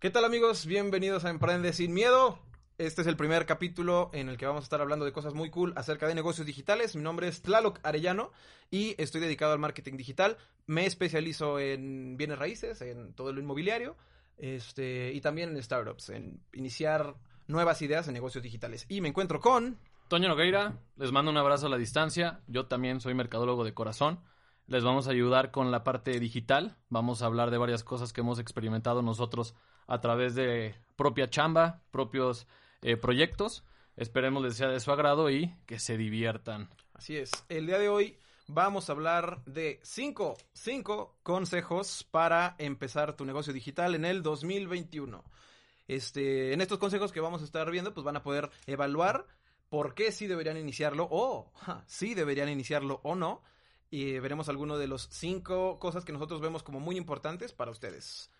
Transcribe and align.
¿Qué 0.00 0.10
tal 0.10 0.24
amigos? 0.24 0.64
Bienvenidos 0.64 1.24
a 1.24 1.30
Emprende 1.30 1.72
sin 1.72 1.92
Miedo. 1.92 2.38
Este 2.78 3.02
es 3.02 3.08
el 3.08 3.16
primer 3.16 3.46
capítulo 3.46 4.10
en 4.12 4.28
el 4.28 4.36
que 4.36 4.46
vamos 4.46 4.62
a 4.62 4.62
estar 4.62 4.80
hablando 4.80 5.04
de 5.04 5.10
cosas 5.10 5.34
muy 5.34 5.50
cool 5.50 5.72
acerca 5.74 6.06
de 6.06 6.14
negocios 6.14 6.46
digitales. 6.46 6.94
Mi 6.94 7.02
nombre 7.02 7.26
es 7.26 7.42
Tlaloc 7.42 7.80
Arellano 7.82 8.30
y 8.70 8.94
estoy 9.02 9.20
dedicado 9.20 9.54
al 9.54 9.58
marketing 9.58 9.96
digital. 9.96 10.36
Me 10.68 10.86
especializo 10.86 11.58
en 11.58 12.16
bienes 12.16 12.38
raíces, 12.38 12.80
en 12.80 13.12
todo 13.14 13.32
lo 13.32 13.40
inmobiliario 13.40 13.96
este, 14.36 15.12
y 15.12 15.20
también 15.20 15.50
en 15.50 15.60
startups, 15.60 16.10
en 16.10 16.44
iniciar 16.52 17.16
nuevas 17.48 17.82
ideas 17.82 18.06
en 18.06 18.14
negocios 18.14 18.44
digitales. 18.44 18.86
Y 18.88 19.00
me 19.00 19.08
encuentro 19.08 19.40
con... 19.40 19.80
Toño 20.06 20.28
Nogueira, 20.28 20.78
les 20.94 21.10
mando 21.10 21.32
un 21.32 21.38
abrazo 21.38 21.66
a 21.66 21.70
la 21.70 21.76
distancia. 21.76 22.40
Yo 22.46 22.66
también 22.66 23.00
soy 23.00 23.14
mercadólogo 23.14 23.64
de 23.64 23.74
corazón. 23.74 24.20
Les 24.68 24.84
vamos 24.84 25.08
a 25.08 25.10
ayudar 25.10 25.50
con 25.50 25.72
la 25.72 25.82
parte 25.82 26.20
digital. 26.20 26.76
Vamos 26.88 27.20
a 27.20 27.26
hablar 27.26 27.50
de 27.50 27.58
varias 27.58 27.82
cosas 27.82 28.12
que 28.12 28.20
hemos 28.20 28.38
experimentado 28.38 29.02
nosotros 29.02 29.56
a 29.88 30.00
través 30.00 30.34
de 30.34 30.74
propia 30.96 31.28
chamba, 31.28 31.82
propios 31.90 32.46
eh, 32.82 32.96
proyectos. 32.96 33.64
Esperemos 33.96 34.44
les 34.44 34.56
sea 34.56 34.68
de 34.68 34.78
su 34.78 34.92
agrado 34.92 35.30
y 35.30 35.56
que 35.66 35.80
se 35.80 35.96
diviertan. 35.96 36.68
Así 36.92 37.16
es. 37.16 37.32
El 37.48 37.66
día 37.66 37.78
de 37.78 37.88
hoy 37.88 38.16
vamos 38.46 38.88
a 38.88 38.92
hablar 38.92 39.42
de 39.46 39.80
cinco, 39.82 40.36
consejos 41.22 42.06
para 42.10 42.54
empezar 42.58 43.16
tu 43.16 43.24
negocio 43.24 43.52
digital 43.52 43.94
en 43.94 44.04
el 44.04 44.22
2021. 44.22 45.24
Este, 45.88 46.52
en 46.52 46.60
estos 46.60 46.78
consejos 46.78 47.10
que 47.10 47.20
vamos 47.20 47.40
a 47.40 47.44
estar 47.44 47.68
viendo, 47.70 47.94
pues 47.94 48.04
van 48.04 48.16
a 48.16 48.22
poder 48.22 48.50
evaluar 48.66 49.26
por 49.70 49.94
qué 49.94 50.12
sí 50.12 50.26
deberían 50.26 50.58
iniciarlo 50.58 51.08
o 51.10 51.50
sí 51.86 52.14
deberían 52.14 52.50
iniciarlo 52.50 53.00
o 53.02 53.14
no. 53.14 53.42
Y 53.90 54.18
veremos 54.18 54.50
algunos 54.50 54.78
de 54.78 54.86
los 54.86 55.08
cinco 55.10 55.78
cosas 55.78 56.04
que 56.04 56.12
nosotros 56.12 56.42
vemos 56.42 56.62
como 56.62 56.78
muy 56.78 56.98
importantes 56.98 57.54
para 57.54 57.70
ustedes 57.70 58.30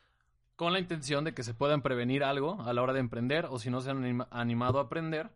con 0.58 0.72
la 0.72 0.80
intención 0.80 1.22
de 1.22 1.34
que 1.34 1.44
se 1.44 1.54
puedan 1.54 1.82
prevenir 1.82 2.24
algo 2.24 2.60
a 2.62 2.72
la 2.72 2.82
hora 2.82 2.92
de 2.92 2.98
emprender 2.98 3.46
o 3.48 3.60
si 3.60 3.70
no 3.70 3.80
se 3.80 3.90
han 3.90 4.26
animado 4.32 4.80
a 4.80 4.82
aprender, 4.82 5.30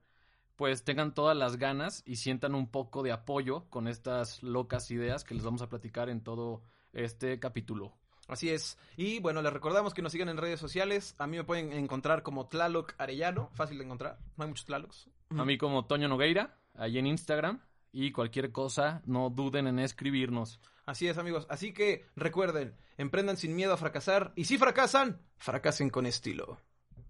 pues 0.57 0.83
tengan 0.83 1.15
todas 1.15 1.37
las 1.37 1.59
ganas 1.59 2.03
y 2.05 2.17
sientan 2.17 2.57
un 2.57 2.69
poco 2.69 3.05
de 3.05 3.13
apoyo 3.13 3.71
con 3.71 3.87
estas 3.87 4.43
locas 4.43 4.91
ideas 4.91 5.23
que 5.23 5.35
les 5.35 5.45
vamos 5.45 5.63
a 5.63 5.69
platicar 5.69 6.09
en 6.09 6.25
todo 6.25 6.65
este 6.93 7.39
capítulo. 7.39 7.93
Así 8.27 8.51
es. 8.51 8.77
Y 8.97 9.21
bueno, 9.21 9.43
les 9.43 9.53
recordamos 9.53 9.95
que 9.95 10.03
nos 10.03 10.11
sigan 10.11 10.29
en 10.29 10.39
redes 10.39 10.59
sociales. 10.59 11.15
A 11.19 11.29
mí 11.29 11.37
me 11.37 11.45
pueden 11.45 11.73
encontrar 11.73 12.25
como 12.25 12.49
Tlaloc 12.49 12.97
Arellano, 12.99 13.49
fácil 13.53 13.79
de 13.79 13.85
encontrar. 13.85 14.19
No 14.37 14.43
hay 14.43 14.49
muchos 14.49 14.67
Tlalocs. 14.67 15.09
A 15.31 15.45
mí 15.45 15.57
como 15.57 15.87
Toño 15.87 16.09
Nogueira, 16.09 16.59
ahí 16.75 16.99
en 16.99 17.07
Instagram. 17.07 17.61
Y 17.93 18.11
cualquier 18.11 18.51
cosa, 18.51 19.03
no 19.07 19.31
duden 19.31 19.69
en 19.69 19.79
escribirnos. 19.79 20.59
Así 20.85 21.07
es, 21.07 21.17
amigos. 21.19 21.47
Así 21.49 21.73
que 21.73 22.07
recuerden, 22.17 22.75
emprendan 22.97 23.37
sin 23.37 23.55
miedo 23.55 23.73
a 23.73 23.77
fracasar 23.77 24.33
y 24.35 24.47
si 24.47 24.59
fracasan, 24.59 25.21
fracasen 25.39 25.91
con 25.91 26.07
estilo. 26.07 26.59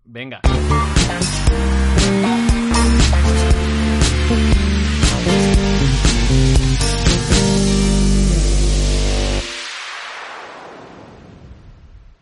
Venga. 0.04 0.42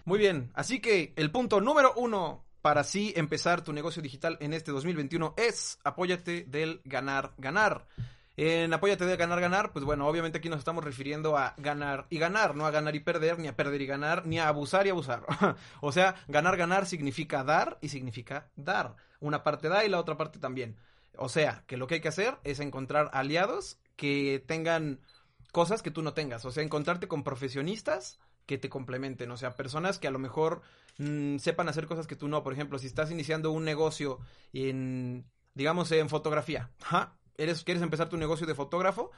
Muy 0.05 0.19
bien, 0.19 0.51
así 0.55 0.81
que 0.81 1.12
el 1.17 1.31
punto 1.31 1.61
número 1.61 1.93
uno 1.97 2.45
para 2.62 2.84
sí 2.84 3.12
empezar 3.17 3.62
tu 3.62 3.73
negocio 3.73 4.03
digital 4.03 4.37
en 4.41 4.53
este 4.53 4.71
2021 4.73 5.34
es 5.37 5.78
apóyate 5.84 6.45
del 6.45 6.81
ganar, 6.84 7.33
ganar. 7.39 7.87
En 8.36 8.73
Apóyate 8.73 9.05
de 9.05 9.17
ganar, 9.17 9.41
ganar, 9.41 9.73
pues 9.73 9.84
bueno, 9.84 10.06
obviamente 10.06 10.39
aquí 10.39 10.48
nos 10.48 10.61
estamos 10.61 10.84
refiriendo 10.84 11.36
a 11.36 11.55
ganar 11.59 12.06
y 12.11 12.19
ganar, 12.19 12.55
no 12.55 12.64
a 12.64 12.70
ganar 12.70 12.95
y 12.95 13.00
perder, 13.00 13.39
ni 13.39 13.48
a 13.48 13.56
perder 13.56 13.83
y 13.83 13.87
ganar, 13.87 14.27
ni 14.27 14.39
a 14.39 14.48
abusar 14.48 14.87
y 14.87 14.91
abusar. 14.91 15.25
o 15.81 15.92
sea, 15.92 16.14
ganar, 16.28 16.56
ganar 16.56 16.87
significa 16.87 17.45
dar 17.45 17.78
y 17.81 17.89
significa 17.89 18.48
dar. 18.56 18.97
Una 19.20 19.42
parte 19.42 19.69
da 19.69 19.84
y 19.84 19.89
la 19.89 19.98
otra 19.98 20.17
parte 20.17 20.39
también. 20.39 20.77
O 21.17 21.28
sea, 21.28 21.64
que 21.67 21.77
lo 21.77 21.87
que 21.87 21.97
hay 21.97 22.00
que 22.00 22.09
hacer 22.09 22.39
es 22.45 22.61
encontrar 22.61 23.11
aliados 23.12 23.78
que 23.97 24.42
tengan 24.47 25.00
cosas 25.53 25.83
que 25.83 25.91
tú 25.91 26.03
no 26.03 26.15
tengas. 26.15 26.44
O 26.44 26.53
sea, 26.53 26.62
encontrarte 26.62 27.09
con 27.09 27.25
profesionistas 27.25 28.19
que 28.47 28.59
te 28.59 28.71
complementen. 28.71 29.31
O 29.31 29.37
sea, 29.37 29.56
personas 29.56 29.99
que 29.99 30.09
a 30.09 30.10
lo 30.10 30.19
mejor 30.19 30.62
mm, 30.99 31.37
sepan 31.38 31.69
hacer 31.69 31.87
cosas 31.87 32.06
que 32.06 32.16
tú 32.16 32.28
no. 32.28 32.43
Por 32.43 32.53
ejemplo, 32.53 32.78
si 32.78 32.87
estás 32.87 33.10
iniciando 33.10 33.50
un 33.50 33.65
negocio 33.65 34.19
en, 34.53 35.27
digamos, 35.54 35.93
en 35.93 36.09
fotografía. 36.09 36.71
¿ja? 36.81 37.16
Eres, 37.43 37.65
quieres 37.65 37.83
empezar 37.83 38.09
tu 38.09 38.17
negocio 38.17 38.47
de 38.47 38.55
fotógrafo, 38.55 39.11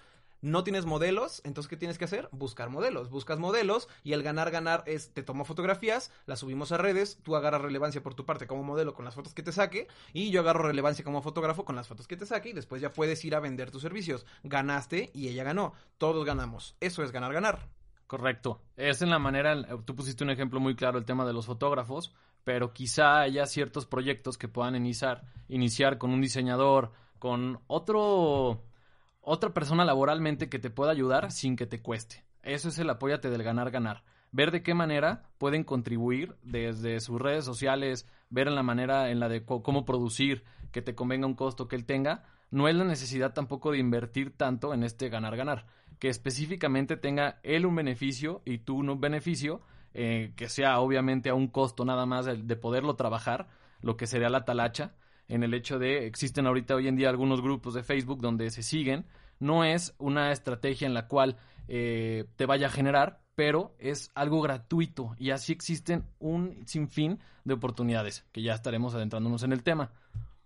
no 0.43 0.65
tienes 0.65 0.87
modelos, 0.87 1.41
entonces 1.44 1.69
¿qué 1.69 1.77
tienes 1.77 1.99
que 1.99 2.05
hacer? 2.05 2.28
Buscar 2.33 2.69
modelos. 2.69 3.10
Buscas 3.10 3.38
modelos 3.38 3.88
y 4.03 4.12
el 4.12 4.22
ganar, 4.22 4.50
ganar 4.50 4.83
es, 4.87 5.12
te 5.12 5.22
tomo 5.22 5.44
fotografías, 5.44 6.10
las 6.27 6.41
subimos 6.41 6.72
a 6.72 6.78
redes, 6.78 7.19
tú 7.22 7.37
agarras 7.37 7.62
relevancia 7.62 8.03
por 8.03 8.15
tu 8.15 8.27
parte 8.27 8.47
como 8.49 8.65
modelo 8.65 8.93
con 8.93 9.05
las 9.05 9.15
fotos 9.15 9.34
que 9.34 9.43
te 9.43 9.53
saque 9.53 9.87
y 10.12 10.31
yo 10.31 10.41
agarro 10.41 10.65
relevancia 10.65 11.05
como 11.05 11.22
fotógrafo 11.22 11.65
con 11.65 11.77
las 11.77 11.87
fotos 11.87 12.09
que 12.09 12.16
te 12.16 12.27
saque 12.27 12.49
y 12.49 12.53
después 12.55 12.83
ya 12.83 12.93
puedes 12.93 13.25
ir 13.25 13.37
a 13.37 13.41
vender 13.41 13.71
tus 13.71 13.83
servicios. 13.83 14.27
Ganaste 14.43 15.10
y 15.15 15.28
ella 15.28 15.44
ganó. 15.44 15.75
Todos 15.99 16.25
ganamos. 16.25 16.75
Eso 16.81 17.04
es 17.04 17.12
ganar, 17.12 17.33
ganar. 17.33 17.69
Correcto. 18.09 18.60
Es 18.77 19.00
en 19.00 19.10
la 19.10 19.21
manera, 19.21 19.56
tú 19.84 19.94
pusiste 19.94 20.25
un 20.25 20.31
ejemplo 20.31 20.60
muy 20.60 20.75
claro, 20.75 20.99
el 20.99 21.04
tema 21.04 21.25
de 21.25 21.33
los 21.33 21.47
fotógrafos, 21.47 22.12
pero 22.44 22.72
quizá 22.72 23.21
haya 23.21 23.47
ciertos 23.47 23.87
proyectos 23.87 24.37
que 24.37 24.49
puedan 24.49 24.75
iniciar, 24.75 25.22
iniciar 25.49 25.99
con 25.99 26.10
un 26.10 26.21
diseñador, 26.21 26.91
con 27.22 27.60
otro 27.69 28.65
otra 29.21 29.55
persona 29.55 29.84
laboralmente 29.84 30.49
que 30.49 30.59
te 30.59 30.71
pueda 30.71 30.91
ayudar 30.91 31.31
sin 31.31 31.55
que 31.55 31.66
te 31.66 31.81
cueste. 31.81 32.25
Eso 32.43 32.69
es 32.69 32.81
el 32.81 32.91
apóyate 32.91 33.31
del 33.31 33.44
ganar 33.44 33.71
ganar. 33.71 34.03
Ver 34.33 34.50
de 34.50 34.65
qué 34.65 34.75
manera 34.75 35.22
pueden 35.38 35.62
contribuir 35.62 36.34
desde 36.43 36.99
sus 36.99 37.21
redes 37.21 37.44
sociales, 37.44 38.09
ver 38.28 38.49
en 38.49 38.56
la 38.56 38.65
manera 38.65 39.09
en 39.10 39.21
la 39.21 39.28
de 39.28 39.44
cómo 39.44 39.84
producir, 39.84 40.43
que 40.72 40.83
te 40.83 40.97
convenga 40.97 41.28
un 41.28 41.37
costo 41.37 41.69
que 41.69 41.77
él 41.77 41.84
tenga. 41.84 42.25
No 42.50 42.66
es 42.66 42.75
la 42.75 42.83
necesidad 42.83 43.33
tampoco 43.33 43.71
de 43.71 43.78
invertir 43.78 44.37
tanto 44.37 44.75
en 44.75 44.83
este 44.83 45.09
ganar 45.09 45.37
ganar, 45.37 45.66
que 46.00 46.09
específicamente 46.09 46.97
tenga 46.97 47.39
él 47.44 47.66
un 47.66 47.77
beneficio 47.77 48.43
y 48.44 48.59
tú 48.59 48.78
un 48.78 49.00
beneficio, 49.00 49.60
eh, 49.94 50.33
que 50.34 50.49
sea 50.49 50.81
obviamente 50.81 51.31
a 51.31 51.34
un 51.34 51.47
costo 51.47 51.84
nada 51.84 52.04
más 52.04 52.27
de 52.27 52.56
poderlo 52.56 52.97
trabajar, 52.97 53.47
lo 53.81 53.97
que 53.97 54.09
sería 54.09 54.28
la 54.28 54.44
talacha, 54.44 54.97
en 55.32 55.43
el 55.43 55.54
hecho 55.54 55.78
de 55.78 56.06
existen 56.06 56.47
ahorita 56.47 56.75
hoy 56.75 56.88
en 56.88 56.97
día 56.97 57.09
algunos 57.09 57.41
grupos 57.41 57.72
de 57.72 57.82
Facebook 57.82 58.20
donde 58.20 58.50
se 58.50 58.62
siguen. 58.62 59.06
No 59.41 59.65
es 59.65 59.94
una 59.98 60.31
estrategia 60.31 60.87
en 60.87 60.93
la 60.93 61.09
cual 61.09 61.38
eh, 61.69 62.26
te 62.37 62.44
vaya 62.44 62.66
a 62.66 62.70
generar, 62.70 63.22
pero 63.34 63.75
es 63.78 64.10
algo 64.15 64.42
gratuito 64.42 65.16
y 65.19 65.31
así 65.31 65.53
existen 65.53 66.04
un 66.19 66.66
sinfín 66.66 67.19
de 67.44 67.54
oportunidades 67.54 68.26
que 68.31 68.42
ya 68.42 68.53
estaremos 68.53 68.94
adentrándonos 68.94 69.42
en 69.42 69.53
el 69.53 69.62
tema. 69.62 69.91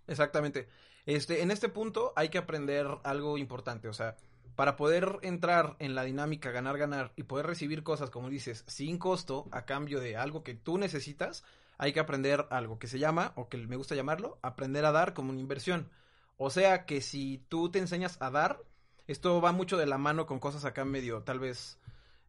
Exactamente. 0.07 0.69
Este, 1.05 1.43
en 1.43 1.51
este 1.51 1.69
punto 1.69 2.13
hay 2.15 2.29
que 2.29 2.39
aprender 2.39 2.87
algo 3.03 3.39
importante, 3.39 3.89
o 3.89 3.93
sea, 3.93 4.17
para 4.55 4.77
poder 4.77 5.19
entrar 5.23 5.75
en 5.81 5.97
la 5.97 6.05
dinámica 6.05 6.53
ganar 6.53 6.79
ganar 6.79 7.13
y 7.17 7.25
poder 7.25 7.47
recibir 7.47 7.83
cosas 7.83 8.11
como 8.11 8.31
dices 8.31 8.63
sin 8.69 8.99
costo 8.99 9.49
a 9.51 9.65
cambio 9.65 9.99
de 9.99 10.17
algo 10.17 10.45
que 10.45 10.55
tú 10.55 10.79
necesitas, 10.79 11.45
hay 11.79 11.93
que 11.93 12.01
aprender 12.01 12.47
algo 12.51 12.79
que 12.79 12.89
se 12.89 12.99
llama, 12.99 13.33
o 13.37 13.49
que 13.49 13.59
me 13.59 13.77
gusta 13.77 13.95
llamarlo, 13.95 14.39
aprender 14.43 14.85
a 14.85 14.93
dar 14.93 15.15
como 15.15 15.31
una 15.31 15.41
inversión. 15.41 15.91
O 16.37 16.51
sea 16.51 16.85
que 16.85 17.01
si 17.01 17.45
tú 17.49 17.71
te 17.71 17.79
enseñas 17.79 18.17
a 18.21 18.31
dar, 18.31 18.61
esto 19.07 19.41
va 19.41 19.53
mucho 19.53 19.77
de 19.77 19.87
la 19.87 19.99
mano 19.99 20.27
con 20.27 20.39
cosas 20.39 20.65
acá 20.65 20.85
medio, 20.85 21.23
tal 21.23 21.39
vez, 21.39 21.79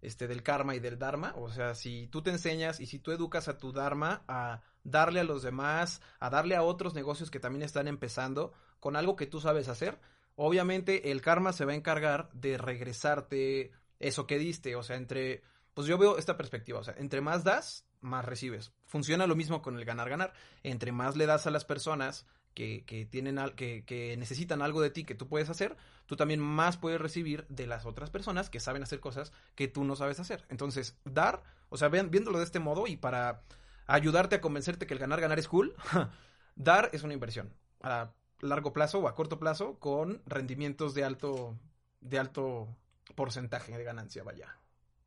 este, 0.02 0.28
del 0.28 0.44
karma 0.44 0.76
y 0.76 0.80
del 0.80 1.00
dharma. 1.00 1.34
O 1.38 1.50
sea, 1.50 1.76
si 1.76 2.08
tú 2.08 2.22
te 2.22 2.30
enseñas 2.30 2.80
y 2.80 2.86
si 2.86 3.00
tú 3.00 3.12
educas 3.12 3.48
a 3.48 3.58
tu 3.58 3.72
dharma 3.72 4.24
a 4.28 4.62
darle 4.84 5.20
a 5.22 5.26
los 5.26 5.44
demás, 5.44 6.02
a 6.20 6.30
darle 6.30 6.56
a 6.56 6.64
otros 6.64 6.94
negocios 6.94 7.32
que 7.32 7.40
también 7.40 7.64
están 7.64 7.88
empezando 7.88 8.54
con 8.80 8.96
algo 8.96 9.16
que 9.16 9.28
tú 9.28 9.42
sabes 9.42 9.68
hacer, 9.68 10.00
obviamente 10.36 11.12
el 11.12 11.22
karma 11.22 11.52
se 11.52 11.66
va 11.66 11.74
a 11.74 11.76
encargar 11.76 12.30
de 12.34 12.58
regresarte 12.58 13.72
eso 14.00 14.28
que 14.28 14.38
diste. 14.38 14.76
O 14.76 14.84
sea, 14.84 14.96
entre, 14.96 15.44
pues 15.74 15.88
yo 15.88 15.98
veo 15.98 16.18
esta 16.18 16.38
perspectiva, 16.38 16.80
o 16.80 16.84
sea, 16.84 16.96
entre 16.98 17.22
más 17.22 17.44
das, 17.44 17.87
más 18.02 18.26
recibes. 18.26 18.72
Funciona 18.86 19.28
lo 19.28 19.36
mismo 19.36 19.62
con 19.62 19.78
el 19.78 19.86
ganar-ganar. 19.86 20.34
Entre 20.64 20.92
más 20.92 21.16
le 21.16 21.26
das 21.26 21.48
a 21.48 21.52
las 21.52 21.66
personas 21.66 22.26
que, 22.54 22.84
que 22.86 23.06
tienen 23.06 23.38
que, 23.56 23.84
que, 23.86 24.18
necesitan 24.18 24.62
algo 24.62 24.82
de 24.82 24.90
ti 24.90 25.04
que 25.04 25.16
tú 25.16 25.28
puedes 25.28 25.50
hacer, 25.50 25.78
tú 26.08 26.16
también 26.16 26.40
más 26.40 26.78
puedes 26.78 27.00
recibir 27.00 27.46
de 27.50 27.68
las 27.68 27.86
otras 27.86 28.10
personas 28.10 28.50
que 28.50 28.60
saben 28.60 28.82
hacer 28.82 29.00
cosas 29.00 29.32
que 29.56 29.68
tú 29.68 29.84
no 29.84 29.96
sabes 29.96 30.20
hacer. 30.20 30.46
Entonces, 30.50 30.98
dar, 31.06 31.44
o 31.70 31.78
sea, 31.78 31.90
viéndolo 31.90 32.40
de 32.40 32.46
este 32.46 32.60
modo 32.60 32.88
y 32.88 32.98
para 32.98 33.44
ayudarte 33.86 34.36
a 34.36 34.42
convencerte 34.42 34.88
que 34.88 34.94
el 34.94 35.00
ganar-ganar 35.00 35.38
es 35.38 35.48
cool, 35.48 35.76
dar 36.56 36.90
es 36.94 37.04
una 37.04 37.14
inversión 37.14 37.54
a 37.82 38.12
largo 38.40 38.74
plazo 38.74 39.00
o 39.00 39.08
a 39.08 39.16
corto 39.16 39.40
plazo 39.40 39.80
con 39.80 40.22
rendimientos 40.26 40.94
de 40.94 41.04
alto, 41.04 41.58
de 42.02 42.20
alto 42.20 42.68
porcentaje 43.16 43.78
de 43.78 43.84
ganancia, 43.84 44.24
vaya. 44.24 44.58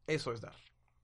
Eso 0.06 0.32
es 0.32 0.40
dar. 0.40 0.54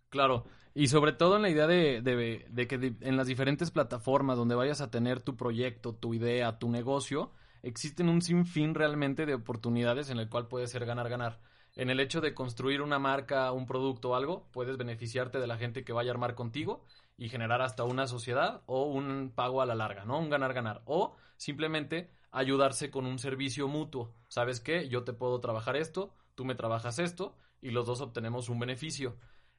Claro, 0.09 0.45
y 0.75 0.89
sobre 0.89 1.13
todo 1.13 1.37
en 1.37 1.43
la 1.43 1.51
idea 1.51 1.67
de, 1.67 2.01
de, 2.03 2.67
que 2.69 2.95
en 3.01 3.17
las 3.17 3.27
diferentes 3.27 3.71
plataformas 3.71 4.37
donde 4.37 4.55
vayas 4.55 4.81
a 4.81 4.91
tener 4.91 5.21
tu 5.21 5.37
proyecto, 5.37 5.95
tu 5.95 6.15
idea, 6.15 6.59
tu 6.59 6.71
negocio, 6.71 7.33
existen 7.63 8.09
un 8.09 8.23
sinfín 8.23 8.75
realmente 8.75 9.27
de 9.27 9.35
oportunidades 9.35 10.11
en 10.11 10.19
el 10.19 10.29
cual 10.29 10.49
puede 10.49 10.69
ser 10.69 10.87
ganar-ganar. 10.87 11.41
En 11.75 11.91
el 11.91 12.01
hecho 12.01 12.21
de 12.21 12.35
construir 12.35 12.81
una 12.83 12.99
marca, 12.99 13.53
un 13.53 13.67
producto 13.67 14.11
o 14.11 14.15
algo, 14.15 14.49
puedes 14.53 14.77
beneficiarte 14.79 15.39
de 15.41 15.47
la 15.47 15.59
gente 15.59 15.85
que 15.85 15.93
vaya 15.93 16.11
a 16.11 16.15
armar 16.15 16.35
contigo 16.35 16.85
y 17.19 17.29
generar 17.29 17.61
hasta 17.63 17.85
una 17.85 18.07
sociedad 18.07 18.63
o 18.67 18.85
un 18.85 19.33
pago 19.35 19.61
a 19.61 19.67
la 19.67 19.75
larga, 19.75 20.05
¿no? 20.05 20.19
Un 20.19 20.31
ganar-ganar. 20.31 20.83
O 20.87 21.17
simplemente 21.37 22.11
ayudarse 22.31 22.91
con 22.91 23.07
un 23.07 23.19
servicio 23.19 23.69
mutuo. 23.69 24.15
¿Sabes 24.29 24.61
qué? 24.61 24.89
Yo 24.89 25.05
te 25.05 25.13
puedo 25.13 25.41
trabajar 25.41 25.77
esto, 25.77 26.15
tú 26.35 26.45
me 26.45 26.55
trabajas 26.55 26.99
esto 26.99 27.35
y 27.61 27.71
los 27.71 27.87
dos 27.87 28.01
obtenemos 28.01 28.49
un 28.49 28.59
beneficio. 28.59 29.17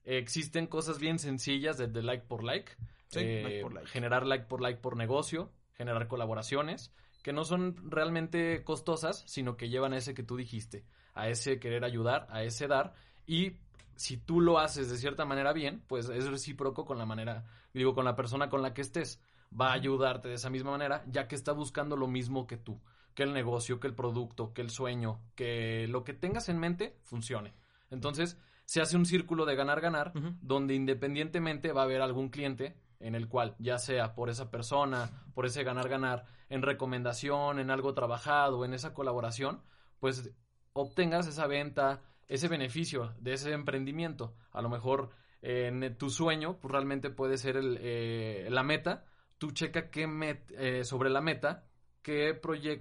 Existen 0.07 0.67
cosas 0.67 0.99
bien 0.99 1.19
sencillas 1.19 1.77
de, 1.77 1.87
like 2.01 2.25
por 2.25 2.43
like. 2.43 2.71
Eh, 3.13 3.63
like 3.71 3.87
Generar 3.87 4.25
like 4.25 4.45
por 4.45 4.61
like 4.61 4.79
por 4.79 4.97
negocio, 4.97 5.51
generar 5.75 6.07
colaboraciones 6.07 6.91
que 7.27 7.33
no 7.33 7.43
son 7.43 7.91
realmente 7.91 8.63
costosas, 8.63 9.23
sino 9.27 9.57
que 9.57 9.67
llevan 9.67 9.91
a 9.91 9.97
ese 9.97 10.13
que 10.13 10.23
tú 10.23 10.37
dijiste, 10.37 10.85
a 11.13 11.27
ese 11.27 11.59
querer 11.59 11.83
ayudar, 11.83 12.25
a 12.29 12.43
ese 12.43 12.67
dar 12.67 12.93
y 13.25 13.57
si 13.97 14.15
tú 14.15 14.39
lo 14.39 14.59
haces 14.59 14.89
de 14.89 14.97
cierta 14.97 15.25
manera 15.25 15.51
bien, 15.51 15.83
pues 15.87 16.07
es 16.07 16.27
recíproco 16.27 16.85
con 16.85 16.97
la 16.97 17.05
manera, 17.05 17.45
digo, 17.73 17.93
con 17.93 18.05
la 18.05 18.15
persona 18.15 18.47
con 18.47 18.61
la 18.61 18.73
que 18.73 18.81
estés. 18.81 19.19
Va 19.59 19.71
a 19.71 19.73
ayudarte 19.73 20.29
de 20.29 20.35
esa 20.35 20.49
misma 20.49 20.71
manera, 20.71 21.03
ya 21.07 21.27
que 21.27 21.35
está 21.35 21.51
buscando 21.51 21.97
lo 21.97 22.07
mismo 22.07 22.47
que 22.47 22.55
tú, 22.55 22.79
que 23.13 23.23
el 23.23 23.33
negocio, 23.33 23.79
que 23.81 23.87
el 23.87 23.95
producto, 23.95 24.53
que 24.53 24.61
el 24.61 24.69
sueño, 24.69 25.19
que 25.35 25.87
lo 25.89 26.03
que 26.05 26.13
tengas 26.13 26.47
en 26.47 26.59
mente 26.59 26.97
funcione. 27.03 27.53
Entonces, 27.89 28.37
se 28.67 28.81
hace 28.81 28.97
un 28.97 29.05
círculo 29.05 29.45
de 29.45 29.55
ganar-ganar, 29.55 30.11
donde 30.41 30.75
independientemente 30.75 31.71
va 31.71 31.81
a 31.81 31.85
haber 31.85 32.01
algún 32.01 32.27
cliente 32.27 32.75
en 32.99 33.15
el 33.15 33.29
cual, 33.29 33.55
ya 33.59 33.79
sea 33.79 34.13
por 34.13 34.29
esa 34.29 34.51
persona, 34.51 35.23
por 35.33 35.45
ese 35.45 35.63
ganar-ganar, 35.63 36.25
en 36.49 36.61
recomendación, 36.61 37.59
en 37.59 37.71
algo 37.71 37.93
trabajado, 37.93 38.65
en 38.65 38.73
esa 38.73 38.93
colaboración, 38.93 39.61
pues 40.01 40.31
obtengas 40.73 41.27
esa 41.27 41.47
venta, 41.47 42.01
ese 42.27 42.49
beneficio 42.49 43.13
de 43.19 43.33
ese 43.33 43.53
emprendimiento. 43.53 44.35
A 44.51 44.61
lo 44.61 44.67
mejor 44.67 45.11
en 45.41 45.97
tu 45.97 46.09
sueño, 46.09 46.59
pues 46.59 46.69
realmente 46.69 47.09
puede 47.09 47.37
ser 47.37 47.55
el, 47.55 47.77
eh, 47.79 48.49
la 48.51 48.63
meta. 48.63 49.05
Tú 49.37 49.51
checa 49.51 49.89
qué 49.89 50.09
eh, 50.57 50.83
sobre 50.83 51.09
la 51.09 51.21
meta, 51.21 51.69
qué, 52.01 52.37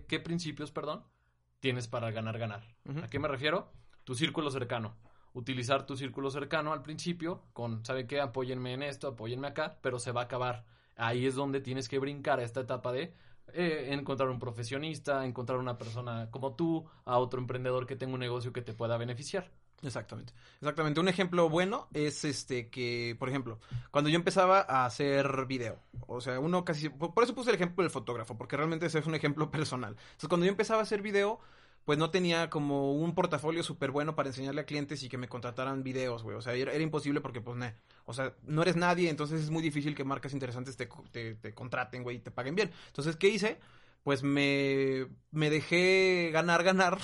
qué 0.08 0.18
principios, 0.18 0.72
perdón, 0.72 1.04
tienes 1.60 1.86
para 1.86 2.10
ganar, 2.10 2.38
ganar. 2.38 2.74
¿A 3.04 3.06
qué 3.06 3.20
me 3.20 3.28
refiero? 3.28 3.72
Tu 4.02 4.16
círculo 4.16 4.50
cercano. 4.50 4.96
Utilizar 5.36 5.84
tu 5.84 5.98
círculo 5.98 6.30
cercano 6.30 6.72
al 6.72 6.80
principio 6.80 7.42
con, 7.52 7.84
¿sabe 7.84 8.06
qué? 8.06 8.22
Apóyenme 8.22 8.72
en 8.72 8.82
esto, 8.82 9.08
apóyenme 9.08 9.48
acá, 9.48 9.76
pero 9.82 9.98
se 9.98 10.10
va 10.10 10.22
a 10.22 10.24
acabar. 10.24 10.64
Ahí 10.96 11.26
es 11.26 11.34
donde 11.34 11.60
tienes 11.60 11.90
que 11.90 11.98
brincar 11.98 12.40
a 12.40 12.42
esta 12.42 12.60
etapa 12.60 12.90
de 12.90 13.12
eh, 13.52 13.88
encontrar 13.90 14.30
un 14.30 14.38
profesionista, 14.38 15.26
encontrar 15.26 15.58
una 15.58 15.76
persona 15.76 16.30
como 16.30 16.54
tú, 16.54 16.86
a 17.04 17.18
otro 17.18 17.38
emprendedor 17.38 17.86
que 17.86 17.96
tenga 17.96 18.14
un 18.14 18.20
negocio 18.20 18.50
que 18.50 18.62
te 18.62 18.72
pueda 18.72 18.96
beneficiar. 18.96 19.50
Exactamente. 19.82 20.32
Exactamente. 20.54 21.00
Un 21.00 21.08
ejemplo 21.08 21.50
bueno 21.50 21.86
es 21.92 22.24
este 22.24 22.70
que, 22.70 23.14
por 23.18 23.28
ejemplo, 23.28 23.60
cuando 23.90 24.08
yo 24.08 24.16
empezaba 24.16 24.60
a 24.60 24.86
hacer 24.86 25.44
video, 25.44 25.78
o 26.06 26.22
sea, 26.22 26.40
uno 26.40 26.64
casi, 26.64 26.88
por 26.88 27.22
eso 27.22 27.34
puse 27.34 27.50
el 27.50 27.56
ejemplo 27.56 27.82
del 27.82 27.90
fotógrafo, 27.90 28.38
porque 28.38 28.56
realmente 28.56 28.86
ese 28.86 29.00
es 29.00 29.06
un 29.06 29.14
ejemplo 29.14 29.50
personal. 29.50 29.96
Entonces, 29.98 30.30
cuando 30.30 30.46
yo 30.46 30.50
empezaba 30.50 30.80
a 30.80 30.84
hacer 30.84 31.02
video, 31.02 31.40
pues 31.86 31.98
no 31.98 32.10
tenía 32.10 32.50
como 32.50 32.92
un 32.94 33.14
portafolio 33.14 33.62
súper 33.62 33.92
bueno 33.92 34.16
para 34.16 34.28
enseñarle 34.28 34.60
a 34.60 34.66
clientes 34.66 35.04
y 35.04 35.08
que 35.08 35.18
me 35.18 35.28
contrataran 35.28 35.84
videos, 35.84 36.24
güey. 36.24 36.36
O 36.36 36.42
sea, 36.42 36.52
era, 36.52 36.76
imposible 36.76 37.20
porque, 37.20 37.40
pues. 37.40 37.56
O 38.06 38.12
sea, 38.12 38.34
no 38.42 38.62
eres 38.62 38.74
nadie, 38.74 39.08
entonces 39.08 39.40
es 39.40 39.50
muy 39.50 39.62
difícil 39.62 39.94
que 39.94 40.02
marcas 40.02 40.32
interesantes 40.32 40.76
te, 40.76 40.88
te, 41.36 41.54
contraten, 41.54 42.02
güey, 42.02 42.16
y 42.16 42.18
te 42.18 42.32
paguen 42.32 42.56
bien. 42.56 42.72
Entonces, 42.88 43.14
¿qué 43.14 43.28
hice? 43.28 43.60
Pues 44.02 44.24
me, 44.24 45.06
me 45.30 45.48
dejé 45.48 46.30
ganar, 46.32 46.64
ganar. 46.64 46.98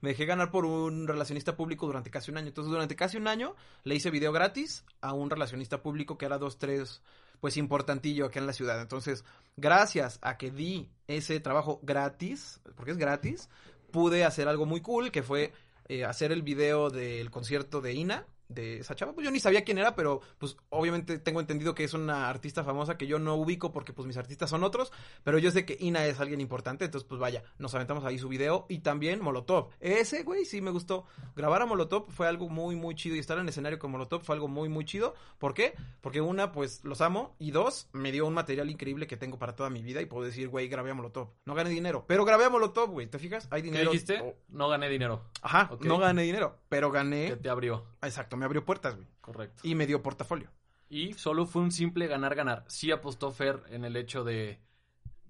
me 0.00 0.10
dejé 0.10 0.24
ganar 0.24 0.52
por 0.52 0.64
un 0.66 1.08
relacionista 1.08 1.56
público 1.56 1.86
durante 1.86 2.12
casi 2.12 2.30
un 2.30 2.38
año. 2.38 2.46
Entonces, 2.46 2.70
durante 2.70 2.94
casi 2.94 3.16
un 3.16 3.26
año 3.26 3.56
le 3.82 3.96
hice 3.96 4.12
video 4.12 4.30
gratis 4.30 4.84
a 5.00 5.14
un 5.14 5.30
relacionista 5.30 5.82
público 5.82 6.16
que 6.16 6.26
era 6.26 6.38
dos, 6.38 6.58
tres 6.58 7.02
pues 7.40 7.56
importantillo 7.56 8.26
acá 8.26 8.38
en 8.38 8.46
la 8.46 8.52
ciudad. 8.52 8.80
Entonces, 8.80 9.24
gracias 9.56 10.18
a 10.22 10.36
que 10.36 10.50
di 10.50 10.90
ese 11.06 11.40
trabajo 11.40 11.80
gratis, 11.82 12.60
porque 12.76 12.92
es 12.92 12.98
gratis, 12.98 13.48
pude 13.90 14.24
hacer 14.24 14.48
algo 14.48 14.66
muy 14.66 14.80
cool, 14.80 15.10
que 15.10 15.22
fue 15.22 15.52
eh, 15.88 16.04
hacer 16.04 16.32
el 16.32 16.42
video 16.42 16.90
del 16.90 17.30
concierto 17.30 17.80
de 17.80 17.94
Ina, 17.94 18.26
de 18.48 18.78
esa 18.78 18.94
chava, 18.94 19.12
pues 19.12 19.24
yo 19.24 19.30
ni 19.30 19.40
sabía 19.40 19.64
quién 19.64 19.78
era, 19.78 19.94
pero 19.94 20.20
pues 20.38 20.56
obviamente 20.70 21.18
tengo 21.18 21.40
entendido 21.40 21.74
que 21.74 21.84
es 21.84 21.94
una 21.94 22.28
artista 22.28 22.64
famosa 22.64 22.96
que 22.96 23.06
yo 23.06 23.18
no 23.18 23.34
ubico 23.36 23.72
porque 23.72 23.92
pues 23.92 24.06
mis 24.06 24.16
artistas 24.16 24.50
son 24.50 24.64
otros, 24.64 24.92
pero 25.22 25.38
yo 25.38 25.50
sé 25.50 25.64
que 25.64 25.76
Ina 25.80 26.06
es 26.06 26.20
alguien 26.20 26.40
importante, 26.40 26.86
entonces 26.86 27.06
pues 27.06 27.20
vaya, 27.20 27.42
nos 27.58 27.74
aventamos 27.74 28.04
ahí 28.04 28.18
su 28.18 28.28
video 28.28 28.66
y 28.68 28.78
también 28.78 29.22
Molotov. 29.22 29.70
Ese 29.80 30.22
güey 30.22 30.44
sí 30.44 30.60
me 30.60 30.70
gustó. 30.70 31.04
Grabar 31.36 31.62
a 31.62 31.66
Molotov 31.66 32.10
fue 32.10 32.26
algo 32.26 32.48
muy 32.48 32.76
muy 32.76 32.94
chido 32.94 33.16
y 33.16 33.18
estar 33.18 33.36
en 33.36 33.44
el 33.44 33.48
escenario 33.50 33.78
con 33.78 33.90
Molotov 33.90 34.22
fue 34.22 34.34
algo 34.34 34.48
muy 34.48 34.68
muy 34.68 34.84
chido. 34.84 35.14
¿Por 35.38 35.54
qué? 35.54 35.74
Porque 36.00 36.20
una 36.20 36.52
pues 36.52 36.84
los 36.84 37.00
amo 37.00 37.36
y 37.38 37.50
dos 37.50 37.88
me 37.92 38.12
dio 38.12 38.26
un 38.26 38.34
material 38.34 38.70
increíble 38.70 39.06
que 39.06 39.16
tengo 39.16 39.38
para 39.38 39.54
toda 39.54 39.70
mi 39.70 39.82
vida 39.82 40.00
y 40.00 40.06
puedo 40.06 40.24
decir, 40.24 40.48
güey, 40.48 40.68
grabé 40.68 40.90
a 40.90 40.94
Molotov. 40.94 41.28
No 41.44 41.54
gané 41.54 41.70
dinero, 41.70 42.04
pero 42.06 42.24
grabé 42.24 42.44
a 42.44 42.50
Molotov, 42.50 42.90
güey, 42.90 43.06
¿te 43.06 43.18
fijas? 43.18 43.46
Hay 43.50 43.62
dinero. 43.62 43.90
¿Qué 43.90 43.96
dijiste? 43.96 44.20
Oh. 44.22 44.34
No 44.48 44.68
gané 44.68 44.88
dinero. 44.88 45.24
Ajá, 45.42 45.70
no 45.80 45.98
gané 45.98 46.22
dinero, 46.22 46.58
pero 46.68 46.90
gané. 46.90 47.28
Que 47.28 47.36
te 47.36 47.50
abrió. 47.50 47.84
Exacto, 48.02 48.37
me 48.38 48.44
abrió 48.44 48.64
puertas, 48.64 48.96
güey. 48.96 49.06
Correcto. 49.20 49.60
Y 49.64 49.74
me 49.74 49.86
dio 49.86 50.02
portafolio. 50.02 50.50
Y 50.88 51.12
solo 51.14 51.44
fue 51.44 51.62
un 51.62 51.70
simple 51.70 52.06
ganar-ganar. 52.06 52.64
Sí 52.68 52.90
apostó 52.90 53.30
Fer 53.30 53.62
en 53.68 53.84
el 53.84 53.96
hecho 53.96 54.24
de 54.24 54.58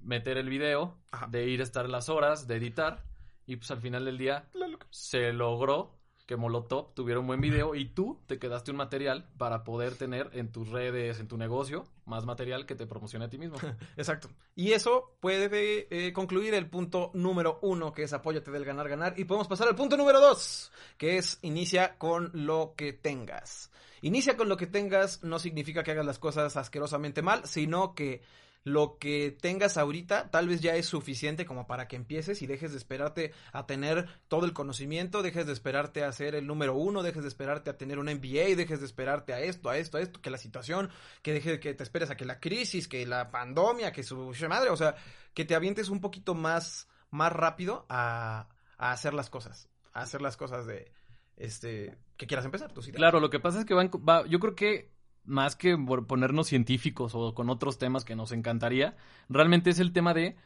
meter 0.01 0.39
el 0.39 0.49
video, 0.49 0.97
de 1.29 1.49
ir 1.49 1.61
a 1.61 1.65
estar 1.65 1.89
las 1.89 2.09
horas, 2.09 2.47
de 2.47 2.57
editar. 2.57 3.05
Y 3.47 3.57
pues 3.57 3.71
al 3.71 3.81
final 3.81 4.05
del 4.05 4.19
día 4.19 4.49
se 4.91 5.33
logró 5.33 5.99
que 6.27 6.37
Molotov 6.37 6.93
tuviera 6.95 7.21
un 7.21 7.27
buen 7.27 7.41
video 7.41 7.75
y 7.75 7.87
tú 7.87 8.21
te 8.27 8.39
quedaste 8.39 8.71
un 8.71 8.77
material 8.77 9.31
para 9.39 9.65
poder 9.65 9.97
tener 9.97 10.29
en 10.35 10.53
tus 10.53 10.69
redes, 10.69 11.21
en 11.21 11.27
tu 11.27 11.39
negocio, 11.39 11.85
más 12.09 12.25
material 12.25 12.67
que 12.67 12.75
te 12.75 12.87
promocione 12.87 13.27
a 13.27 13.29
ti 13.29 13.39
mismo. 13.39 13.59
Exacto. 13.97 14.29
Y 14.57 14.73
eso 14.73 15.17
puede 15.21 15.87
eh, 15.91 16.13
concluir 16.13 16.55
el 16.55 16.69
punto 16.69 17.11
número 17.15 17.59
uno, 17.63 17.93
que 17.93 18.03
es 18.03 18.13
apóyate 18.13 18.51
del 18.51 18.65
ganar, 18.65 18.89
ganar. 18.89 19.15
Y 19.19 19.25
podemos 19.25 19.49
pasar 19.49 19.69
al 19.69 19.77
punto 19.77 19.97
número 19.97 20.21
dos, 20.21 20.73
que 20.97 21.19
es 21.19 21.39
inicia 21.43 21.97
con 21.99 22.31
lo 22.33 22.75
que 22.77 22.93
tengas. 22.93 23.71
Inicia 24.01 24.37
con 24.37 24.49
lo 24.49 24.57
que 24.57 24.67
tengas 24.67 25.23
no 25.23 25.39
significa 25.39 25.83
que 25.83 25.91
hagas 25.91 26.07
las 26.07 26.19
cosas 26.19 26.57
asquerosamente 26.57 27.23
mal, 27.23 27.47
sino 27.47 27.95
que 27.95 28.23
lo 28.69 28.99
que 28.99 29.37
tengas 29.41 29.77
ahorita 29.77 30.31
tal 30.31 30.49
vez 30.49 30.61
ya 30.61 30.77
es 30.77 30.87
suficiente 30.87 31.47
como 31.47 31.67
para 31.67 31.89
que 31.89 31.97
empieces 31.97 32.43
y 32.43 32.47
dejes 32.47 32.73
de 32.73 32.79
esperarte 32.79 33.33
a 33.53 33.67
tener 33.67 34.09
todo 34.29 34.45
el 34.45 34.53
conocimiento, 34.53 35.23
dejes 35.23 35.47
de 35.47 35.53
esperarte 35.53 36.05
a 36.05 36.13
ser 36.13 36.35
el 36.35 36.47
número 36.47 36.75
uno, 36.75 37.03
dejes 37.03 37.23
de 37.23 37.29
esperarte 37.29 37.71
a 37.71 37.77
tener 37.77 37.99
un 37.99 38.07
MBA, 38.07 38.57
dejes 38.57 38.81
de 38.81 38.87
esperarte 38.87 39.33
a 39.33 39.41
esto, 39.41 39.71
a 39.71 39.77
esto, 39.77 39.99
a 39.99 40.01
esto, 40.01 40.21
que 40.21 40.31
la 40.31 40.39
situación, 40.39 40.91
que 41.23 41.33
dejes 41.33 41.59
que 41.59 41.75
te 41.75 41.83
esperes 41.83 42.11
a 42.11 42.17
que 42.17 42.25
la 42.25 42.41
crisis, 42.41 42.89
que 42.89 43.05
la 43.07 43.31
pandemia, 43.31 43.93
que 43.93 44.03
su 44.03 44.33
madre, 44.49 44.71
o 44.71 44.77
sea, 44.77 44.95
que 45.35 45.45
te 45.45 45.55
avientes 45.55 45.89
un 45.89 46.01
poquito 46.01 46.35
más, 46.35 46.89
más 47.11 47.33
rápido 47.33 47.87
a, 47.89 48.49
a 48.77 48.93
hacer 48.93 49.15
las 49.15 49.31
cosas, 49.31 49.69
a 49.93 50.03
hacer 50.03 50.23
las 50.23 50.37
cosas 50.37 50.67
de, 50.67 50.93
este, 51.39 51.97
que 52.17 52.27
quieras 52.27 52.45
empezar. 52.45 52.73
Tú 52.73 52.83
Claro, 52.93 53.21
lo 53.21 53.31
que 53.31 53.41
pasa 53.41 53.61
es 53.61 53.65
que 53.65 53.75
van, 53.75 53.91
va, 54.09 54.27
yo 54.27 54.39
creo 54.41 54.55
que 54.55 54.91
más 55.29 55.55
que 55.57 55.77
ponernos 56.07 56.49
científicos 56.49 57.13
o 57.15 57.35
con 57.35 57.51
otros 57.51 57.79
temas 57.79 58.05
que 58.05 58.17
nos 58.17 58.33
encantaría, 58.33 58.97
realmente 59.29 59.71
es 59.71 59.79
el 59.79 59.93
tema 59.93 60.15
de 60.15 60.37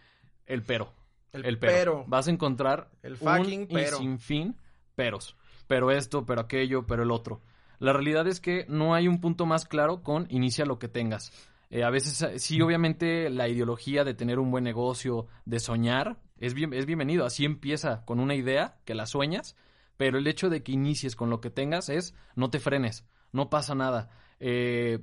el 0.47 0.63
pero. 0.63 0.93
El, 1.33 1.59
pero. 1.59 2.05
Vas 2.07 2.29
a 2.29 2.31
encontrar 2.31 2.91
el 3.03 3.17
fucking 3.17 3.69
un 3.71 3.87
sin 3.99 4.19
fin 4.19 4.57
peros. 4.95 5.37
Pero 5.67 5.91
esto, 5.91 6.27
pero 6.27 6.43
aquello, 6.43 6.87
pero 6.87 7.03
el 7.03 7.11
otro. 7.11 7.41
La 7.79 7.93
realidad 7.93 8.27
es 8.29 8.41
que 8.41 8.67
no 8.69 8.95
hay 8.95 9.09
un 9.09 9.21
punto 9.21 9.47
más 9.47 9.65
claro 9.65 10.03
con 10.03 10.27
inicia 10.29 10.67
lo 10.67 10.79
que 10.79 10.89
tengas. 10.89 11.33
Eh, 11.71 11.85
a 11.85 11.91
veces, 11.91 12.21
eh, 12.21 12.39
sí, 12.39 12.61
obviamente, 12.61 13.31
la 13.31 13.49
ideología 13.49 14.05
de 14.05 14.13
tener 14.13 14.39
un 14.39 14.51
buen 14.51 14.63
negocio, 14.63 15.27
de 15.47 15.59
soñar, 15.59 16.19
es, 16.37 16.53
bien, 16.53 16.75
es 16.75 16.85
bienvenido. 16.85 17.25
Así 17.25 17.47
empieza 17.47 18.05
con 18.05 18.21
una 18.21 18.35
idea 18.35 18.77
que 18.85 18.95
la 18.95 19.07
sueñas, 19.07 19.57
pero 19.97 20.19
el 20.19 20.27
hecho 20.27 20.51
de 20.51 20.63
que 20.63 20.73
inicies 20.73 21.17
con 21.17 21.31
lo 21.31 21.41
que 21.41 21.51
tengas 21.51 21.89
es 21.89 22.15
no 22.37 22.51
te 22.51 22.61
frenes, 22.61 23.07
no 23.33 23.49
pasa 23.49 23.75
nada. 23.75 24.11
Eh, 24.45 24.99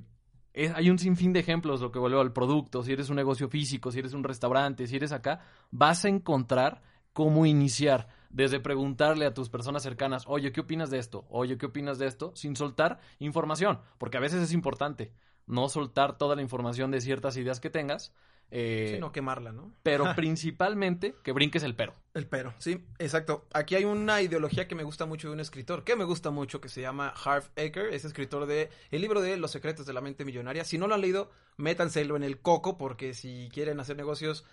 hay 0.74 0.90
un 0.90 0.98
sinfín 0.98 1.32
de 1.32 1.40
ejemplos, 1.40 1.80
lo 1.80 1.90
que 1.90 1.98
vuelve 1.98 2.20
al 2.20 2.34
producto, 2.34 2.82
si 2.82 2.92
eres 2.92 3.08
un 3.08 3.16
negocio 3.16 3.48
físico, 3.48 3.90
si 3.90 4.00
eres 4.00 4.12
un 4.12 4.22
restaurante, 4.22 4.86
si 4.86 4.96
eres 4.96 5.12
acá, 5.12 5.40
vas 5.70 6.04
a 6.04 6.08
encontrar 6.08 6.82
cómo 7.14 7.46
iniciar, 7.46 8.08
desde 8.28 8.60
preguntarle 8.60 9.24
a 9.24 9.32
tus 9.32 9.48
personas 9.48 9.82
cercanas, 9.82 10.24
oye, 10.26 10.52
¿qué 10.52 10.60
opinas 10.60 10.90
de 10.90 10.98
esto? 10.98 11.24
Oye, 11.30 11.56
¿qué 11.56 11.66
opinas 11.66 11.98
de 11.98 12.06
esto? 12.06 12.32
Sin 12.36 12.54
soltar 12.54 13.00
información, 13.18 13.80
porque 13.96 14.18
a 14.18 14.20
veces 14.20 14.42
es 14.42 14.52
importante 14.52 15.14
no 15.46 15.70
soltar 15.70 16.18
toda 16.18 16.36
la 16.36 16.42
información 16.42 16.90
de 16.90 17.00
ciertas 17.00 17.38
ideas 17.38 17.60
que 17.60 17.70
tengas, 17.70 18.12
eh, 18.50 18.96
no 19.00 19.12
quemarla, 19.12 19.52
¿no? 19.52 19.72
Pero 19.82 20.14
principalmente 20.16 21.14
que 21.22 21.32
brinques 21.32 21.62
el 21.62 21.74
pero. 21.74 21.94
El 22.14 22.26
pero, 22.26 22.52
sí, 22.58 22.84
exacto. 22.98 23.46
Aquí 23.52 23.76
hay 23.76 23.84
una 23.84 24.20
ideología 24.20 24.66
que 24.66 24.74
me 24.74 24.82
gusta 24.82 25.06
mucho 25.06 25.28
de 25.28 25.34
un 25.34 25.40
escritor, 25.40 25.84
que 25.84 25.94
me 25.94 26.04
gusta 26.04 26.30
mucho, 26.30 26.60
que 26.60 26.68
se 26.68 26.80
llama 26.80 27.14
Harv 27.24 27.44
Eker, 27.54 27.94
es 27.94 28.04
escritor 28.04 28.46
de 28.46 28.70
el 28.90 29.00
libro 29.00 29.20
de 29.20 29.36
Los 29.36 29.52
secretos 29.52 29.86
de 29.86 29.92
la 29.92 30.00
mente 30.00 30.24
millonaria. 30.24 30.64
Si 30.64 30.78
no 30.78 30.88
lo 30.88 30.94
han 30.94 31.00
leído, 31.00 31.30
métanselo 31.56 32.16
en 32.16 32.24
el 32.24 32.40
coco, 32.40 32.76
porque 32.76 33.14
si 33.14 33.48
quieren 33.52 33.78
hacer 33.78 33.96
negocios, 33.96 34.44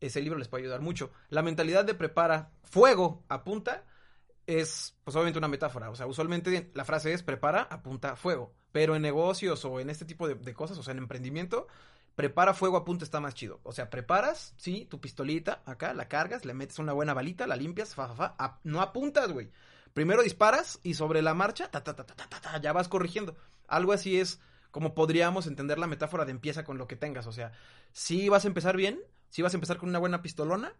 ese 0.00 0.22
libro 0.22 0.38
les 0.38 0.48
puede 0.48 0.64
ayudar 0.64 0.80
mucho. 0.80 1.10
La 1.28 1.42
mentalidad 1.42 1.84
de 1.84 1.94
prepara 1.94 2.52
fuego, 2.64 3.22
apunta, 3.28 3.84
es 4.46 4.96
pues 5.04 5.14
obviamente 5.14 5.38
una 5.38 5.48
metáfora. 5.48 5.90
O 5.90 5.94
sea, 5.94 6.06
usualmente 6.06 6.70
la 6.72 6.84
frase 6.86 7.12
es 7.12 7.22
prepara, 7.22 7.62
apunta, 7.62 8.16
fuego. 8.16 8.54
Pero 8.72 8.96
en 8.96 9.02
negocios 9.02 9.64
o 9.66 9.80
en 9.80 9.90
este 9.90 10.06
tipo 10.06 10.26
de, 10.26 10.34
de 10.34 10.54
cosas, 10.54 10.78
o 10.78 10.82
sea, 10.82 10.92
en 10.92 10.98
emprendimiento, 10.98 11.66
prepara 12.14 12.54
fuego 12.54 12.76
a 12.76 12.84
punto 12.84 13.04
está 13.04 13.20
más 13.20 13.34
chido. 13.34 13.60
O 13.62 13.72
sea, 13.72 13.90
preparas, 13.90 14.54
sí, 14.56 14.86
tu 14.90 15.00
pistolita 15.00 15.62
acá, 15.66 15.94
la 15.94 16.08
cargas, 16.08 16.44
le 16.44 16.54
metes 16.54 16.78
una 16.78 16.92
buena 16.92 17.14
balita, 17.14 17.46
la 17.46 17.56
limpias, 17.56 17.94
fa, 17.94 18.08
fa, 18.14 18.34
fa, 18.36 18.60
no 18.64 18.80
apuntas, 18.80 19.32
güey. 19.32 19.50
Primero 19.94 20.22
disparas 20.22 20.80
y 20.82 20.94
sobre 20.94 21.22
la 21.22 21.34
marcha, 21.34 21.70
ta, 21.70 21.84
ta, 21.84 21.94
ta, 21.94 22.04
ta, 22.04 22.14
ta, 22.14 22.40
ta, 22.40 22.60
ya 22.60 22.72
vas 22.72 22.88
corrigiendo. 22.88 23.36
Algo 23.66 23.92
así 23.92 24.18
es 24.18 24.40
como 24.70 24.94
podríamos 24.94 25.46
entender 25.46 25.78
la 25.78 25.86
metáfora 25.86 26.24
de 26.24 26.32
empieza 26.32 26.64
con 26.64 26.78
lo 26.78 26.88
que 26.88 26.96
tengas. 26.96 27.26
O 27.26 27.32
sea, 27.32 27.52
sí 27.92 28.28
vas 28.28 28.44
a 28.44 28.48
empezar 28.48 28.76
bien, 28.76 29.00
sí 29.28 29.42
vas 29.42 29.52
a 29.54 29.56
empezar 29.58 29.76
con 29.76 29.90
una 29.90 29.98
buena 29.98 30.22
pistolona, 30.22 30.72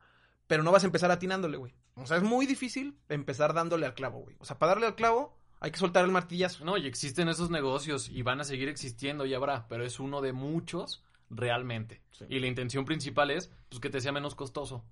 pero 0.47 0.62
no 0.62 0.73
vas 0.73 0.83
a 0.83 0.87
empezar 0.87 1.11
atinándole, 1.11 1.59
güey. 1.59 1.75
O 1.95 2.07
sea, 2.07 2.17
es 2.17 2.23
muy 2.23 2.47
difícil 2.47 2.99
empezar 3.09 3.53
dándole 3.53 3.87
al 3.87 3.95
clavo, 3.95 4.21
güey. 4.21 4.37
O 4.39 4.45
sea, 4.45 4.59
para 4.59 4.73
darle 4.73 4.87
al 4.87 4.95
clavo 4.95 5.37
hay 5.61 5.71
que 5.71 5.79
soltar 5.79 6.05
el 6.05 6.11
martillazo. 6.11 6.65
No, 6.65 6.79
y 6.79 6.87
existen 6.87 7.29
esos 7.29 7.51
negocios 7.51 8.09
y 8.09 8.23
van 8.23 8.41
a 8.41 8.45
seguir 8.45 8.69
existiendo 8.69 9.27
y 9.27 9.35
habrá, 9.35 9.69
pero 9.69 9.85
es 9.85 10.01
uno 10.01 10.23
de 10.23 10.33
muchos 10.33 11.05
realmente. 11.35 12.01
Sí. 12.12 12.27
Y 12.29 12.39
la 12.41 12.47
intención 12.47 12.85
principal 12.85 13.31
es 13.31 13.51
pues, 13.69 13.81
que 13.81 13.91
te 13.91 14.01
sea 14.01 14.12
menos 14.12 14.35
costoso 14.35 14.85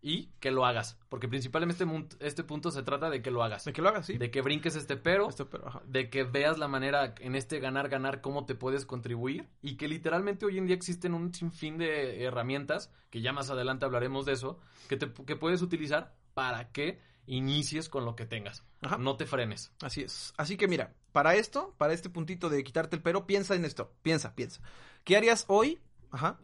y 0.00 0.26
que 0.38 0.50
lo 0.50 0.64
hagas. 0.66 0.98
Porque 1.08 1.26
principalmente 1.28 1.84
mun- 1.84 2.08
este 2.20 2.44
punto 2.44 2.70
se 2.70 2.82
trata 2.82 3.10
de 3.10 3.22
que 3.22 3.30
lo 3.30 3.42
hagas. 3.42 3.64
De 3.64 3.72
que 3.72 3.82
lo 3.82 3.88
hagas, 3.88 4.06
sí. 4.06 4.18
De 4.18 4.30
que 4.30 4.42
brinques 4.42 4.76
este 4.76 4.96
pero, 4.96 5.28
Esto, 5.28 5.48
pero, 5.48 5.66
ajá. 5.68 5.82
de 5.86 6.10
que 6.10 6.22
veas 6.24 6.58
la 6.58 6.68
manera 6.68 7.14
en 7.18 7.34
este 7.34 7.58
ganar, 7.58 7.88
ganar, 7.88 8.20
cómo 8.20 8.44
te 8.46 8.54
puedes 8.54 8.86
contribuir 8.86 9.48
y 9.62 9.76
que 9.76 9.88
literalmente 9.88 10.46
hoy 10.46 10.58
en 10.58 10.66
día 10.66 10.76
existen 10.76 11.14
un 11.14 11.32
sinfín 11.34 11.78
de 11.78 12.22
herramientas, 12.22 12.92
que 13.10 13.20
ya 13.22 13.32
más 13.32 13.50
adelante 13.50 13.86
hablaremos 13.86 14.26
de 14.26 14.32
eso, 14.34 14.60
que, 14.88 14.96
te, 14.96 15.12
que 15.12 15.36
puedes 15.36 15.62
utilizar 15.62 16.14
para 16.34 16.70
que 16.70 17.00
inicies 17.26 17.88
con 17.88 18.04
lo 18.04 18.14
que 18.16 18.24
tengas. 18.26 18.64
Ajá. 18.80 18.96
No 18.98 19.16
te 19.16 19.26
frenes. 19.26 19.72
Así 19.82 20.02
es. 20.02 20.32
Así 20.36 20.56
que 20.56 20.68
mira, 20.68 20.94
para 21.12 21.34
esto, 21.34 21.74
para 21.76 21.92
este 21.92 22.08
puntito 22.08 22.48
de 22.48 22.62
quitarte 22.64 22.96
el 22.96 23.02
pero, 23.02 23.26
piensa 23.26 23.54
en 23.54 23.64
esto. 23.64 23.92
Piensa, 24.02 24.34
piensa. 24.34 24.62
¿Qué 25.08 25.16
harías 25.16 25.46
hoy? 25.48 25.78
Ajá. 26.10 26.38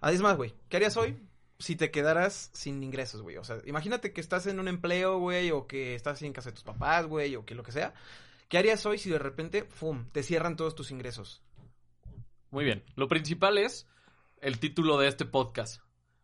Ah, 0.00 0.10
Es 0.10 0.22
más, 0.22 0.38
güey, 0.38 0.54
¿qué 0.70 0.78
harías 0.78 0.96
hoy 0.96 1.18
si 1.58 1.76
te 1.76 1.90
quedaras 1.90 2.48
sin 2.54 2.82
ingresos, 2.82 3.20
güey? 3.20 3.36
O 3.36 3.44
sea, 3.44 3.58
imagínate 3.66 4.14
que 4.14 4.22
estás 4.22 4.46
en 4.46 4.58
un 4.58 4.68
empleo, 4.68 5.18
güey, 5.18 5.50
o 5.50 5.66
que 5.66 5.94
estás 5.94 6.22
en 6.22 6.32
casa 6.32 6.48
de 6.48 6.54
tus 6.54 6.64
papás, 6.64 7.06
güey, 7.06 7.36
o 7.36 7.44
que 7.44 7.54
lo 7.54 7.62
que 7.62 7.72
sea. 7.72 7.92
¿Qué 8.48 8.56
harías 8.56 8.86
hoy 8.86 8.96
si 8.96 9.10
de 9.10 9.18
repente, 9.18 9.64
¡fum!, 9.64 10.06
te 10.12 10.22
cierran 10.22 10.56
todos 10.56 10.74
tus 10.74 10.90
ingresos? 10.92 11.42
Muy 12.50 12.64
bien. 12.64 12.82
Lo 12.94 13.06
principal 13.06 13.58
es 13.58 13.86
el 14.40 14.60
título 14.60 14.96
de 14.96 15.08
este 15.08 15.26
podcast. 15.26 15.82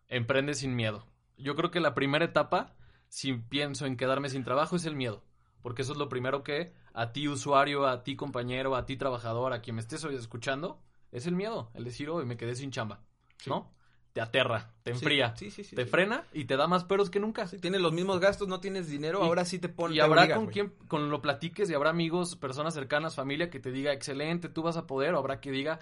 Emprende 0.08 0.54
sin 0.54 0.74
miedo. 0.74 1.06
Yo 1.36 1.56
creo 1.56 1.70
que 1.70 1.80
la 1.80 1.92
primera 1.92 2.24
etapa, 2.24 2.74
si 3.10 3.34
pienso 3.34 3.84
en 3.84 3.98
quedarme 3.98 4.30
sin 4.30 4.44
trabajo, 4.44 4.76
es 4.76 4.86
el 4.86 4.96
miedo. 4.96 5.22
Porque 5.60 5.82
eso 5.82 5.92
es 5.92 5.98
lo 5.98 6.08
primero 6.08 6.42
que 6.42 6.72
a 6.94 7.12
ti 7.12 7.28
usuario, 7.28 7.86
a 7.86 8.02
ti 8.02 8.16
compañero, 8.16 8.76
a 8.76 8.86
ti 8.86 8.96
trabajador, 8.96 9.52
a 9.52 9.60
quien 9.60 9.76
me 9.76 9.82
estés 9.82 10.02
hoy 10.04 10.14
escuchando, 10.14 10.80
es 11.12 11.26
el 11.26 11.36
miedo. 11.36 11.70
El 11.74 11.84
decir, 11.84 12.10
hoy 12.10 12.24
me 12.26 12.36
quedé 12.36 12.54
sin 12.56 12.70
chamba. 12.72 13.00
¿No? 13.46 13.70
Te 14.12 14.20
aterra, 14.20 14.74
te 14.82 14.90
enfría, 14.90 15.34
Sí, 15.36 15.50
sí, 15.50 15.64
sí. 15.64 15.74
te 15.74 15.86
frena 15.86 16.26
y 16.34 16.44
te 16.44 16.56
da 16.58 16.66
más 16.66 16.84
peros 16.84 17.08
que 17.08 17.18
nunca. 17.18 17.46
Sí, 17.46 17.58
tienes 17.58 17.80
los 17.80 17.94
mismos 17.94 18.20
gastos, 18.20 18.46
no 18.46 18.60
tienes 18.60 18.86
dinero, 18.88 19.20
Y- 19.20 19.22
ahora 19.26 19.44
sí 19.46 19.58
te 19.58 19.70
ponen. 19.70 19.96
Y 19.96 20.00
habrá 20.00 20.34
con 20.34 20.48
quien 20.48 20.68
con 20.86 21.08
lo 21.10 21.22
platiques 21.22 21.70
y 21.70 21.74
habrá 21.74 21.88
amigos, 21.90 22.36
personas 22.36 22.74
cercanas, 22.74 23.14
familia 23.14 23.48
que 23.48 23.58
te 23.58 23.70
diga, 23.72 23.92
excelente, 23.92 24.50
tú 24.50 24.62
vas 24.62 24.76
a 24.76 24.86
poder, 24.86 25.14
o 25.14 25.18
habrá 25.18 25.40
que 25.40 25.50
diga, 25.50 25.78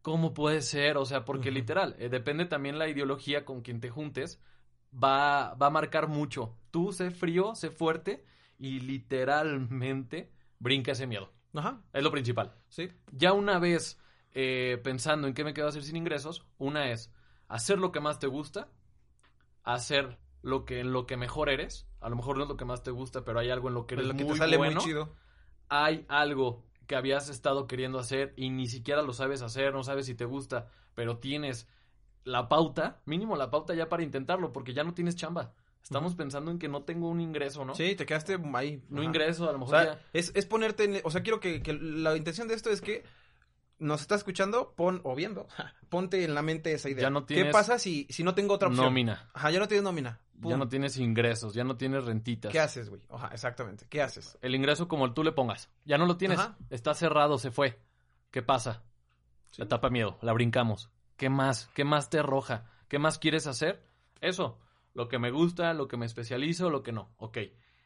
¿cómo 0.00 0.32
puede 0.32 0.62
ser? 0.62 0.96
O 0.96 1.04
sea, 1.04 1.26
porque 1.26 1.50
literal, 1.50 1.96
eh, 1.98 2.08
depende 2.08 2.46
también 2.46 2.78
la 2.78 2.88
ideología 2.88 3.44
con 3.44 3.60
quien 3.60 3.80
te 3.80 3.90
juntes, 3.90 4.40
va, 4.92 5.52
va 5.54 5.66
a 5.66 5.70
marcar 5.70 6.08
mucho. 6.08 6.56
Tú 6.70 6.92
sé 6.92 7.10
frío, 7.10 7.54
sé 7.54 7.68
fuerte 7.70 8.24
y 8.58 8.80
literalmente 8.80 10.30
brinca 10.58 10.92
ese 10.92 11.06
miedo. 11.06 11.30
Ajá, 11.54 11.82
Es 11.92 12.02
lo 12.02 12.10
principal. 12.10 12.54
sí. 12.68 12.88
Ya 13.12 13.32
una 13.34 13.58
vez 13.58 13.98
eh, 14.38 14.78
pensando 14.84 15.26
en 15.26 15.32
qué 15.32 15.44
me 15.44 15.54
quedo 15.54 15.64
a 15.64 15.70
hacer 15.70 15.82
sin 15.82 15.96
ingresos, 15.96 16.44
una 16.58 16.90
es 16.90 17.10
hacer 17.48 17.78
lo 17.78 17.90
que 17.90 18.00
más 18.00 18.18
te 18.18 18.26
gusta, 18.26 18.68
hacer 19.64 20.18
lo 20.42 20.66
que 20.66 20.80
en 20.80 20.92
lo 20.92 21.06
que 21.06 21.16
mejor 21.16 21.48
eres. 21.48 21.88
A 22.00 22.10
lo 22.10 22.16
mejor 22.16 22.36
no 22.36 22.42
es 22.42 22.48
lo 22.50 22.58
que 22.58 22.66
más 22.66 22.82
te 22.82 22.90
gusta, 22.90 23.24
pero 23.24 23.38
hay 23.38 23.48
algo 23.48 23.68
en 23.68 23.74
lo 23.74 23.86
que 23.86 23.94
eres 23.94 24.08
lo 24.08 24.14
que 24.14 24.24
muy 24.24 24.34
te 24.34 24.38
sale 24.38 24.58
bueno. 24.58 24.74
muy 24.74 24.84
chido. 24.84 25.14
Hay 25.70 26.04
algo 26.08 26.62
que 26.86 26.96
habías 26.96 27.30
estado 27.30 27.66
queriendo 27.66 27.98
hacer 27.98 28.34
y 28.36 28.50
ni 28.50 28.66
siquiera 28.66 29.00
lo 29.00 29.14
sabes 29.14 29.40
hacer, 29.40 29.72
no 29.72 29.82
sabes 29.82 30.04
si 30.04 30.14
te 30.14 30.26
gusta, 30.26 30.68
pero 30.94 31.16
tienes 31.16 31.66
la 32.24 32.50
pauta, 32.50 33.00
mínimo 33.06 33.36
la 33.36 33.50
pauta 33.50 33.74
ya 33.74 33.88
para 33.88 34.02
intentarlo, 34.02 34.52
porque 34.52 34.74
ya 34.74 34.84
no 34.84 34.92
tienes 34.92 35.16
chamba. 35.16 35.54
Estamos 35.82 36.14
pensando 36.14 36.50
en 36.50 36.58
que 36.58 36.68
no 36.68 36.82
tengo 36.82 37.08
un 37.08 37.20
ingreso, 37.20 37.64
¿no? 37.64 37.74
Sí, 37.74 37.94
te 37.94 38.04
quedaste 38.04 38.38
ahí. 38.54 38.82
No 38.90 39.00
Ajá. 39.00 39.08
ingreso, 39.08 39.48
a 39.48 39.52
lo 39.52 39.58
O 39.58 39.60
mejor 39.60 39.76
sea, 39.76 39.94
ya. 39.94 40.00
es, 40.12 40.32
es 40.34 40.44
ponerte 40.44 40.84
en... 40.84 41.00
O 41.04 41.10
sea, 41.10 41.22
quiero 41.22 41.40
que, 41.40 41.62
que 41.62 41.72
la 41.72 42.16
intención 42.16 42.48
de 42.48 42.54
esto 42.54 42.70
es 42.70 42.82
que 42.82 43.04
nos 43.78 44.00
estás 44.00 44.18
escuchando, 44.18 44.74
pon, 44.74 45.00
o 45.04 45.14
viendo, 45.14 45.46
ponte 45.88 46.24
en 46.24 46.34
la 46.34 46.42
mente 46.42 46.72
esa 46.72 46.88
idea. 46.88 47.02
Ya 47.02 47.10
no 47.10 47.26
¿Qué 47.26 47.46
pasa 47.46 47.78
si, 47.78 48.06
si 48.10 48.22
no 48.22 48.34
tengo 48.34 48.54
otra 48.54 48.68
opción? 48.68 48.86
Nómina. 48.86 49.30
Ajá, 49.34 49.50
ya 49.50 49.58
no 49.58 49.68
tienes 49.68 49.84
nómina. 49.84 50.20
Ya 50.42 50.56
no 50.56 50.68
tienes 50.68 50.98
ingresos, 50.98 51.54
ya 51.54 51.64
no 51.64 51.76
tienes 51.76 52.04
rentitas. 52.04 52.52
¿Qué 52.52 52.60
haces, 52.60 52.90
güey? 52.90 53.00
Ajá, 53.08 53.30
exactamente. 53.32 53.86
¿Qué 53.88 54.02
haces? 54.02 54.36
El 54.42 54.54
ingreso 54.54 54.86
como 54.86 55.06
el 55.06 55.14
tú 55.14 55.24
le 55.24 55.32
pongas. 55.32 55.70
Ya 55.86 55.96
no 55.96 56.04
lo 56.04 56.18
tienes. 56.18 56.38
Ajá. 56.38 56.58
Está 56.68 56.92
cerrado, 56.94 57.38
se 57.38 57.50
fue. 57.50 57.80
¿Qué 58.30 58.42
pasa? 58.42 58.82
Sí. 59.50 59.62
La 59.62 59.68
tapa 59.68 59.88
miedo, 59.88 60.18
la 60.20 60.34
brincamos. 60.34 60.90
¿Qué 61.16 61.30
más? 61.30 61.70
¿Qué 61.74 61.84
más 61.84 62.10
te 62.10 62.18
arroja? 62.18 62.66
¿Qué 62.88 62.98
más 62.98 63.18
quieres 63.18 63.46
hacer? 63.46 63.82
Eso. 64.20 64.58
Lo 64.92 65.08
que 65.08 65.18
me 65.18 65.30
gusta, 65.30 65.72
lo 65.72 65.88
que 65.88 65.96
me 65.96 66.04
especializo, 66.04 66.68
lo 66.68 66.82
que 66.82 66.92
no. 66.92 67.14
Ok. 67.16 67.38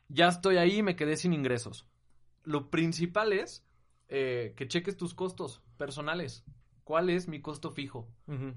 Ya 0.08 0.26
estoy 0.26 0.56
ahí, 0.56 0.82
me 0.82 0.96
quedé 0.96 1.16
sin 1.16 1.32
ingresos. 1.32 1.86
Lo 2.42 2.68
principal 2.68 3.32
es 3.32 3.64
eh, 4.08 4.54
que 4.56 4.66
cheques 4.66 4.96
tus 4.96 5.14
costos 5.14 5.62
personales. 5.80 6.44
¿Cuál 6.84 7.08
es 7.08 7.26
mi 7.26 7.40
costo 7.40 7.70
fijo? 7.70 8.06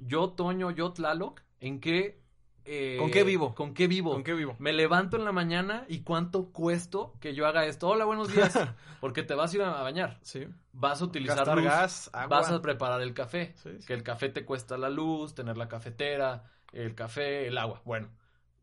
Yo, 0.02 0.32
Toño, 0.32 0.72
yo, 0.72 0.92
Tlaloc, 0.92 1.42
¿en 1.62 1.80
qué... 1.80 2.22
eh, 2.66 2.98
¿Con 3.00 3.12
qué 3.12 3.24
vivo? 3.24 3.56
¿Con 3.56 3.74
qué 3.74 3.88
vivo? 3.88 4.12
¿Con 4.12 4.24
qué 4.24 4.34
vivo? 4.34 4.56
Me 4.60 4.74
levanto 4.74 5.16
en 5.16 5.24
la 5.24 5.32
mañana 5.32 5.86
y 5.88 6.02
cuánto 6.02 6.52
cuesto 6.52 7.14
que 7.22 7.34
yo 7.34 7.48
haga 7.48 7.66
esto. 7.66 7.88
Hola, 7.88 8.04
buenos 8.06 8.34
días. 8.34 8.54
Porque 9.00 9.24
te 9.24 9.36
vas 9.36 9.54
a 9.54 9.56
ir 9.56 9.62
a 9.64 9.82
bañar. 9.82 10.20
Sí. 10.22 10.48
Vas 10.74 11.02
a 11.02 11.06
utilizar 11.06 11.38
Gastar 11.38 11.56
luz. 11.58 11.66
gas, 11.66 12.10
agua. 12.12 12.38
Vas 12.40 12.52
a 12.52 12.62
preparar 12.62 13.02
el 13.02 13.14
café. 13.14 13.54
Sí, 13.56 13.70
sí. 13.80 13.86
Que 13.88 13.94
el 13.94 14.04
café 14.04 14.28
te 14.30 14.44
cuesta 14.46 14.78
la 14.78 14.90
luz, 14.90 15.34
tener 15.36 15.56
la 15.56 15.70
cafetera, 15.70 16.44
el 16.74 16.96
café, 16.96 17.48
el 17.48 17.58
agua. 17.58 17.82
Bueno, 17.86 18.10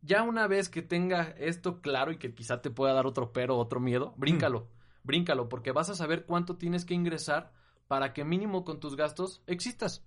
ya 0.03 0.23
una 0.23 0.49
vez 0.49 0.69
que 0.69 0.83
tenga 0.83 1.35
esto 1.39 1.81
claro 1.81 2.11
y 2.13 2.19
que 2.19 2.35
quizá 2.35 2.61
te 2.61 2.71
pueda 2.71 2.93
dar 2.93 3.07
otro 3.07 3.33
pero, 3.33 3.57
otro 3.57 3.81
miedo, 3.81 4.13
bríncalo. 4.17 4.69
Bríncalo, 5.05 5.49
porque 5.49 5.73
vas 5.73 5.89
a 5.91 5.95
saber 5.95 6.27
cuánto 6.27 6.57
tienes 6.57 6.85
que 6.85 6.95
ingresar 6.95 7.53
para 7.91 8.13
que 8.13 8.23
mínimo 8.23 8.65
con 8.65 8.79
tus 8.79 8.95
gastos 8.95 9.43
existas. 9.49 10.05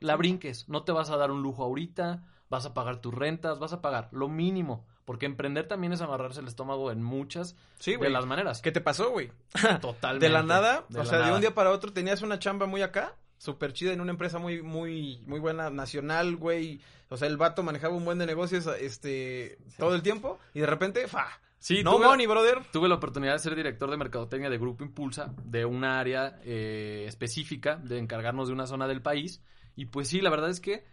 La 0.00 0.16
brinques. 0.16 0.70
No 0.70 0.84
te 0.84 0.92
vas 0.92 1.10
a 1.10 1.18
dar 1.18 1.30
un 1.30 1.42
lujo 1.42 1.64
ahorita, 1.64 2.24
vas 2.48 2.64
a 2.64 2.72
pagar 2.72 3.02
tus 3.02 3.12
rentas, 3.12 3.58
vas 3.58 3.74
a 3.74 3.82
pagar 3.82 4.08
lo 4.10 4.30
mínimo. 4.30 4.86
Porque 5.04 5.26
emprender 5.26 5.68
también 5.68 5.92
es 5.92 6.00
amarrarse 6.00 6.40
el 6.40 6.48
estómago 6.48 6.90
en 6.90 7.02
muchas 7.02 7.54
Sí, 7.78 7.96
de 7.96 8.08
las 8.08 8.24
maneras. 8.24 8.62
¿Qué 8.62 8.72
te 8.72 8.80
pasó, 8.80 9.10
güey? 9.10 9.32
Totalmente. 9.82 10.24
De 10.24 10.32
la 10.32 10.42
nada, 10.44 10.86
De 10.88 10.98
o 10.98 11.04
la 11.04 11.10
sea, 11.10 11.26
de 11.26 11.32
un 11.34 11.42
día 11.42 11.54
para 11.54 11.72
otro 11.72 11.92
tenías 11.92 12.22
una 12.22 12.38
chamba 12.38 12.64
muy 12.64 12.80
acá, 12.80 13.14
súper 13.36 13.74
chida 13.74 13.92
en 13.92 14.00
una 14.00 14.12
empresa 14.12 14.38
muy, 14.38 14.62
muy, 14.62 15.22
muy 15.26 15.38
buena, 15.38 15.68
nacional, 15.68 16.36
güey. 16.36 16.80
O 17.10 17.18
sea, 17.18 17.28
el 17.28 17.36
vato 17.36 17.62
manejaba 17.62 17.94
un 17.94 18.06
buen 18.06 18.16
de 18.16 18.24
negocios, 18.24 18.66
este, 18.80 19.58
todo 19.76 19.94
el 19.94 20.00
tiempo, 20.00 20.38
y 20.54 20.60
de 20.60 20.66
repente, 20.66 21.06
fa. 21.06 21.28
Sí, 21.58 21.82
no 21.82 21.96
tuve- 21.96 22.06
money, 22.06 22.26
brother. 22.26 22.62
Tuve 22.72 22.88
la 22.88 22.94
oportunidad 22.96 23.32
de 23.32 23.38
ser 23.38 23.56
director 23.56 23.90
de 23.90 23.96
mercadotecnia 23.96 24.50
de 24.50 24.58
Grupo 24.58 24.84
Impulsa, 24.84 25.34
de 25.44 25.64
una 25.64 25.98
área 25.98 26.38
eh, 26.44 27.04
específica, 27.08 27.76
de 27.76 27.98
encargarnos 27.98 28.48
de 28.48 28.54
una 28.54 28.66
zona 28.66 28.86
del 28.86 29.02
país. 29.02 29.42
Y 29.74 29.86
pues 29.86 30.08
sí, 30.08 30.20
la 30.20 30.30
verdad 30.30 30.50
es 30.50 30.60
que 30.60 30.84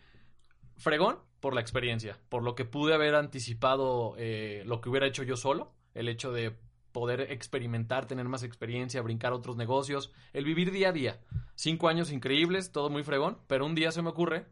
fregón 0.78 1.18
por 1.40 1.54
la 1.54 1.62
experiencia, 1.62 2.18
por 2.30 2.44
lo 2.44 2.56
que 2.56 2.66
pude 2.66 2.94
haber 2.94 3.16
anticipado 3.16 4.16
eh, 4.18 4.64
lo 4.66 4.82
que 4.82 4.90
hubiera 4.90 5.06
hecho 5.08 5.24
yo 5.24 5.36
solo, 5.38 5.74
el 5.94 6.08
hecho 6.10 6.32
de 6.32 6.56
poder 6.92 7.32
experimentar, 7.32 8.06
tener 8.06 8.28
más 8.30 8.44
experiencia, 8.44 9.02
brincar 9.02 9.34
otros 9.34 9.58
negocios, 9.58 10.12
el 10.32 10.46
vivir 10.46 10.72
día 10.72 10.90
a 10.90 10.94
día. 10.94 11.20
Cinco 11.56 11.88
años 11.90 12.12
increíbles, 12.12 12.72
todo 12.72 12.90
muy 12.90 13.04
fregón, 13.04 13.38
pero 13.48 13.66
un 13.66 13.76
día 13.76 13.92
se 13.92 14.02
me 14.02 14.10
ocurre, 14.10 14.46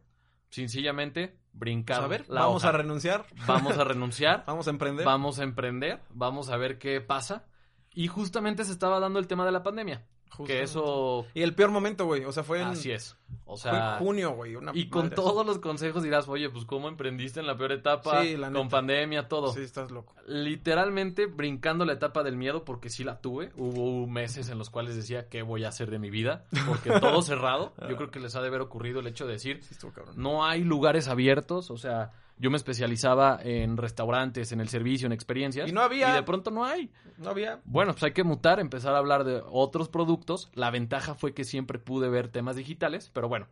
sencillamente, 0.52 1.36
brincar 1.52 2.04
a 2.04 2.06
ver, 2.06 2.28
la 2.28 2.42
vamos 2.42 2.62
hoja. 2.62 2.68
a 2.68 2.72
renunciar, 2.72 3.24
Vamos 3.46 3.76
a 3.76 3.84
renunciar 3.84 4.44
vamos 4.46 4.68
a 4.68 4.70
emprender. 4.70 5.04
vamos 5.04 5.38
a 5.40 5.42
emprender, 5.42 6.00
vamos 6.10 6.48
a 6.50 6.56
ver 6.56 6.78
qué 6.78 7.00
pasa. 7.00 7.46
Y 7.94 8.06
justamente 8.06 8.64
se 8.64 8.72
estaba 8.72 9.00
dando 9.00 9.18
el 9.18 9.26
tema 9.26 9.44
de 9.44 9.52
la 9.52 9.62
pandemia. 9.62 10.06
Justamente. 10.32 10.52
Que 10.54 10.62
eso... 10.62 11.26
Y 11.34 11.42
el 11.42 11.54
peor 11.54 11.70
momento, 11.70 12.06
güey, 12.06 12.24
o 12.24 12.32
sea, 12.32 12.42
fue 12.42 12.60
en, 12.60 12.68
Así 12.68 12.90
es. 12.90 13.16
O 13.44 13.56
fue 13.56 13.70
sea... 13.70 13.92
en 13.94 13.98
junio, 13.98 14.30
güey. 14.32 14.56
una 14.56 14.72
Y 14.74 14.88
con 14.88 15.04
madre 15.04 15.16
todos 15.16 15.44
los 15.46 15.58
consejos 15.58 16.02
dirás, 16.02 16.26
oye, 16.28 16.48
pues 16.50 16.64
cómo 16.64 16.88
emprendiste 16.88 17.40
en 17.40 17.46
la 17.46 17.56
peor 17.56 17.72
etapa, 17.72 18.22
Sí, 18.22 18.36
la 18.36 18.46
con 18.46 18.54
neta. 18.54 18.68
pandemia, 18.68 19.28
todo. 19.28 19.52
Sí, 19.52 19.60
estás 19.60 19.90
loco. 19.90 20.14
Literalmente 20.26 21.26
brincando 21.26 21.84
la 21.84 21.92
etapa 21.94 22.22
del 22.22 22.36
miedo, 22.36 22.64
porque 22.64 22.88
sí 22.90 23.04
la 23.04 23.20
tuve. 23.20 23.52
Hubo 23.56 24.06
meses 24.06 24.48
en 24.48 24.58
los 24.58 24.70
cuales 24.70 24.96
decía, 24.96 25.28
¿qué 25.28 25.42
voy 25.42 25.64
a 25.64 25.68
hacer 25.68 25.90
de 25.90 25.98
mi 25.98 26.10
vida? 26.10 26.44
Porque 26.66 26.90
todo 27.00 27.22
cerrado. 27.22 27.72
Yo 27.88 27.96
creo 27.96 28.10
que 28.10 28.20
les 28.20 28.34
ha 28.36 28.40
de 28.42 28.48
haber 28.48 28.60
ocurrido 28.60 29.00
el 29.00 29.06
hecho 29.06 29.26
de 29.26 29.32
decir, 29.34 29.62
Sí, 29.62 29.68
estuvo 29.72 29.92
cabrón. 29.92 30.14
no 30.16 30.44
hay 30.44 30.62
lugares 30.64 31.08
abiertos, 31.08 31.70
o 31.70 31.76
sea, 31.76 32.12
Yo 32.38 32.50
me 32.50 32.56
especializaba 32.56 33.38
en 33.42 33.76
restaurantes, 33.76 34.52
en 34.52 34.60
el 34.60 34.68
servicio, 34.68 35.06
en 35.06 35.12
experiencias. 35.12 35.68
Y 35.68 35.72
no 35.72 35.80
había. 35.80 36.10
Y 36.10 36.14
de 36.14 36.22
pronto 36.22 36.50
no 36.50 36.64
hay. 36.64 36.90
No 37.18 37.30
había. 37.30 37.60
Bueno, 37.64 37.92
pues 37.92 38.02
hay 38.02 38.12
que 38.12 38.24
mutar, 38.24 38.58
empezar 38.58 38.94
a 38.94 38.98
hablar 38.98 39.24
de 39.24 39.42
otros 39.46 39.88
productos. 39.88 40.50
La 40.54 40.70
ventaja 40.70 41.14
fue 41.14 41.34
que 41.34 41.44
siempre 41.44 41.78
pude 41.78 42.08
ver 42.08 42.28
temas 42.28 42.56
digitales, 42.56 43.10
pero 43.14 43.28
bueno, 43.28 43.46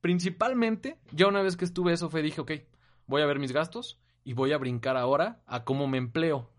principalmente, 0.00 0.98
ya 1.12 1.26
una 1.26 1.42
vez 1.42 1.56
que 1.56 1.64
estuve 1.64 1.92
eso 1.92 2.08
fue, 2.08 2.22
dije, 2.22 2.40
ok, 2.40 2.52
voy 3.06 3.22
a 3.22 3.26
ver 3.26 3.38
mis 3.38 3.52
gastos 3.52 4.00
y 4.24 4.32
voy 4.32 4.52
a 4.52 4.58
brincar 4.58 4.96
ahora 4.96 5.42
a 5.46 5.64
cómo 5.64 5.86
me 5.86 5.98
empleo. 5.98 6.50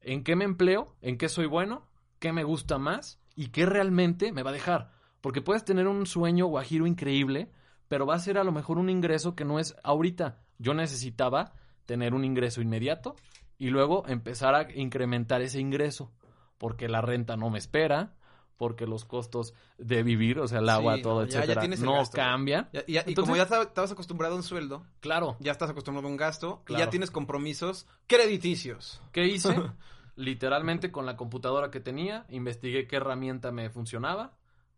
¿En 0.00 0.22
qué 0.22 0.36
me 0.36 0.44
empleo? 0.44 0.94
¿En 1.00 1.18
qué 1.18 1.28
soy 1.28 1.46
bueno? 1.46 1.88
¿Qué 2.18 2.32
me 2.32 2.44
gusta 2.44 2.78
más? 2.78 3.20
¿Y 3.34 3.48
qué 3.48 3.66
realmente 3.66 4.32
me 4.32 4.42
va 4.42 4.50
a 4.50 4.54
dejar? 4.54 4.92
Porque 5.20 5.42
puedes 5.42 5.64
tener 5.64 5.88
un 5.88 6.06
sueño 6.06 6.46
guajiro 6.46 6.86
increíble, 6.86 7.50
pero 7.88 8.06
va 8.06 8.14
a 8.14 8.20
ser 8.20 8.38
a 8.38 8.44
lo 8.44 8.52
mejor 8.52 8.78
un 8.78 8.90
ingreso 8.90 9.34
que 9.34 9.44
no 9.44 9.58
es 9.58 9.76
ahorita. 9.82 10.42
Yo 10.58 10.74
necesitaba 10.74 11.52
tener 11.84 12.14
un 12.14 12.24
ingreso 12.24 12.60
inmediato 12.60 13.16
y 13.58 13.70
luego 13.70 14.04
empezar 14.08 14.54
a 14.54 14.72
incrementar 14.74 15.40
ese 15.42 15.60
ingreso, 15.60 16.12
porque 16.58 16.88
la 16.88 17.00
renta 17.00 17.36
no 17.36 17.48
me 17.50 17.58
espera, 17.58 18.14
porque 18.56 18.86
los 18.86 19.04
costos 19.04 19.52
de 19.76 20.02
vivir, 20.02 20.38
o 20.40 20.48
sea, 20.48 20.60
el 20.60 20.68
agua, 20.70 20.96
Sí, 20.96 21.02
todo, 21.02 21.26
ya- 21.26 21.40
etcétera, 21.44 21.66
no 21.78 21.92
gasto, 21.94 22.16
cambian. 22.16 22.68
Ya- 22.72 22.84
y 22.86 22.96
Entonces- 22.96 23.16
como 23.20 23.36
ya 23.36 23.46
estab- 23.46 23.66
estabas 23.68 23.92
acostumbrado 23.92 24.34
a 24.34 24.36
un 24.38 24.42
sueldo, 24.42 24.86
Claro, 25.00 25.36
ya 25.40 25.52
estás 25.52 25.68
acostumbrado 25.70 26.08
a 26.08 26.10
un 26.10 26.16
gasto 26.16 26.62
y 26.68 26.72
ya 26.76 26.88
tienes 26.88 27.10
compromisos 27.10 27.86
crediticios. 28.06 29.02
¿Qué 29.12 29.26
hice? 29.26 29.48
Literalmente 30.16 30.90
con 30.90 31.04
la 31.04 31.16
computadora 31.16 31.70
que 31.70 31.80
tenía, 31.80 32.24
investigué 32.30 32.86
qué 32.86 32.96
herramienta 32.96 33.52
me 33.52 33.68
funcionaba, 33.68 34.32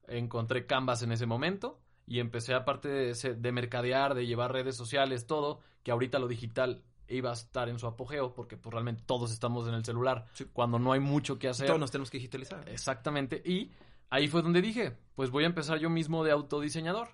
encontré 0.09 0.67
Canvas 0.67 1.03
en 1.03 1.13
ese 1.13 1.27
momento 1.27 1.79
y 2.09 2.21
empecé 2.21 2.55
aparte 2.55 2.89
de, 2.89 3.13
de 3.15 3.53
mercadear, 3.53 4.15
de 4.15 4.27
llevar 4.27 4.53
redes 4.53 4.77
sociales, 4.77 5.27
todo, 5.27 5.61
que 5.83 5.91
ahorita 5.91 6.19
lo 6.19 6.27
digital 6.29 6.83
iba 7.09 7.31
a 7.31 7.35
estar 7.35 7.69
en 7.69 7.79
su 7.79 7.87
apogeo 7.87 8.35
porque 8.35 8.57
pues 8.57 8.73
realmente 8.73 9.03
todos 9.07 9.31
estamos 9.33 9.67
en 9.69 9.75
el 9.75 9.85
celular 9.85 10.27
Sí. 10.35 10.45
cuando 10.53 10.79
no 10.79 10.93
hay 10.93 11.01
mucho 11.01 11.39
que 11.39 11.49
hacer. 11.49 11.67
Todos 11.67 11.81
nos 11.81 11.91
tenemos 11.91 12.11
que 12.11 12.19
digitalizar. 12.19 12.69
Exactamente. 12.69 13.41
Y 13.45 13.71
ahí 14.11 14.29
fue 14.29 14.43
donde 14.43 14.61
dije, 14.61 14.97
pues 15.15 15.31
voy 15.31 15.45
a 15.45 15.47
empezar 15.47 15.79
yo 15.79 15.89
mismo 15.91 16.25
de 16.25 16.33
autodiseñador, 16.33 17.09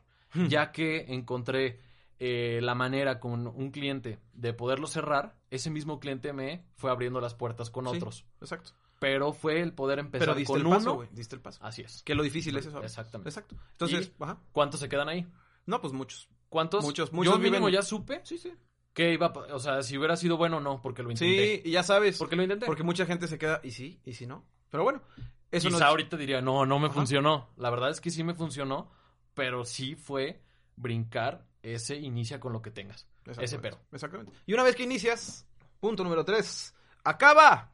ya 0.49 0.73
que 0.73 1.13
encontré 1.15 1.81
eh, 2.19 2.61
la 2.63 2.75
manera 2.75 3.21
con 3.21 3.47
un 3.47 3.71
cliente 3.71 4.19
de 4.33 4.53
poderlo 4.53 4.87
cerrar, 4.89 5.37
ese 5.51 5.71
mismo 5.71 6.01
cliente 6.01 6.33
me 6.33 6.65
fue 6.77 6.91
abriendo 6.91 7.21
las 7.21 7.35
puertas 7.35 7.71
con 7.71 7.85
Sí. 7.89 7.97
otros. 7.97 8.25
Exacto. 8.41 8.73
Pero 9.05 9.33
fue 9.33 9.61
el 9.61 9.73
poder 9.73 9.99
empezar 9.99 10.29
Pero 10.29 10.39
diste 10.39 10.53
con 10.53 10.61
el 10.63 10.69
paso, 10.69 10.95
uno. 10.95 11.09
Diste 11.13 11.37
el 11.37 11.43
paso. 11.43 11.59
Así 11.63 11.83
es. 11.83 12.03
Que 12.03 12.15
lo 12.15 12.23
difícil 12.23 12.57
es 12.57 12.67
eso. 12.67 12.83
Exactamente. 12.83 13.29
Exacto. 13.29 13.57
Entonces, 13.73 14.13
ajá. 14.21 14.39
¿Cuántos 14.53 14.81
se 14.81 14.89
quedan 14.89 15.09
ahí? 15.09 15.27
No, 15.67 15.81
pues 15.81 15.93
muchos. 15.93 16.29
¿Cuántos? 16.49 16.85
Muchos, 16.85 17.13
muchos 17.13 17.35
Yo 17.35 17.39
mínimo 17.39 17.67
viven- 17.67 17.75
ya 17.75 17.83
supe 17.83 18.21
Sí, 18.25 18.39
sí. 18.39 18.53
que 18.93 19.13
iba, 19.13 19.27
o 19.53 19.59
sea, 19.59 19.83
si 19.83 19.99
hubiera 19.99 20.17
sido 20.17 20.37
bueno 20.37 20.61
no, 20.61 20.81
porque 20.81 21.03
lo 21.03 21.11
intenté. 21.11 21.57
Sí, 21.63 21.69
y 21.69 21.73
ya 21.73 21.83
sabes. 21.83 22.17
Porque 22.19 22.37
lo 22.37 22.43
intenté. 22.45 22.67
Porque 22.67 22.83
mucha 22.85 23.07
gente 23.07 23.27
se 23.29 23.39
queda, 23.39 23.61
y 23.65 23.73
sí, 23.73 24.01
y 24.05 24.13
si 24.15 24.27
no. 24.27 24.45
Pero 24.71 24.85
bueno, 24.85 25.03
eso 25.51 25.69
Quizá 25.69 25.81
no 25.81 25.87
ahorita 25.87 26.17
diría, 26.17 26.41
no, 26.41 26.65
no 26.67 26.79
me 26.79 26.87
Ajá. 26.87 26.95
funcionó. 26.95 27.51
La 27.57 27.71
verdad 27.71 27.91
es 27.91 28.01
que 28.01 28.11
sí 28.11 28.23
me 28.25 28.35
funcionó, 28.35 28.91
pero 29.35 29.65
sí 29.65 29.97
fue 29.97 30.43
brincar 30.77 31.47
ese 31.63 31.97
inicia 31.97 32.39
con 32.41 32.53
lo 32.53 32.63
que 32.63 32.71
tengas. 32.71 33.07
Ese 33.41 33.59
pero. 33.59 33.79
Exactamente. 33.93 34.33
Y 34.47 34.53
una 34.55 34.63
vez 34.63 34.77
que 34.77 34.83
inicias, 34.85 35.47
punto 35.81 36.05
número 36.05 36.25
tres, 36.25 36.75
acaba. 37.03 37.73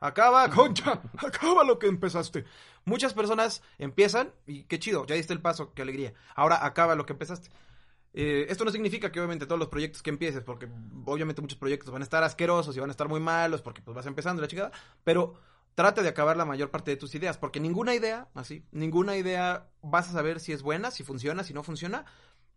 Acaba, 0.00 0.48
concha. 0.54 1.00
Acaba 1.18 1.64
lo 1.64 1.78
que 1.78 1.86
empezaste. 1.86 2.44
Muchas 2.84 3.14
personas 3.14 3.62
empiezan 3.78 4.32
y 4.46 4.64
qué 4.64 4.78
chido, 4.78 5.06
ya 5.06 5.14
diste 5.14 5.32
el 5.32 5.40
paso, 5.40 5.74
qué 5.74 5.82
alegría. 5.82 6.14
Ahora 6.34 6.64
acaba 6.64 6.94
lo 6.94 7.04
que 7.04 7.12
empezaste. 7.12 7.50
Eh, 8.14 8.46
esto 8.48 8.64
no 8.64 8.70
significa 8.70 9.12
que 9.12 9.20
obviamente 9.20 9.46
todos 9.46 9.58
los 9.58 9.68
proyectos 9.68 10.02
que 10.02 10.10
empieces, 10.10 10.42
porque 10.42 10.68
obviamente 11.04 11.42
muchos 11.42 11.58
proyectos 11.58 11.92
van 11.92 12.02
a 12.02 12.04
estar 12.04 12.24
asquerosos 12.24 12.76
y 12.76 12.80
van 12.80 12.88
a 12.88 12.92
estar 12.92 13.08
muy 13.08 13.20
malos 13.20 13.60
porque 13.60 13.82
pues 13.82 13.94
vas 13.94 14.06
empezando 14.06 14.40
la 14.40 14.48
chingada, 14.48 14.72
pero 15.04 15.34
trata 15.74 16.02
de 16.02 16.08
acabar 16.08 16.36
la 16.36 16.44
mayor 16.44 16.70
parte 16.70 16.90
de 16.90 16.96
tus 16.96 17.14
ideas, 17.14 17.38
porque 17.38 17.60
ninguna 17.60 17.94
idea, 17.94 18.28
así, 18.34 18.64
ninguna 18.72 19.16
idea 19.16 19.68
vas 19.82 20.08
a 20.08 20.12
saber 20.12 20.40
si 20.40 20.52
es 20.52 20.62
buena, 20.62 20.90
si 20.90 21.04
funciona, 21.04 21.44
si 21.44 21.54
no 21.54 21.62
funciona, 21.62 22.06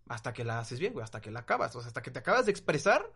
hasta 0.08 0.34
que 0.34 0.44
la 0.44 0.60
haces 0.60 0.80
bien, 0.80 0.94
güey, 0.94 1.04
hasta 1.04 1.22
que 1.22 1.30
la 1.30 1.42
acabas, 1.42 1.76
o 1.76 1.82
sea, 1.82 1.90
hasta 1.90 2.02
que 2.02 2.10
te 2.10 2.20
acabas 2.20 2.46
de 2.46 2.52
expresar, 2.52 3.12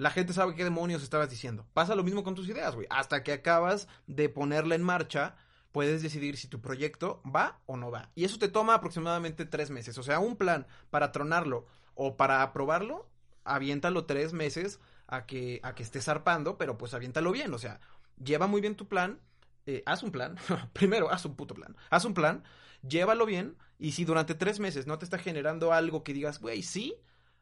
la 0.00 0.10
gente 0.10 0.32
sabe 0.32 0.54
qué 0.54 0.64
demonios 0.64 1.02
estabas 1.02 1.28
diciendo. 1.28 1.66
Pasa 1.74 1.94
lo 1.94 2.02
mismo 2.02 2.24
con 2.24 2.34
tus 2.34 2.48
ideas, 2.48 2.74
güey, 2.74 2.86
hasta 2.88 3.22
que 3.22 3.32
acabas 3.32 3.86
de 4.06 4.30
ponerla 4.30 4.74
en 4.74 4.82
marcha, 4.82 5.36
puedes 5.72 6.02
decidir 6.02 6.38
si 6.38 6.48
tu 6.48 6.62
proyecto 6.62 7.20
va 7.24 7.60
o 7.66 7.76
no 7.76 7.90
va. 7.90 8.08
Y 8.14 8.24
eso 8.24 8.38
te 8.38 8.48
toma 8.48 8.72
aproximadamente 8.72 9.44
tres 9.44 9.68
meses, 9.68 9.98
o 9.98 10.02
sea, 10.02 10.18
un 10.18 10.36
plan 10.36 10.66
para 10.88 11.12
tronarlo 11.12 11.66
o 11.94 12.16
para 12.16 12.40
aprobarlo, 12.40 13.10
aviéntalo 13.44 14.06
tres 14.06 14.32
meses 14.32 14.80
a 15.06 15.26
que, 15.26 15.60
a 15.62 15.74
que 15.74 15.82
estés 15.82 16.06
zarpando, 16.06 16.56
pero 16.56 16.78
pues 16.78 16.94
aviéntalo 16.94 17.30
bien, 17.30 17.52
o 17.52 17.58
sea, 17.58 17.78
lleva 18.16 18.46
muy 18.46 18.62
bien 18.62 18.76
tu 18.76 18.88
plan, 18.88 19.20
eh, 19.66 19.82
haz 19.84 20.02
un 20.02 20.12
plan, 20.12 20.38
primero 20.72 21.10
haz 21.10 21.26
un 21.26 21.36
puto 21.36 21.54
plan, 21.54 21.76
haz 21.90 22.06
un 22.06 22.14
plan, 22.14 22.42
llévalo 22.80 23.26
bien, 23.26 23.58
y 23.78 23.92
si 23.92 24.06
durante 24.06 24.34
tres 24.34 24.60
meses 24.60 24.86
no 24.86 24.98
te 24.98 25.04
está 25.04 25.18
generando 25.18 25.74
algo 25.74 26.04
que 26.04 26.14
digas, 26.14 26.40
güey, 26.40 26.62
sí, 26.62 26.96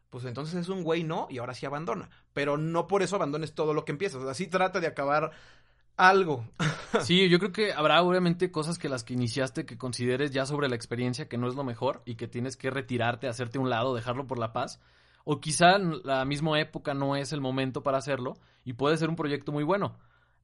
pues 0.09 0.25
entonces 0.25 0.55
es 0.55 0.69
un 0.69 0.83
güey 0.83 1.03
no, 1.03 1.27
y 1.29 1.37
ahora 1.37 1.53
sí 1.53 1.65
abandona, 1.65 2.09
pero 2.33 2.57
no 2.57 2.87
por 2.87 3.01
eso 3.03 3.15
abandones 3.15 3.53
todo 3.53 3.73
lo 3.73 3.85
que 3.85 3.91
empiezas, 3.91 4.21
o 4.21 4.25
sea, 4.25 4.33
sí 4.33 4.47
trata 4.47 4.79
de 4.79 4.87
acabar 4.87 5.31
algo. 5.99 6.45
Sí, 7.03 7.29
yo 7.29 7.37
creo 7.37 7.51
que 7.51 7.71
habrá 7.71 8.01
obviamente 8.01 8.51
cosas 8.51 8.79
que 8.79 8.89
las 8.89 9.03
que 9.03 9.13
iniciaste 9.13 9.63
que 9.67 9.77
consideres 9.77 10.31
ya 10.31 10.47
sobre 10.47 10.69
la 10.69 10.75
experiencia 10.75 11.29
que 11.29 11.37
no 11.37 11.47
es 11.47 11.53
lo 11.53 11.63
mejor 11.63 12.01
y 12.03 12.15
que 12.15 12.27
tienes 12.27 12.57
que 12.57 12.71
retirarte, 12.71 13.27
hacerte 13.27 13.59
un 13.59 13.69
lado, 13.69 13.93
dejarlo 13.93 14.25
por 14.25 14.39
la 14.39 14.53
paz. 14.53 14.81
O 15.23 15.39
quizá 15.39 15.77
la 15.77 16.25
misma 16.25 16.59
época 16.59 16.95
no 16.95 17.15
es 17.15 17.31
el 17.31 17.41
momento 17.41 17.83
para 17.83 17.99
hacerlo 17.99 18.33
y 18.65 18.73
puede 18.73 18.97
ser 18.97 19.07
un 19.09 19.15
proyecto 19.15 19.51
muy 19.51 19.63
bueno. 19.63 19.99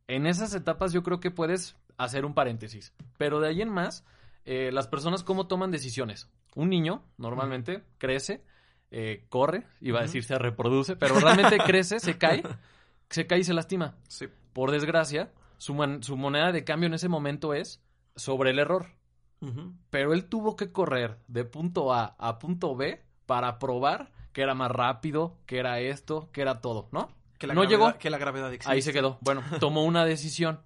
En 0.07 0.27
esas 0.27 0.53
etapas 0.53 0.93
yo 0.93 1.01
creo 1.01 1.19
que 1.19 1.31
puedes 1.31 1.75
hacer 1.97 2.25
un 2.25 2.35
paréntesis. 2.35 2.93
Pero 3.17 3.39
de 3.39 3.47
ahí 3.47 3.63
en 3.63 3.69
más, 3.69 4.05
eh, 4.45 4.69
las 4.71 4.87
personas 4.87 5.23
cómo 5.23 5.47
toman 5.47 5.71
decisiones. 5.71 6.29
Un 6.53 6.69
niño 6.69 7.03
normalmente 7.17 7.83
crece, 7.97 8.43
eh, 8.91 9.25
corre, 9.29 9.65
iba 9.81 9.99
a 9.99 10.01
Ujú. 10.01 10.07
decir 10.07 10.23
se 10.23 10.37
reproduce, 10.37 10.95
pero 10.95 11.19
realmente 11.19 11.57
crece, 11.65 11.99
se 11.99 12.17
cae, 12.17 12.43
se 13.09 13.27
cae 13.27 13.39
y 13.39 13.43
se 13.43 13.53
lastima 13.53 13.95
Sí. 14.07 14.27
por 14.53 14.71
desgracia, 14.71 15.31
su, 15.57 15.73
man- 15.73 16.03
su 16.03 16.15
moneda 16.17 16.51
de 16.51 16.63
cambio 16.63 16.87
en 16.87 16.93
ese 16.93 17.09
momento 17.09 17.53
es 17.53 17.81
sobre 18.15 18.51
el 18.51 18.59
error. 18.59 18.87
Pero 19.91 20.13
él 20.13 20.25
tuvo 20.25 20.55
que 20.55 20.71
correr 20.71 21.19
de 21.27 21.45
punto 21.45 21.93
A 21.93 22.15
a 22.17 22.39
punto 22.39 22.75
B 22.75 23.03
para 23.27 23.59
probar 23.59 24.11
que 24.33 24.41
era 24.41 24.55
más 24.55 24.71
rápido, 24.71 25.37
que 25.45 25.59
era 25.59 25.79
esto, 25.79 26.29
que 26.31 26.41
era 26.41 26.61
todo, 26.61 26.89
¿no? 26.91 27.09
Que 27.37 27.45
la 27.45 27.53
No 27.53 27.61
gravedad- 27.61 27.87
llegó. 27.89 27.99
Que 27.99 28.09
la 28.09 28.17
gravedad 28.17 28.51
existe. 28.53 28.73
Ahí 28.73 28.81
se 28.81 28.91
quedó. 28.91 29.19
Bueno, 29.21 29.43
tomó 29.59 29.83
una 29.83 30.03
decisión. 30.03 30.61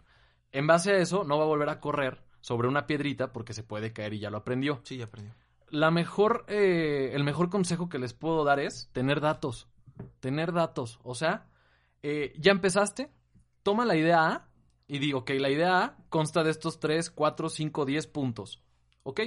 En 0.54 0.66
base 0.66 0.92
a 0.94 0.98
eso, 0.98 1.26
no 1.26 1.38
va 1.38 1.44
a 1.44 1.48
volver 1.48 1.68
a 1.70 1.80
correr 1.82 2.22
sobre 2.42 2.68
una 2.70 2.88
piedrita 2.88 3.34
porque 3.34 3.54
se 3.54 3.64
puede 3.64 3.92
caer 3.92 4.14
y 4.14 4.20
ya 4.20 4.30
lo 4.30 4.38
aprendió. 4.38 4.80
Sí, 4.84 4.96
ya 4.98 5.06
aprendió. 5.06 5.34
La 5.72 5.92
mejor, 5.92 6.46
eh, 6.48 7.12
el 7.14 7.24
mejor 7.24 7.50
consejo 7.50 7.90
que 7.90 8.00
les 8.00 8.14
puedo 8.14 8.44
dar 8.44 8.60
es 8.60 8.90
tener 8.94 9.22
datos. 9.22 9.68
Tener 10.20 10.52
datos. 10.54 11.00
O 11.04 11.16
sea, 11.16 11.48
eh, 12.04 12.34
ya 12.38 12.52
empezaste, 12.52 13.12
toma 13.64 13.86
la 13.86 13.96
idea 13.96 14.28
A 14.28 14.50
y 14.88 15.00
digo, 15.00 15.20
ok, 15.20 15.32
la 15.32 15.50
idea 15.50 15.84
A 15.84 15.98
consta 16.10 16.44
de 16.44 16.52
estos 16.52 16.80
3, 16.80 17.12
4, 17.12 17.50
5, 17.50 17.86
10 17.86 18.08
puntos. 18.08 18.64
Ok, 19.04 19.22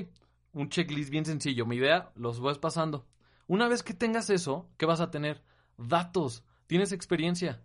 un 0.53 0.69
checklist 0.69 1.11
bien 1.11 1.25
sencillo. 1.25 1.67
Mi 1.67 1.77
idea, 1.77 2.13
los 2.15 2.41
vas 2.41 2.59
pasando. 2.59 3.07
Una 3.47 3.69
vez 3.69 3.83
que 3.83 3.95
tengas 3.95 4.31
eso, 4.31 4.69
¿qué 4.77 4.87
vas 4.87 5.01
a 5.01 5.11
tener? 5.11 5.43
Datos. 5.77 6.45
Tienes 6.67 6.93
experiencia. 6.93 7.63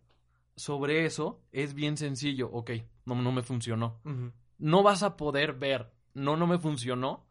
Sobre 0.55 1.05
eso 1.05 1.41
es 1.51 1.73
bien 1.73 1.97
sencillo. 1.97 2.49
Ok, 2.51 2.71
no, 3.05 3.15
no 3.15 3.31
me 3.31 3.43
funcionó 3.43 4.01
no 4.57 4.83
vas 4.83 5.03
a 5.03 5.17
poder 5.17 5.53
ver, 5.53 5.91
no, 6.13 6.35
no 6.35 6.47
me 6.47 6.57
funcionó, 6.57 7.26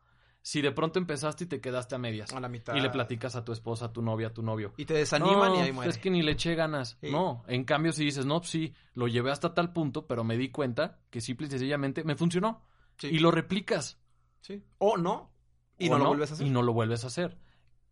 si 0.47 0.63
de 0.63 0.71
pronto 0.71 1.01
empezaste 1.01 1.43
y 1.43 1.47
te 1.49 1.61
quedaste 1.61 1.97
a 1.97 1.99
medias. 1.99 2.33
A 2.33 2.39
la 2.39 2.49
mitad. 2.49 2.77
Y 2.77 2.81
le 2.81 2.89
platicas 2.89 3.35
a 3.35 3.45
tu 3.45 3.51
esposa, 3.51 3.87
a 3.87 3.93
tu 3.93 4.01
novia, 4.01 4.29
a 4.29 4.33
tu 4.33 4.45
novio. 4.45 4.75
Y 4.77 4.85
te 4.85 4.95
desaniman 4.95 5.49
no, 5.49 5.57
y 5.57 5.59
ahí 5.59 5.73
muere. 5.73 5.91
Es 5.91 5.99
que 5.99 6.09
ni 6.09 6.23
le 6.23 6.33
eché 6.33 6.55
ganas. 6.55 6.97
Sí. 7.01 7.11
No, 7.11 7.43
en 7.49 7.65
cambio 7.65 7.91
si 7.91 8.05
dices, 8.05 8.27
no, 8.27 8.39
pues 8.39 8.51
sí, 8.51 8.73
lo 8.95 9.09
llevé 9.09 9.33
hasta 9.33 9.55
tal 9.55 9.73
punto, 9.73 10.07
pero 10.07 10.23
me 10.23 10.37
di 10.37 10.51
cuenta 10.51 11.01
que 11.11 11.21
simple 11.21 11.49
y 11.49 11.51
sencillamente 11.51 12.05
me 12.05 12.15
funcionó. 12.15 12.63
Sí. 12.97 13.09
Y 13.09 13.19
lo 13.19 13.33
replicas. 13.33 13.99
Sí. 14.41 14.63
O 14.79 14.97
no. 14.97 15.33
Y 15.79 15.89
¿O 15.89 15.99
no, 15.99 16.05
lo 16.05 16.09
vuelves 16.11 16.31
a 16.31 16.35
hacer. 16.35 16.47
Y 16.47 16.51
no 16.51 16.63
lo 16.63 16.73
vuelves 16.73 17.03
a 17.03 17.09
hacer. 17.09 17.39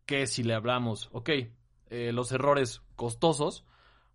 Que 0.06 0.28
si 0.28 0.44
le 0.44 0.54
hablamos, 0.54 1.08
ok, 1.10 1.30
eh, 1.90 2.12
los 2.12 2.30
errores 2.30 2.82
costosos, 2.94 3.66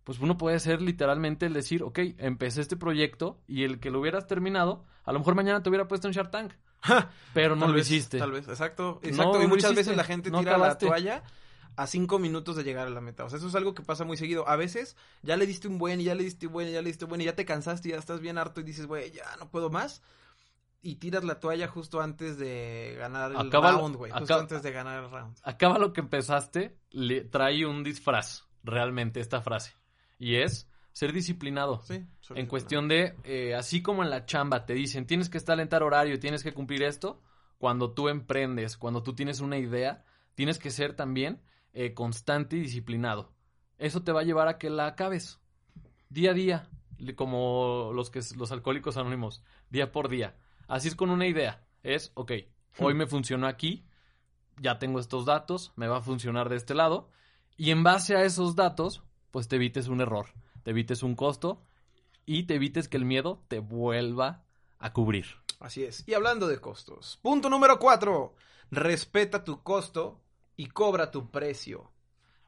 pues 0.02 0.18
uno 0.18 0.38
puede 0.38 0.60
ser 0.60 0.80
literalmente 0.80 1.44
el 1.44 1.52
decir, 1.52 1.82
ok, 1.82 1.98
empecé 2.16 2.62
este 2.62 2.78
proyecto 2.78 3.42
y 3.46 3.64
el 3.64 3.80
que 3.80 3.90
lo 3.90 4.00
hubieras 4.00 4.26
terminado, 4.26 4.86
a 5.04 5.12
lo 5.12 5.18
mejor 5.18 5.34
mañana 5.34 5.62
te 5.62 5.68
hubiera 5.68 5.88
puesto 5.88 6.08
en 6.08 6.14
Shark 6.14 6.30
Tank. 6.30 6.54
Pero 7.34 7.54
no 7.56 7.62
Tal 7.62 7.70
lo 7.70 7.76
vez, 7.76 7.90
hiciste. 7.90 8.18
Tal 8.18 8.32
vez, 8.32 8.48
exacto. 8.48 9.00
Exacto. 9.02 9.38
no 9.38 9.42
y 9.44 9.46
muchas 9.46 9.74
veces 9.74 9.96
la 9.96 10.04
gente 10.04 10.30
No 10.30 10.38
tira 10.40 10.52
acabaste. 10.52 10.86
la 10.86 10.90
toalla 10.90 11.22
a 11.76 11.86
cinco 11.86 12.18
minutos 12.18 12.56
de 12.56 12.64
llegar 12.64 12.86
a 12.86 12.90
la 12.90 13.00
meta. 13.00 13.24
O 13.24 13.30
sea, 13.30 13.38
eso 13.38 13.48
es 13.48 13.54
algo 13.54 13.74
que 13.74 13.82
pasa 13.82 14.04
muy 14.04 14.16
seguido. 14.16 14.48
A 14.48 14.56
veces 14.56 14.96
ya 15.22 15.36
le 15.36 15.46
diste 15.46 15.68
un 15.68 15.78
buen 15.78 16.00
y 16.00 16.04
ya 16.04 16.14
le 16.14 16.24
diste 16.24 16.46
un 16.46 16.52
buen 16.52 16.68
y 16.68 16.72
ya 16.72 16.82
le 16.82 16.88
diste 16.88 17.04
un 17.04 17.10
buen 17.10 17.20
y 17.20 17.24
ya 17.24 17.34
te 17.36 17.44
cansaste 17.44 17.88
y 17.88 17.92
ya 17.92 17.98
estás 17.98 18.20
bien 18.20 18.38
harto 18.38 18.60
y 18.60 18.64
dices, 18.64 18.86
güey, 18.86 19.10
ya 19.12 19.24
no 19.38 19.50
puedo 19.50 19.70
más. 19.70 20.02
Y 20.82 20.94
tiras 20.96 21.24
la 21.24 21.38
toalla 21.40 21.68
justo 21.68 22.00
antes 22.00 22.38
de 22.38 22.96
ganar 22.98 23.32
el 23.32 23.36
Acaba- 23.36 23.72
round, 23.72 23.96
güey. 23.96 24.10
Justo 24.12 24.24
acaba- 24.24 24.40
antes 24.40 24.62
de 24.62 24.72
ganar 24.72 25.04
el 25.04 25.10
round. 25.10 25.36
Acaba 25.42 25.78
lo 25.78 25.92
que 25.92 26.00
empezaste, 26.00 26.78
le 26.90 27.20
trae 27.22 27.66
un 27.66 27.84
disfraz, 27.84 28.44
realmente, 28.64 29.20
esta 29.20 29.42
frase. 29.42 29.74
Y 30.18 30.36
es 30.36 30.68
ser 30.92 31.12
disciplinado. 31.12 31.82
Sí, 31.82 32.04
en 32.34 32.46
cuestión 32.46 32.88
de, 32.88 33.14
eh, 33.24 33.54
así 33.54 33.82
como 33.82 34.02
en 34.02 34.10
la 34.10 34.26
chamba 34.26 34.66
te 34.66 34.74
dicen, 34.74 35.06
tienes 35.06 35.28
que 35.28 35.38
estar 35.38 35.58
en 35.60 35.68
tal 35.68 35.82
horario 35.82 36.18
tienes 36.18 36.42
que 36.42 36.52
cumplir 36.52 36.82
esto, 36.82 37.22
cuando 37.58 37.92
tú 37.92 38.08
emprendes, 38.08 38.76
cuando 38.76 39.02
tú 39.02 39.14
tienes 39.14 39.40
una 39.40 39.58
idea, 39.58 40.04
tienes 40.34 40.58
que 40.58 40.70
ser 40.70 40.94
también 40.94 41.42
eh, 41.72 41.94
constante 41.94 42.56
y 42.56 42.60
disciplinado. 42.60 43.32
Eso 43.78 44.02
te 44.02 44.12
va 44.12 44.20
a 44.20 44.24
llevar 44.24 44.48
a 44.48 44.58
que 44.58 44.70
la 44.70 44.86
acabes 44.86 45.40
día 46.10 46.32
a 46.32 46.34
día, 46.34 46.68
como 47.16 47.92
los, 47.94 48.10
que, 48.10 48.20
los 48.36 48.52
alcohólicos 48.52 48.96
anónimos, 48.96 49.42
día 49.70 49.92
por 49.92 50.08
día. 50.08 50.36
Así 50.68 50.88
es 50.88 50.94
con 50.94 51.10
una 51.10 51.26
idea. 51.26 51.64
Es, 51.82 52.12
ok, 52.14 52.32
hoy 52.78 52.94
me 52.94 53.06
funcionó 53.06 53.46
aquí, 53.46 53.86
ya 54.60 54.78
tengo 54.78 55.00
estos 55.00 55.24
datos, 55.24 55.72
me 55.76 55.88
va 55.88 55.98
a 55.98 56.02
funcionar 56.02 56.48
de 56.48 56.56
este 56.56 56.74
lado, 56.74 57.10
y 57.56 57.70
en 57.70 57.82
base 57.82 58.16
a 58.16 58.24
esos 58.24 58.54
datos, 58.54 59.02
pues 59.30 59.48
te 59.48 59.56
evites 59.56 59.88
un 59.88 60.00
error, 60.00 60.26
te 60.62 60.70
evites 60.70 61.02
un 61.02 61.14
costo 61.14 61.62
y 62.26 62.44
te 62.44 62.54
evites 62.54 62.88
que 62.88 62.96
el 62.96 63.04
miedo 63.04 63.42
te 63.48 63.58
vuelva 63.58 64.44
a 64.78 64.92
cubrir. 64.92 65.26
Así 65.58 65.84
es. 65.84 66.04
Y 66.06 66.14
hablando 66.14 66.48
de 66.48 66.60
costos, 66.60 67.18
punto 67.22 67.50
número 67.50 67.78
cuatro, 67.78 68.34
respeta 68.70 69.44
tu 69.44 69.62
costo 69.62 70.20
y 70.56 70.66
cobra 70.66 71.10
tu 71.10 71.30
precio. 71.30 71.90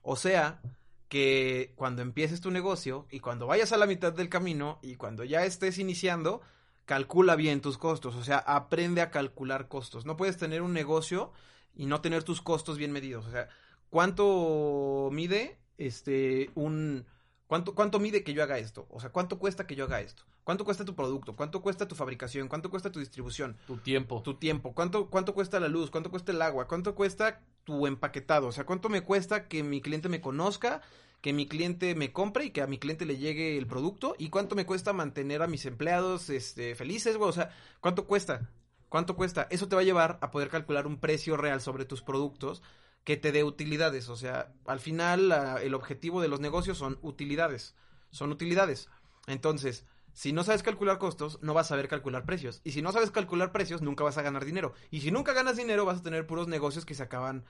O 0.02 0.16
sea, 0.16 0.60
que 1.08 1.74
cuando 1.76 2.00
empieces 2.00 2.40
tu 2.40 2.50
negocio 2.50 3.06
y 3.10 3.20
cuando 3.20 3.46
vayas 3.46 3.72
a 3.72 3.76
la 3.76 3.86
mitad 3.86 4.14
del 4.14 4.30
camino 4.30 4.78
y 4.82 4.96
cuando 4.96 5.24
ya 5.24 5.44
estés 5.44 5.78
iniciando, 5.78 6.40
calcula 6.86 7.36
bien 7.36 7.60
tus 7.60 7.76
costos, 7.76 8.14
o 8.16 8.24
sea, 8.24 8.38
aprende 8.38 9.02
a 9.02 9.10
calcular 9.10 9.68
costos. 9.68 10.06
No 10.06 10.16
puedes 10.16 10.38
tener 10.38 10.62
un 10.62 10.72
negocio 10.72 11.32
y 11.74 11.84
no 11.84 12.00
tener 12.00 12.22
tus 12.24 12.40
costos 12.40 12.78
bien 12.78 12.92
medidos, 12.92 13.26
o 13.26 13.30
sea, 13.30 13.48
¿cuánto 13.90 15.10
mide 15.12 15.58
este 15.76 16.50
un 16.54 17.06
cuánto 17.52 17.74
cuánto 17.74 18.00
mide 18.00 18.24
que 18.24 18.32
yo 18.32 18.42
haga 18.42 18.56
esto? 18.56 18.86
O 18.88 18.98
sea, 18.98 19.10
¿cuánto 19.10 19.38
cuesta 19.38 19.66
que 19.66 19.76
yo 19.76 19.84
haga 19.84 20.00
esto? 20.00 20.22
¿Cuánto 20.42 20.64
cuesta 20.64 20.86
tu 20.86 20.94
producto? 20.94 21.36
¿Cuánto 21.36 21.60
cuesta 21.60 21.86
tu 21.86 21.94
fabricación? 21.94 22.48
¿Cuánto 22.48 22.70
cuesta 22.70 22.90
tu 22.90 22.98
distribución? 22.98 23.58
Tu 23.66 23.76
tiempo. 23.76 24.22
Tu 24.22 24.38
tiempo. 24.38 24.72
¿Cuánto 24.72 25.10
cuánto 25.10 25.34
cuesta 25.34 25.60
la 25.60 25.68
luz? 25.68 25.90
¿Cuánto 25.90 26.10
cuesta 26.10 26.32
el 26.32 26.40
agua? 26.40 26.66
¿Cuánto 26.66 26.94
cuesta 26.94 27.42
tu 27.64 27.86
empaquetado? 27.86 28.46
O 28.46 28.52
sea, 28.52 28.64
¿cuánto 28.64 28.88
me 28.88 29.02
cuesta 29.02 29.48
que 29.48 29.62
mi 29.62 29.82
cliente 29.82 30.08
me 30.08 30.22
conozca? 30.22 30.80
que 31.20 31.34
mi 31.34 31.46
cliente 31.46 31.94
me 31.94 32.10
compre 32.10 32.46
y 32.46 32.50
que 32.52 32.62
a 32.62 32.66
mi 32.66 32.78
cliente 32.78 33.04
le 33.04 33.18
llegue 33.18 33.58
el 33.58 33.66
producto 33.66 34.16
y 34.18 34.30
cuánto 34.30 34.56
me 34.56 34.66
cuesta 34.66 34.94
mantener 34.94 35.42
a 35.42 35.46
mis 35.46 35.66
empleados 35.66 36.30
este, 36.30 36.74
felices, 36.74 37.16
güey, 37.16 37.28
o 37.28 37.32
sea, 37.32 37.50
cuánto 37.80 38.08
cuesta, 38.08 38.50
cuánto 38.88 39.14
cuesta. 39.14 39.46
Eso 39.50 39.68
te 39.68 39.76
va 39.76 39.82
a 39.82 39.84
llevar 39.84 40.18
a 40.20 40.32
poder 40.32 40.48
calcular 40.48 40.86
un 40.86 40.98
precio 40.98 41.36
real 41.36 41.60
sobre 41.60 41.84
tus 41.84 42.02
productos 42.02 42.62
que 43.04 43.16
te 43.16 43.32
dé 43.32 43.44
utilidades, 43.44 44.08
o 44.08 44.16
sea, 44.16 44.52
al 44.66 44.80
final 44.80 45.32
el 45.62 45.74
objetivo 45.74 46.20
de 46.20 46.28
los 46.28 46.40
negocios 46.40 46.78
son 46.78 46.98
utilidades, 47.02 47.74
son 48.10 48.30
utilidades. 48.30 48.88
Entonces, 49.26 49.86
si 50.12 50.32
no 50.32 50.44
sabes 50.44 50.62
calcular 50.62 50.98
costos, 50.98 51.38
no 51.42 51.54
vas 51.54 51.66
a 51.66 51.68
saber 51.70 51.88
calcular 51.88 52.24
precios. 52.24 52.60
Y 52.64 52.72
si 52.72 52.82
no 52.82 52.92
sabes 52.92 53.10
calcular 53.10 53.50
precios, 53.50 53.82
nunca 53.82 54.04
vas 54.04 54.18
a 54.18 54.22
ganar 54.22 54.44
dinero. 54.44 54.74
Y 54.90 55.00
si 55.00 55.10
nunca 55.10 55.32
ganas 55.32 55.56
dinero, 55.56 55.84
vas 55.84 56.00
a 56.00 56.02
tener 56.02 56.26
puros 56.26 56.48
negocios 56.48 56.84
que 56.84 56.94
se 56.94 57.02
acaban 57.02 57.44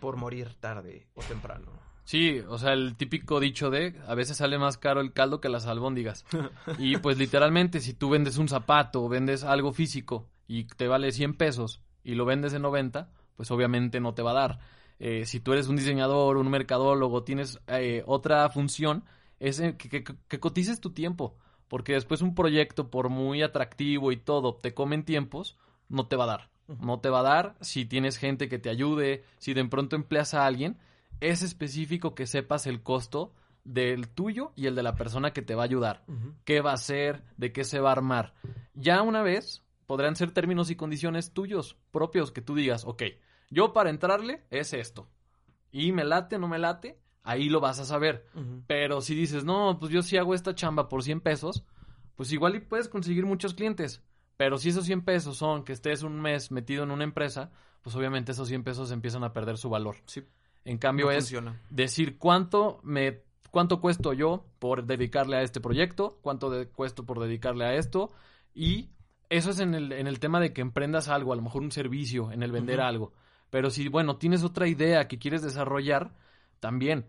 por 0.00 0.16
morir 0.16 0.54
tarde 0.60 1.06
o 1.14 1.22
temprano. 1.22 1.72
Sí, 2.04 2.40
o 2.48 2.58
sea, 2.58 2.72
el 2.72 2.96
típico 2.96 3.38
dicho 3.40 3.70
de 3.70 4.00
a 4.06 4.14
veces 4.14 4.38
sale 4.38 4.58
más 4.58 4.76
caro 4.76 5.00
el 5.00 5.12
caldo 5.12 5.40
que 5.40 5.48
las 5.48 5.66
albóndigas. 5.66 6.24
y 6.78 6.96
pues 6.98 7.16
literalmente, 7.16 7.80
si 7.80 7.94
tú 7.94 8.10
vendes 8.10 8.38
un 8.38 8.48
zapato 8.48 9.02
o 9.02 9.08
vendes 9.08 9.44
algo 9.44 9.72
físico 9.72 10.28
y 10.46 10.64
te 10.64 10.88
vale 10.88 11.12
100 11.12 11.34
pesos 11.34 11.80
y 12.04 12.14
lo 12.14 12.24
vendes 12.24 12.52
en 12.52 12.62
90, 12.62 13.10
pues 13.36 13.50
obviamente 13.50 14.00
no 14.00 14.14
te 14.14 14.22
va 14.22 14.32
a 14.32 14.34
dar. 14.34 14.58
Eh, 15.04 15.26
si 15.26 15.40
tú 15.40 15.52
eres 15.52 15.66
un 15.66 15.74
diseñador, 15.74 16.36
un 16.36 16.48
mercadólogo, 16.48 17.24
tienes 17.24 17.58
eh, 17.66 18.04
otra 18.06 18.48
función, 18.50 19.04
es 19.40 19.60
que, 19.76 20.04
que, 20.04 20.38
cotices 20.38 20.80
tu 20.80 20.92
tiempo. 20.92 21.36
Porque 21.66 21.94
después 21.94 22.22
un 22.22 22.36
proyecto, 22.36 22.88
por 22.88 23.08
muy 23.08 23.42
atractivo 23.42 24.12
y 24.12 24.16
todo, 24.16 24.54
te 24.54 24.74
comen 24.74 25.04
tiempos, 25.04 25.58
no 25.88 26.06
te 26.06 26.14
va 26.14 26.22
a 26.22 26.28
dar. 26.28 26.50
No 26.68 27.00
te 27.00 27.08
va 27.08 27.18
a 27.18 27.24
dar 27.24 27.56
si 27.60 27.84
tienes 27.84 28.16
gente 28.16 28.48
que 28.48 28.60
te 28.60 28.70
ayude, 28.70 29.24
si 29.38 29.54
de 29.54 29.64
pronto 29.64 29.96
empleas 29.96 30.34
a 30.34 30.46
alguien 30.46 30.78
es 31.18 31.42
específico 31.42 32.14
que 32.14 32.28
sepas 32.28 32.68
el 32.68 32.84
costo 32.84 33.34
del 33.64 34.08
tuyo 34.08 34.52
y 34.54 34.66
el 34.66 34.76
de 34.76 34.84
la 34.84 34.94
persona 34.94 35.32
que 35.32 35.42
te 35.42 35.56
va 35.56 35.62
a 35.62 35.64
ayudar. 35.64 36.04
¿Qué 36.44 36.60
va 36.60 36.70
a 36.70 36.74
hacer? 36.74 37.24
¿De 37.36 37.52
qué 37.52 37.64
se 37.64 37.80
va 37.80 37.88
a 37.88 37.92
armar? 37.92 38.34
Ya 38.74 39.02
una 39.02 39.22
vez 39.22 39.64
podrán 39.86 40.14
ser 40.14 40.30
términos 40.30 40.70
y 40.70 40.76
condiciones 40.76 41.32
tuyos, 41.32 41.76
propios, 41.90 42.30
que 42.30 42.40
tú 42.40 42.54
digas, 42.54 42.84
ok, 42.84 43.02
yo 43.52 43.72
para 43.72 43.90
entrarle 43.90 44.44
es 44.50 44.72
esto. 44.72 45.08
Y 45.70 45.92
me 45.92 46.04
late, 46.04 46.38
no 46.38 46.48
me 46.48 46.58
late, 46.58 46.98
ahí 47.22 47.48
lo 47.48 47.60
vas 47.60 47.78
a 47.78 47.84
saber. 47.84 48.26
Pero 48.66 49.00
si 49.00 49.14
dices, 49.14 49.44
no, 49.44 49.78
pues 49.78 49.92
yo 49.92 50.02
sí 50.02 50.16
hago 50.16 50.34
esta 50.34 50.54
chamba 50.54 50.88
por 50.88 51.02
100 51.02 51.20
pesos, 51.20 51.64
pues 52.16 52.32
igual 52.32 52.56
y 52.56 52.60
puedes 52.60 52.88
conseguir 52.88 53.26
muchos 53.26 53.54
clientes. 53.54 54.02
Pero 54.36 54.58
si 54.58 54.70
esos 54.70 54.86
100 54.86 55.02
pesos 55.02 55.36
son 55.36 55.64
que 55.64 55.72
estés 55.72 56.02
un 56.02 56.20
mes 56.20 56.50
metido 56.50 56.82
en 56.82 56.90
una 56.90 57.04
empresa, 57.04 57.50
pues 57.82 57.94
obviamente 57.94 58.32
esos 58.32 58.48
100 58.48 58.64
pesos 58.64 58.90
empiezan 58.90 59.24
a 59.24 59.32
perder 59.32 59.58
su 59.58 59.68
valor. 59.68 59.96
Sí. 60.06 60.22
En 60.64 60.78
cambio 60.78 61.10
es 61.10 61.34
decir 61.70 62.18
cuánto 62.18 62.80
me 62.84 63.22
cuánto 63.50 63.80
cuesto 63.80 64.12
yo 64.12 64.46
por 64.58 64.86
dedicarle 64.86 65.36
a 65.36 65.42
este 65.42 65.60
proyecto, 65.60 66.18
cuánto 66.22 66.50
de, 66.50 66.68
cuesto 66.68 67.04
por 67.04 67.20
dedicarle 67.20 67.64
a 67.66 67.74
esto 67.74 68.12
y 68.54 68.90
eso 69.28 69.50
es 69.50 69.60
en 69.60 69.74
el, 69.74 69.92
en 69.92 70.06
el 70.06 70.20
tema 70.20 70.40
de 70.40 70.52
que 70.52 70.60
emprendas 70.60 71.08
algo, 71.08 71.32
a 71.32 71.36
lo 71.36 71.42
mejor 71.42 71.62
un 71.62 71.72
servicio, 71.72 72.30
en 72.32 72.42
el 72.42 72.52
vender 72.52 72.80
algo. 72.80 73.12
Pero 73.52 73.68
si, 73.68 73.86
bueno, 73.88 74.16
tienes 74.16 74.44
otra 74.44 74.66
idea 74.66 75.08
que 75.08 75.18
quieres 75.18 75.42
desarrollar, 75.42 76.14
también 76.58 77.04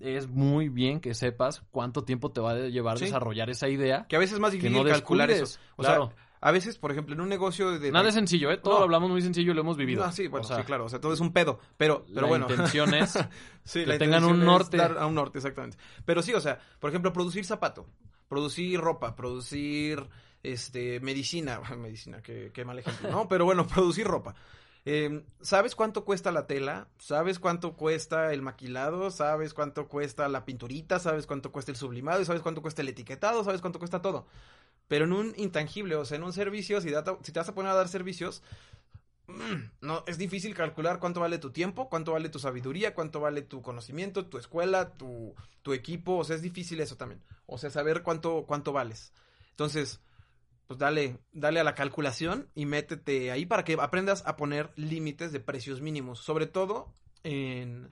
es 0.00 0.26
muy 0.26 0.70
bien 0.70 0.98
que 0.98 1.12
sepas 1.12 1.62
cuánto 1.70 2.04
tiempo 2.04 2.32
te 2.32 2.40
va 2.40 2.52
a 2.52 2.68
llevar 2.68 2.98
desarrollar 2.98 3.50
esa 3.50 3.68
idea. 3.68 4.06
Que 4.08 4.16
a 4.16 4.18
veces 4.18 4.36
es 4.36 4.40
más 4.40 4.52
difícil 4.52 4.82
calcular 4.82 5.30
eso. 5.30 5.60
O 5.76 5.82
claro. 5.82 6.06
sea, 6.06 6.16
a 6.40 6.52
veces, 6.52 6.78
por 6.78 6.90
ejemplo, 6.90 7.14
en 7.14 7.20
un 7.20 7.28
negocio 7.28 7.78
de... 7.78 7.92
Nada 7.92 8.08
es 8.08 8.14
sencillo, 8.14 8.50
¿eh? 8.50 8.56
Todo 8.56 8.78
lo 8.78 8.84
hablamos 8.84 9.10
muy 9.10 9.20
sencillo 9.20 9.52
y 9.52 9.54
lo 9.54 9.60
hemos 9.60 9.76
vivido. 9.76 10.02
Ah, 10.02 10.10
sí, 10.10 10.26
bueno, 10.26 10.46
sí, 10.46 10.54
claro. 10.62 10.86
O 10.86 10.88
sea, 10.88 11.02
todo 11.02 11.12
es 11.12 11.20
un 11.20 11.34
pedo. 11.34 11.58
Pero, 11.76 12.06
pero 12.06 12.22
la 12.22 12.28
bueno. 12.28 12.46
intención 12.48 12.94
es 12.94 13.18
sí, 13.64 13.84
que 13.84 13.98
tengan 13.98 14.24
un 14.24 14.42
norte. 14.42 14.80
a 14.80 15.04
un 15.04 15.14
norte, 15.14 15.36
exactamente. 15.36 15.76
Pero 16.06 16.22
sí, 16.22 16.32
o 16.32 16.40
sea, 16.40 16.58
por 16.80 16.88
ejemplo, 16.88 17.12
producir 17.12 17.44
zapato, 17.44 17.86
producir 18.26 18.80
ropa, 18.80 19.14
producir 19.14 20.08
este 20.42 20.98
medicina. 21.00 21.60
medicina, 21.76 22.22
qué, 22.22 22.52
qué 22.54 22.64
mal 22.64 22.78
ejemplo, 22.78 23.10
¿no? 23.10 23.28
Pero 23.28 23.44
bueno, 23.44 23.66
producir 23.74 24.06
ropa. 24.06 24.34
Eh, 24.86 25.24
¿Sabes 25.40 25.74
cuánto 25.74 26.04
cuesta 26.04 26.30
la 26.30 26.46
tela? 26.46 26.88
¿Sabes 26.98 27.38
cuánto 27.38 27.74
cuesta 27.74 28.32
el 28.34 28.42
maquilado? 28.42 29.10
¿Sabes 29.10 29.54
cuánto 29.54 29.88
cuesta 29.88 30.28
la 30.28 30.44
pinturita? 30.44 30.98
¿Sabes 30.98 31.26
cuánto 31.26 31.52
cuesta 31.52 31.70
el 31.72 31.76
sublimado? 31.78 32.24
¿Sabes 32.24 32.42
cuánto 32.42 32.60
cuesta 32.62 32.82
el 32.82 32.88
etiquetado? 32.88 33.44
¿Sabes 33.44 33.60
cuánto 33.62 33.78
cuesta 33.78 34.02
todo? 34.02 34.26
Pero 34.88 35.06
en 35.06 35.12
un 35.12 35.34
intangible, 35.38 35.96
o 35.96 36.04
sea, 36.04 36.18
en 36.18 36.24
un 36.24 36.32
servicio, 36.34 36.80
si, 36.80 36.90
si 37.22 37.32
te 37.32 37.40
vas 37.40 37.48
a 37.48 37.54
poner 37.54 37.72
a 37.72 37.74
dar 37.74 37.88
servicios, 37.88 38.42
mm, 39.28 39.70
no, 39.82 40.04
es 40.06 40.18
difícil 40.18 40.54
calcular 40.54 41.00
cuánto 41.00 41.20
vale 41.20 41.38
tu 41.38 41.50
tiempo, 41.50 41.88
cuánto 41.88 42.12
vale 42.12 42.28
tu 42.28 42.38
sabiduría, 42.38 42.94
cuánto 42.94 43.20
vale 43.20 43.42
tu 43.42 43.62
conocimiento, 43.62 44.26
tu 44.26 44.38
escuela, 44.38 44.90
tu, 44.96 45.34
tu 45.62 45.72
equipo, 45.72 46.16
o 46.18 46.24
sea, 46.24 46.36
es 46.36 46.42
difícil 46.42 46.80
eso 46.80 46.96
también. 46.96 47.22
O 47.46 47.58
sea, 47.58 47.70
saber 47.70 48.02
cuánto, 48.02 48.44
cuánto 48.46 48.72
vales. 48.72 49.12
Entonces, 49.50 50.00
pues 50.66 50.78
dale, 50.78 51.18
dale 51.32 51.60
a 51.60 51.64
la 51.64 51.74
calculación 51.74 52.48
y 52.54 52.66
métete 52.66 53.30
ahí 53.30 53.46
para 53.46 53.64
que 53.64 53.76
aprendas 53.80 54.22
a 54.26 54.36
poner 54.36 54.72
límites 54.76 55.32
de 55.32 55.40
precios 55.40 55.80
mínimos, 55.80 56.20
sobre 56.20 56.46
todo 56.46 56.94
en, 57.22 57.90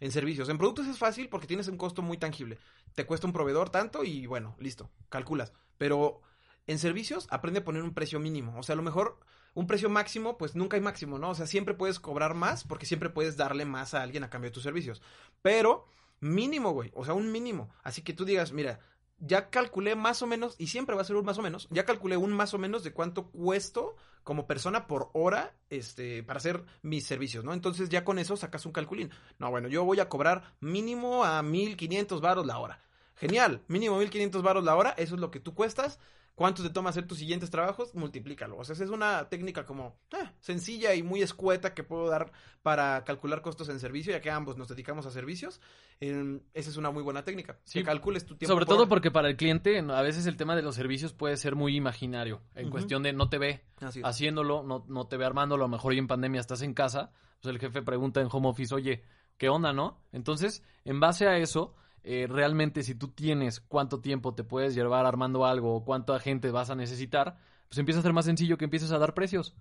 en 0.00 0.12
servicios. 0.12 0.48
En 0.48 0.58
productos 0.58 0.86
es 0.86 0.98
fácil 0.98 1.28
porque 1.28 1.46
tienes 1.46 1.68
un 1.68 1.76
costo 1.76 2.02
muy 2.02 2.16
tangible. 2.16 2.58
Te 2.94 3.06
cuesta 3.06 3.26
un 3.26 3.32
proveedor 3.32 3.70
tanto 3.70 4.04
y 4.04 4.26
bueno, 4.26 4.56
listo, 4.58 4.90
calculas. 5.08 5.52
Pero 5.78 6.22
en 6.66 6.78
servicios 6.78 7.26
aprende 7.30 7.60
a 7.60 7.64
poner 7.64 7.82
un 7.82 7.94
precio 7.94 8.20
mínimo. 8.20 8.58
O 8.58 8.62
sea, 8.62 8.74
a 8.74 8.76
lo 8.76 8.82
mejor 8.82 9.18
un 9.54 9.66
precio 9.66 9.88
máximo, 9.88 10.36
pues 10.36 10.54
nunca 10.54 10.76
hay 10.76 10.82
máximo, 10.82 11.18
¿no? 11.18 11.30
O 11.30 11.34
sea, 11.34 11.46
siempre 11.46 11.74
puedes 11.74 12.00
cobrar 12.00 12.34
más 12.34 12.64
porque 12.64 12.86
siempre 12.86 13.10
puedes 13.10 13.36
darle 13.36 13.64
más 13.64 13.94
a 13.94 14.02
alguien 14.02 14.24
a 14.24 14.30
cambio 14.30 14.50
de 14.50 14.54
tus 14.54 14.62
servicios. 14.62 15.02
Pero 15.42 15.86
mínimo, 16.20 16.72
güey. 16.72 16.90
O 16.94 17.04
sea, 17.04 17.14
un 17.14 17.30
mínimo. 17.30 17.70
Así 17.82 18.02
que 18.02 18.12
tú 18.12 18.24
digas, 18.24 18.52
mira, 18.52 18.80
ya 19.18 19.50
calculé 19.50 19.94
más 19.94 20.22
o 20.22 20.26
menos, 20.26 20.54
y 20.58 20.68
siempre 20.68 20.94
va 20.96 21.02
a 21.02 21.04
ser 21.04 21.16
un 21.16 21.24
más 21.24 21.38
o 21.38 21.42
menos, 21.42 21.68
ya 21.70 21.84
calculé 21.84 22.16
un 22.16 22.32
más 22.32 22.54
o 22.54 22.58
menos 22.58 22.84
de 22.84 22.92
cuánto 22.92 23.30
cuesto 23.30 23.96
como 24.22 24.46
persona 24.46 24.86
por 24.86 25.10
hora 25.12 25.54
este, 25.70 26.22
para 26.22 26.38
hacer 26.38 26.64
mis 26.82 27.06
servicios, 27.06 27.44
¿no? 27.44 27.52
Entonces 27.52 27.90
ya 27.90 28.04
con 28.04 28.18
eso 28.18 28.36
sacas 28.36 28.64
un 28.66 28.72
calculín. 28.72 29.10
No, 29.38 29.50
bueno, 29.50 29.68
yo 29.68 29.84
voy 29.84 30.00
a 30.00 30.08
cobrar 30.08 30.54
mínimo 30.60 31.24
a 31.24 31.42
1500 31.42 32.20
varos 32.20 32.46
la 32.46 32.58
hora. 32.58 32.80
Genial, 33.16 33.62
mínimo 33.68 33.98
1500 33.98 34.42
varos 34.42 34.64
la 34.64 34.74
hora, 34.74 34.90
eso 34.96 35.14
es 35.14 35.20
lo 35.20 35.30
que 35.30 35.40
tú 35.40 35.54
cuestas 35.54 36.00
cuánto 36.34 36.62
te 36.62 36.70
toma 36.70 36.90
hacer 36.90 37.06
tus 37.06 37.18
siguientes 37.18 37.50
trabajos, 37.50 37.94
multiplícalo. 37.94 38.56
O 38.56 38.64
sea, 38.64 38.74
esa 38.74 38.84
es 38.84 38.90
una 38.90 39.28
técnica 39.28 39.64
como 39.64 39.98
eh, 40.12 40.28
sencilla 40.40 40.94
y 40.94 41.02
muy 41.02 41.22
escueta 41.22 41.74
que 41.74 41.84
puedo 41.84 42.08
dar 42.08 42.32
para 42.62 43.04
calcular 43.04 43.40
costos 43.42 43.68
en 43.68 43.78
servicio, 43.78 44.12
ya 44.12 44.20
que 44.20 44.30
ambos 44.30 44.56
nos 44.56 44.68
dedicamos 44.68 45.06
a 45.06 45.10
servicios. 45.10 45.60
esa 46.00 46.70
es 46.70 46.76
una 46.76 46.90
muy 46.90 47.02
buena 47.02 47.24
técnica. 47.24 47.58
Si 47.64 47.82
calcules 47.82 48.24
tu 48.24 48.36
tiempo. 48.36 48.52
Sobre 48.52 48.66
todo 48.66 48.88
porque 48.88 49.10
para 49.10 49.28
el 49.28 49.36
cliente 49.36 49.78
a 49.78 50.02
veces 50.02 50.26
el 50.26 50.36
tema 50.36 50.56
de 50.56 50.62
los 50.62 50.74
servicios 50.74 51.12
puede 51.12 51.36
ser 51.36 51.54
muy 51.54 51.76
imaginario, 51.76 52.42
en 52.54 52.70
cuestión 52.70 53.02
de 53.02 53.12
no 53.12 53.28
te 53.28 53.38
ve 53.38 53.64
haciéndolo, 54.02 54.62
no, 54.62 54.84
no 54.88 55.06
te 55.06 55.16
ve 55.16 55.24
armándolo, 55.24 55.64
a 55.64 55.68
lo 55.68 55.72
mejor 55.72 55.92
hoy 55.92 55.98
en 55.98 56.08
pandemia 56.08 56.40
estás 56.40 56.62
en 56.62 56.74
casa, 56.74 57.12
pues 57.40 57.54
el 57.54 57.60
jefe 57.60 57.82
pregunta 57.82 58.20
en 58.20 58.28
home 58.30 58.48
office, 58.48 58.74
oye, 58.74 59.04
¿qué 59.36 59.48
onda, 59.48 59.72
no? 59.72 60.00
Entonces, 60.12 60.62
en 60.84 61.00
base 61.00 61.28
a 61.28 61.36
eso 61.36 61.74
eh, 62.04 62.26
realmente 62.28 62.82
si 62.82 62.94
tú 62.94 63.08
tienes 63.08 63.60
cuánto 63.60 64.00
tiempo 64.00 64.34
te 64.34 64.44
puedes 64.44 64.74
llevar 64.74 65.06
armando 65.06 65.46
algo 65.46 65.74
o 65.74 65.84
cuánta 65.84 66.18
gente 66.20 66.50
vas 66.50 66.68
a 66.68 66.74
necesitar, 66.74 67.38
pues 67.68 67.78
empieza 67.78 68.00
a 68.00 68.02
ser 68.02 68.12
más 68.12 68.26
sencillo 68.26 68.58
que 68.58 68.66
empieces 68.66 68.92
a 68.92 68.98
dar 68.98 69.14
precios, 69.14 69.56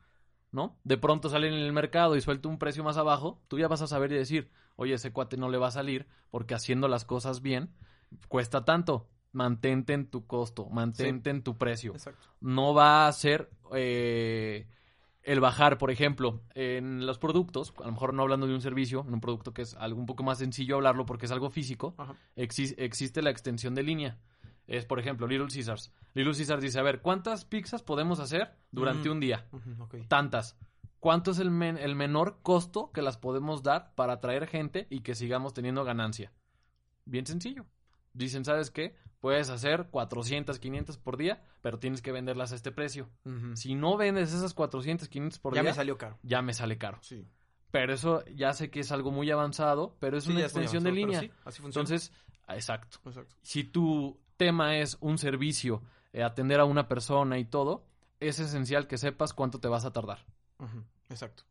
¿no? 0.52 0.78
De 0.84 0.98
pronto 0.98 1.30
sale 1.30 1.48
en 1.48 1.54
el 1.54 1.72
mercado 1.72 2.18
y 2.18 2.22
suelta 2.22 2.50
un 2.50 2.60
precio 2.60 2.84
más 2.84 2.98
abajo, 2.98 3.42
tú 3.48 3.60
ya 3.60 3.70
vas 3.70 3.82
a 3.82 3.88
saber 3.88 4.12
y 4.12 4.16
decir, 4.16 4.52
oye, 4.76 4.94
ese 4.94 5.14
cuate 5.14 5.38
no 5.38 5.50
le 5.50 5.58
va 5.58 5.68
a 5.68 5.72
salir 5.72 6.06
porque 6.32 6.54
haciendo 6.54 6.90
las 6.90 7.06
cosas 7.06 7.42
bien 7.42 7.74
cuesta 8.28 8.66
tanto. 8.66 9.10
Mantente 9.32 9.94
en 9.94 10.06
tu 10.12 10.28
costo, 10.28 10.70
mantente 10.70 11.32
en 11.32 11.42
tu 11.42 11.58
precio. 11.58 11.94
Exacto. 11.94 12.28
No 12.40 12.76
va 12.76 13.08
a 13.08 13.12
ser 13.14 13.50
eh, 13.74 14.68
el 15.24 15.40
bajar, 15.40 15.78
por 15.78 15.90
ejemplo, 15.92 16.42
en 16.54 17.06
los 17.06 17.18
productos, 17.18 17.74
a 17.82 17.86
lo 17.86 17.92
mejor 17.94 18.14
no 18.14 18.24
hablando 18.24 18.46
de 18.48 18.54
un 18.54 18.62
servicio, 18.62 19.06
en 19.08 19.14
un 19.14 19.22
producto 19.22 19.54
que 19.54 19.62
es 19.64 19.74
algo 19.76 20.00
un 20.00 20.06
poco 20.06 20.24
más 20.24 20.38
sencillo 20.40 20.76
hablarlo 20.76 21.06
porque 21.06 21.26
es 21.26 21.32
algo 21.32 21.50
físico, 21.50 21.96
exis- 22.36 22.76
existe 22.78 23.22
la 23.22 23.30
extensión 23.30 23.74
de 23.76 23.84
línea. 23.84 24.18
Es, 24.68 24.86
por 24.86 25.00
ejemplo, 25.00 25.28
Little 25.28 25.48
Caesars. 25.54 25.92
Little 26.14 26.34
Caesars 26.34 26.62
dice, 26.62 26.80
a 26.80 26.84
ver, 26.84 27.02
¿cuántas 27.02 27.44
pizzas 27.46 27.84
podemos 27.84 28.20
hacer 28.20 28.56
durante 28.72 29.10
Mm. 29.10 29.12
un 29.12 29.20
día? 29.20 29.48
Tantas. 30.08 30.58
¿Cuánto 31.00 31.32
es 31.32 31.40
el, 31.40 31.52
men- 31.52 31.78
el 31.78 31.96
menor 31.96 32.40
costo 32.44 32.92
que 32.94 33.02
las 33.02 33.18
podemos 33.18 33.62
dar 33.62 33.94
para 33.96 34.14
atraer 34.14 34.48
gente 34.48 34.88
y 34.90 35.02
que 35.02 35.16
sigamos 35.16 35.54
teniendo 35.54 35.84
ganancia? 35.84 36.32
Bien 37.06 37.26
sencillo. 37.26 37.66
Dicen, 38.14 38.46
¿sabes 38.46 38.72
qué? 38.72 38.96
Puedes 39.20 39.50
hacer 39.50 39.88
400, 39.90 40.60
500 40.60 40.98
por 40.98 41.18
día, 41.18 41.42
pero 41.62 41.80
tienes 41.80 42.02
que 42.02 42.12
venderlas 42.12 42.52
a 42.52 42.56
este 42.56 42.72
precio. 42.72 43.10
Si 43.56 43.74
no 43.76 43.96
vendes 43.98 44.34
esas 44.34 44.54
400, 44.54 45.08
500 45.08 45.40
por 45.40 45.56
ya 45.56 45.62
día, 45.62 45.72
me 45.72 45.76
salió 45.76 45.98
caro. 45.98 46.18
ya 46.24 46.42
me 46.42 46.54
sale 46.54 46.78
caro. 46.78 47.00
Sí. 47.02 47.26
Pero 47.72 47.94
eso 47.94 48.24
ya 48.36 48.54
sé 48.54 48.70
que 48.70 48.82
es 48.82 48.92
algo 48.92 49.12
muy 49.12 49.32
avanzado, 49.32 49.96
pero 50.00 50.18
es 50.18 50.26
Sí, 50.26 50.32
una 50.32 50.42
ya 50.42 50.46
extensión 50.46 50.84
de 50.84 50.92
línea. 50.92 51.22
sí, 51.22 51.32
así 51.46 51.62
funciona. 51.62 51.84
Entonces, 51.88 52.12
exacto. 52.50 53.00
Exacto. 53.06 53.36
Si 53.42 53.64
tu 53.64 54.20
tema 54.38 54.78
es 54.78 54.98
un 55.00 55.18
servicio, 55.18 55.82
eh, 56.12 56.22
atender 56.22 56.60
a 56.60 56.66
una 56.66 56.88
persona 56.88 57.40
y 57.40 57.46
todo, 57.46 57.88
es 58.20 58.40
esencial 58.40 58.88
que 58.88 58.98
sepas 58.98 59.34
cuánto 59.34 59.60
te 59.60 59.68
vas 59.70 59.86
a 59.86 59.92
tardar. 59.94 60.26
Exacto. 61.10 61.44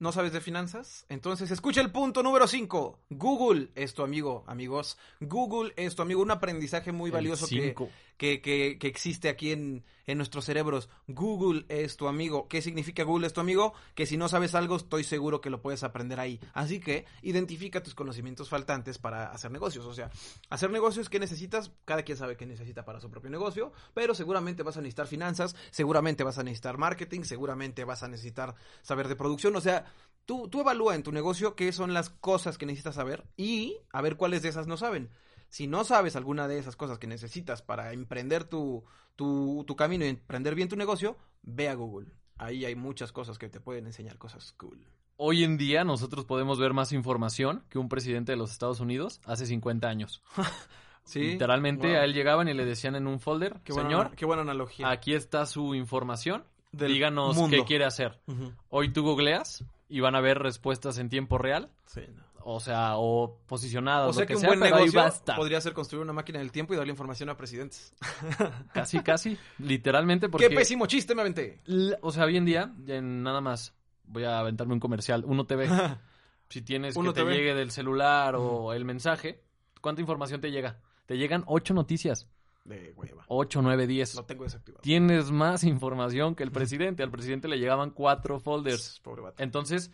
¿No 0.00 0.12
sabes 0.12 0.32
de 0.32 0.40
finanzas? 0.40 1.04
Entonces 1.10 1.50
escucha 1.50 1.82
el 1.82 1.92
punto 1.92 2.22
número 2.22 2.48
5. 2.48 2.98
Google 3.10 3.68
es 3.74 3.92
tu 3.92 4.02
amigo, 4.02 4.44
amigos. 4.46 4.96
Google 5.20 5.74
es 5.76 5.94
tu 5.94 6.00
amigo. 6.00 6.22
Un 6.22 6.30
aprendizaje 6.30 6.90
muy 6.90 7.08
El 7.10 7.14
valioso 7.14 7.46
cinco. 7.46 7.86
que, 7.86 7.92
que, 8.28 8.76
que 8.78 8.86
existe 8.86 9.28
aquí 9.28 9.52
en, 9.52 9.84
en 10.10 10.18
nuestros 10.18 10.44
cerebros. 10.44 10.88
Google 11.06 11.64
es 11.68 11.96
tu 11.96 12.08
amigo. 12.08 12.48
¿Qué 12.48 12.62
significa 12.62 13.04
Google 13.04 13.26
es 13.26 13.32
tu 13.32 13.40
amigo? 13.40 13.72
Que 13.94 14.06
si 14.06 14.16
no 14.16 14.28
sabes 14.28 14.54
algo, 14.54 14.76
estoy 14.76 15.04
seguro 15.04 15.40
que 15.40 15.50
lo 15.50 15.62
puedes 15.62 15.82
aprender 15.82 16.20
ahí. 16.20 16.40
Así 16.52 16.80
que 16.80 17.06
identifica 17.22 17.82
tus 17.82 17.94
conocimientos 17.94 18.48
faltantes 18.48 18.98
para 18.98 19.30
hacer 19.30 19.50
negocios. 19.50 19.86
O 19.86 19.94
sea, 19.94 20.10
hacer 20.48 20.70
negocios, 20.70 21.08
¿qué 21.08 21.18
necesitas? 21.18 21.72
Cada 21.84 22.02
quien 22.02 22.18
sabe 22.18 22.36
qué 22.36 22.46
necesita 22.46 22.84
para 22.84 23.00
su 23.00 23.10
propio 23.10 23.30
negocio, 23.30 23.72
pero 23.94 24.14
seguramente 24.14 24.62
vas 24.62 24.76
a 24.76 24.80
necesitar 24.80 25.06
finanzas, 25.06 25.54
seguramente 25.70 26.24
vas 26.24 26.38
a 26.38 26.42
necesitar 26.42 26.78
marketing, 26.78 27.22
seguramente 27.22 27.84
vas 27.84 28.02
a 28.02 28.08
necesitar 28.08 28.54
saber 28.82 29.08
de 29.08 29.16
producción. 29.16 29.54
O 29.56 29.60
sea, 29.60 29.86
tú, 30.26 30.48
tú 30.48 30.60
evalúa 30.60 30.94
en 30.94 31.02
tu 31.02 31.12
negocio 31.12 31.54
qué 31.54 31.72
son 31.72 31.94
las 31.94 32.10
cosas 32.10 32.58
que 32.58 32.66
necesitas 32.66 32.96
saber 32.96 33.24
y 33.36 33.76
a 33.92 34.02
ver 34.02 34.16
cuáles 34.16 34.42
de 34.42 34.48
esas 34.48 34.66
no 34.66 34.76
saben. 34.76 35.10
Si 35.50 35.66
no 35.66 35.84
sabes 35.84 36.16
alguna 36.16 36.48
de 36.48 36.58
esas 36.58 36.76
cosas 36.76 36.98
que 36.98 37.06
necesitas 37.06 37.60
para 37.60 37.92
emprender 37.92 38.44
tu, 38.44 38.82
tu, 39.16 39.64
tu 39.66 39.76
camino 39.76 40.04
y 40.06 40.08
emprender 40.08 40.54
bien 40.54 40.68
tu 40.68 40.76
negocio, 40.76 41.16
ve 41.42 41.68
a 41.68 41.74
Google. 41.74 42.06
Ahí 42.38 42.64
hay 42.64 42.74
muchas 42.74 43.12
cosas 43.12 43.36
que 43.38 43.48
te 43.50 43.60
pueden 43.60 43.84
enseñar 43.86 44.16
cosas 44.16 44.52
cool. 44.56 44.78
Hoy 45.16 45.44
en 45.44 45.58
día 45.58 45.84
nosotros 45.84 46.24
podemos 46.24 46.58
ver 46.58 46.72
más 46.72 46.92
información 46.92 47.62
que 47.68 47.78
un 47.78 47.90
presidente 47.90 48.32
de 48.32 48.36
los 48.38 48.50
Estados 48.52 48.80
Unidos 48.80 49.20
hace 49.26 49.44
50 49.44 49.86
años. 49.86 50.22
Sí. 51.02 51.20
Literalmente 51.32 51.88
Wow. 51.88 51.96
a 51.96 52.04
él 52.04 52.12
llegaban 52.12 52.46
y 52.48 52.54
le 52.54 52.64
decían 52.64 52.94
en 52.94 53.06
un 53.08 53.18
folder, 53.20 53.58
Qué 53.64 53.72
buena, 53.72 53.88
señor, 53.88 54.14
qué 54.14 54.26
buena 54.26 54.42
analogía. 54.42 54.88
aquí 54.90 55.14
está 55.14 55.44
su 55.46 55.74
información, 55.74 56.44
Del 56.72 56.92
díganos 56.92 57.34
mundo". 57.36 57.56
qué 57.56 57.64
quiere 57.64 57.86
hacer. 57.86 58.20
Hoy 58.68 58.92
tú 58.92 59.02
googleas 59.02 59.64
y 59.88 60.00
van 60.00 60.14
a 60.14 60.20
ver 60.20 60.38
respuestas 60.38 60.98
en 60.98 61.08
tiempo 61.08 61.38
real, 61.38 61.70
Sí, 61.86 62.02
no. 62.14 62.22
O 62.42 62.60
sea, 62.60 62.96
o 62.96 63.38
posicionadas, 63.46 64.10
O 64.10 64.12
sea 64.12 64.22
lo 64.22 64.26
que 64.26 64.32
que, 64.32 64.36
un 64.36 64.40
sea, 64.40 64.50
buen 64.50 64.60
negocio 64.60 65.02
podría 65.36 65.60
ser 65.60 65.72
construir 65.72 66.02
una 66.02 66.12
máquina 66.12 66.38
del 66.38 66.50
tiempo 66.52 66.74
y 66.74 66.76
darle 66.76 66.90
información 66.92 67.28
a 67.28 67.36
presidentes. 67.36 67.94
Casi, 68.72 69.00
casi, 69.00 69.38
literalmente 69.58 70.28
porque... 70.28 70.48
¡Qué 70.48 70.54
pésimo 70.54 70.86
chiste 70.86 71.14
me 71.14 71.22
aventé! 71.22 71.60
O 72.02 72.12
sea, 72.12 72.24
hoy 72.24 72.36
en 72.36 72.44
día, 72.44 72.72
en 72.86 73.22
nada 73.22 73.40
más, 73.40 73.74
voy 74.04 74.24
a 74.24 74.38
aventarme 74.38 74.74
un 74.74 74.80
comercial, 74.80 75.24
Uno 75.26 75.46
TV. 75.46 75.68
si 76.48 76.62
tienes 76.62 76.96
Uno 76.96 77.12
que 77.12 77.20
te 77.20 77.24
TV. 77.26 77.36
llegue 77.36 77.54
del 77.54 77.70
celular 77.70 78.34
o 78.36 78.72
el 78.72 78.84
mensaje, 78.84 79.42
¿cuánta 79.80 80.00
información 80.00 80.40
te 80.40 80.50
llega? 80.50 80.80
Te 81.06 81.16
llegan 81.18 81.42
ocho 81.46 81.74
noticias, 81.74 82.28
De 82.64 82.92
hueva. 82.96 83.24
ocho, 83.28 83.62
nueve, 83.62 83.86
diez. 83.86 84.14
Lo 84.14 84.24
tengo 84.24 84.44
desactivado. 84.44 84.82
Tienes 84.82 85.30
más 85.30 85.64
información 85.64 86.34
que 86.34 86.42
el 86.44 86.52
presidente. 86.52 87.02
Al 87.02 87.10
presidente 87.10 87.48
le 87.48 87.58
llegaban 87.58 87.90
cuatro 87.90 88.38
folders. 88.38 89.00
Pobre 89.02 89.22
vato. 89.22 89.42
Entonces, 89.42 89.90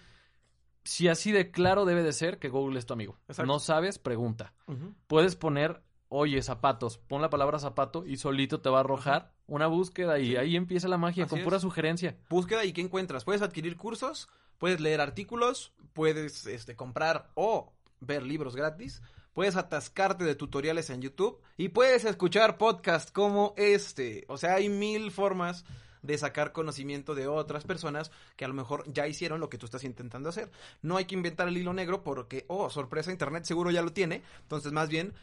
si 0.86 1.08
así 1.08 1.32
de 1.32 1.50
claro 1.50 1.84
debe 1.84 2.02
de 2.02 2.12
ser 2.14 2.38
que 2.38 2.48
Google 2.48 2.78
es 2.78 2.86
tu 2.86 2.94
amigo. 2.94 3.16
Exacto. 3.28 3.46
No 3.52 3.58
sabes, 3.58 3.98
pregunta. 3.98 4.54
Puedes 5.06 5.36
poner, 5.36 5.82
oye, 6.08 6.40
zapatos. 6.42 6.96
Pon 6.98 7.20
la 7.20 7.28
palabra 7.30 7.58
zapato 7.58 8.06
y 8.06 8.16
solito 8.16 8.60
te 8.60 8.70
va 8.70 8.78
a 8.78 8.80
arrojar 8.80 9.32
una 9.46 9.66
búsqueda 9.66 10.18
y 10.18 10.28
Sí. 10.30 10.36
ahí 10.36 10.56
empieza 10.56 10.88
la 10.88 10.96
magia 10.98 11.24
Así 11.24 11.30
con 11.30 11.38
es. 11.40 11.44
pura 11.44 11.60
sugerencia. 11.60 12.16
Búsqueda 12.30 12.64
y 12.64 12.72
qué 12.72 12.80
encuentras. 12.80 13.24
Puedes 13.24 13.42
adquirir 13.42 13.76
cursos, 13.76 14.28
puedes 14.58 14.80
leer 14.80 15.00
artículos, 15.00 15.72
puedes 15.92 16.46
este, 16.46 16.74
comprar 16.76 17.30
o 17.34 17.72
ver 18.00 18.22
libros 18.22 18.54
gratis, 18.56 19.02
puedes 19.32 19.56
atascarte 19.56 20.24
de 20.24 20.34
tutoriales 20.34 20.88
en 20.90 21.02
YouTube 21.02 21.40
y 21.56 21.68
puedes 21.68 22.04
escuchar 22.04 22.56
podcasts 22.58 23.10
como 23.12 23.52
este. 23.56 24.24
O 24.28 24.36
sea, 24.38 24.54
hay 24.54 24.68
mil 24.68 25.10
formas 25.10 25.64
de 26.02 26.18
sacar 26.18 26.52
conocimiento 26.52 27.14
de 27.14 27.26
otras 27.26 27.64
personas 27.64 28.10
que 28.36 28.44
a 28.44 28.48
lo 28.48 28.54
mejor 28.54 28.84
ya 28.92 29.06
hicieron 29.06 29.40
lo 29.40 29.48
que 29.48 29.58
tú 29.58 29.66
estás 29.66 29.84
intentando 29.84 30.28
hacer. 30.28 30.50
No 30.82 30.96
hay 30.96 31.04
que 31.06 31.14
inventar 31.14 31.48
el 31.48 31.56
hilo 31.56 31.72
negro 31.72 32.02
porque, 32.02 32.44
oh, 32.48 32.70
sorpresa, 32.70 33.10
Internet 33.10 33.44
seguro 33.44 33.70
ya 33.70 33.82
lo 33.82 33.92
tiene. 33.92 34.22
Entonces, 34.42 34.72
más 34.72 34.88
bien, 34.88 35.14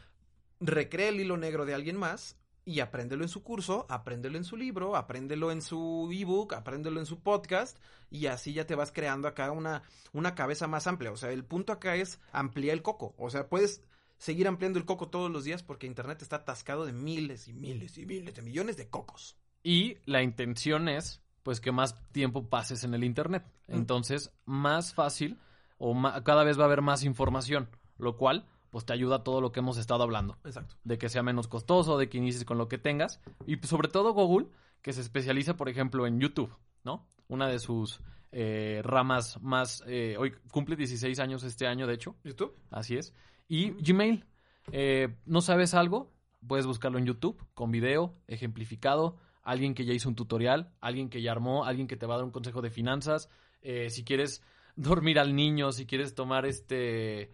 recrea 0.60 1.08
el 1.08 1.20
hilo 1.20 1.36
negro 1.36 1.64
de 1.66 1.74
alguien 1.74 1.96
más 1.96 2.36
y 2.64 2.80
apréndelo 2.80 3.24
en 3.24 3.28
su 3.28 3.42
curso, 3.42 3.86
apréndelo 3.88 4.38
en 4.38 4.44
su 4.44 4.56
libro, 4.56 4.96
apréndelo 4.96 5.52
en 5.52 5.60
su 5.60 6.08
ebook, 6.12 6.54
apréndelo 6.54 7.00
en 7.00 7.06
su 7.06 7.20
podcast 7.20 7.78
y 8.10 8.26
así 8.26 8.52
ya 8.52 8.66
te 8.66 8.74
vas 8.74 8.92
creando 8.92 9.28
acá 9.28 9.50
una, 9.50 9.82
una 10.12 10.34
cabeza 10.34 10.66
más 10.66 10.86
amplia. 10.86 11.12
O 11.12 11.16
sea, 11.16 11.30
el 11.30 11.44
punto 11.44 11.72
acá 11.72 11.96
es 11.96 12.20
ampliar 12.32 12.74
el 12.74 12.82
coco. 12.82 13.14
O 13.18 13.28
sea, 13.28 13.48
puedes 13.48 13.82
seguir 14.16 14.48
ampliando 14.48 14.78
el 14.78 14.86
coco 14.86 15.08
todos 15.08 15.30
los 15.30 15.44
días 15.44 15.62
porque 15.62 15.86
Internet 15.86 16.22
está 16.22 16.36
atascado 16.36 16.86
de 16.86 16.92
miles 16.92 17.48
y 17.48 17.52
miles 17.52 17.98
y 17.98 18.06
miles 18.06 18.34
de 18.34 18.42
millones 18.42 18.76
de 18.76 18.88
cocos. 18.88 19.36
Y 19.64 19.96
la 20.04 20.22
intención 20.22 20.88
es, 20.88 21.20
pues, 21.42 21.60
que 21.60 21.72
más 21.72 21.98
tiempo 22.12 22.48
pases 22.48 22.84
en 22.84 22.94
el 22.94 23.02
Internet. 23.02 23.44
Mm. 23.66 23.74
Entonces, 23.74 24.30
más 24.44 24.94
fácil 24.94 25.40
o 25.78 26.00
cada 26.22 26.44
vez 26.44 26.56
va 26.58 26.62
a 26.62 26.66
haber 26.66 26.82
más 26.82 27.02
información, 27.02 27.68
lo 27.98 28.16
cual, 28.16 28.46
pues, 28.70 28.84
te 28.84 28.92
ayuda 28.92 29.16
a 29.16 29.24
todo 29.24 29.40
lo 29.40 29.50
que 29.50 29.60
hemos 29.60 29.78
estado 29.78 30.02
hablando. 30.04 30.36
Exacto. 30.44 30.76
De 30.84 30.98
que 30.98 31.08
sea 31.08 31.22
menos 31.22 31.48
costoso, 31.48 31.98
de 31.98 32.08
que 32.08 32.18
inicies 32.18 32.44
con 32.44 32.58
lo 32.58 32.68
que 32.68 32.78
tengas. 32.78 33.20
Y 33.46 33.56
pues, 33.56 33.70
sobre 33.70 33.88
todo 33.88 34.12
Google, 34.12 34.48
que 34.82 34.92
se 34.92 35.00
especializa, 35.00 35.56
por 35.56 35.68
ejemplo, 35.68 36.06
en 36.06 36.20
YouTube, 36.20 36.54
¿no? 36.84 37.08
Una 37.28 37.48
de 37.48 37.58
sus 37.58 38.00
eh, 38.32 38.82
ramas 38.84 39.40
más... 39.40 39.82
eh, 39.86 40.16
hoy 40.18 40.34
cumple 40.50 40.76
16 40.76 41.18
años 41.20 41.42
este 41.42 41.66
año, 41.66 41.86
de 41.86 41.94
hecho. 41.94 42.16
¿YouTube? 42.22 42.54
Así 42.70 42.96
es. 42.96 43.14
Y 43.48 43.70
Gmail. 43.70 44.26
eh, 44.72 45.16
¿No 45.24 45.40
sabes 45.40 45.72
algo? 45.72 46.12
Puedes 46.46 46.66
buscarlo 46.66 46.98
en 46.98 47.06
YouTube 47.06 47.42
con 47.54 47.70
video 47.70 48.14
ejemplificado. 48.26 49.16
Alguien 49.44 49.74
que 49.74 49.84
ya 49.84 49.92
hizo 49.92 50.08
un 50.08 50.14
tutorial, 50.16 50.72
alguien 50.80 51.08
que 51.08 51.22
ya 51.22 51.30
armó, 51.32 51.64
alguien 51.64 51.86
que 51.86 51.96
te 51.96 52.06
va 52.06 52.14
a 52.14 52.16
dar 52.18 52.24
un 52.24 52.30
consejo 52.32 52.60
de 52.62 52.70
finanzas. 52.70 53.28
eh, 53.62 53.88
si 53.90 54.02
quieres 54.04 54.42
dormir 54.76 55.18
al 55.20 55.36
niño, 55.36 55.70
si 55.70 55.86
quieres 55.86 56.14
tomar 56.14 56.44
este 56.46 57.30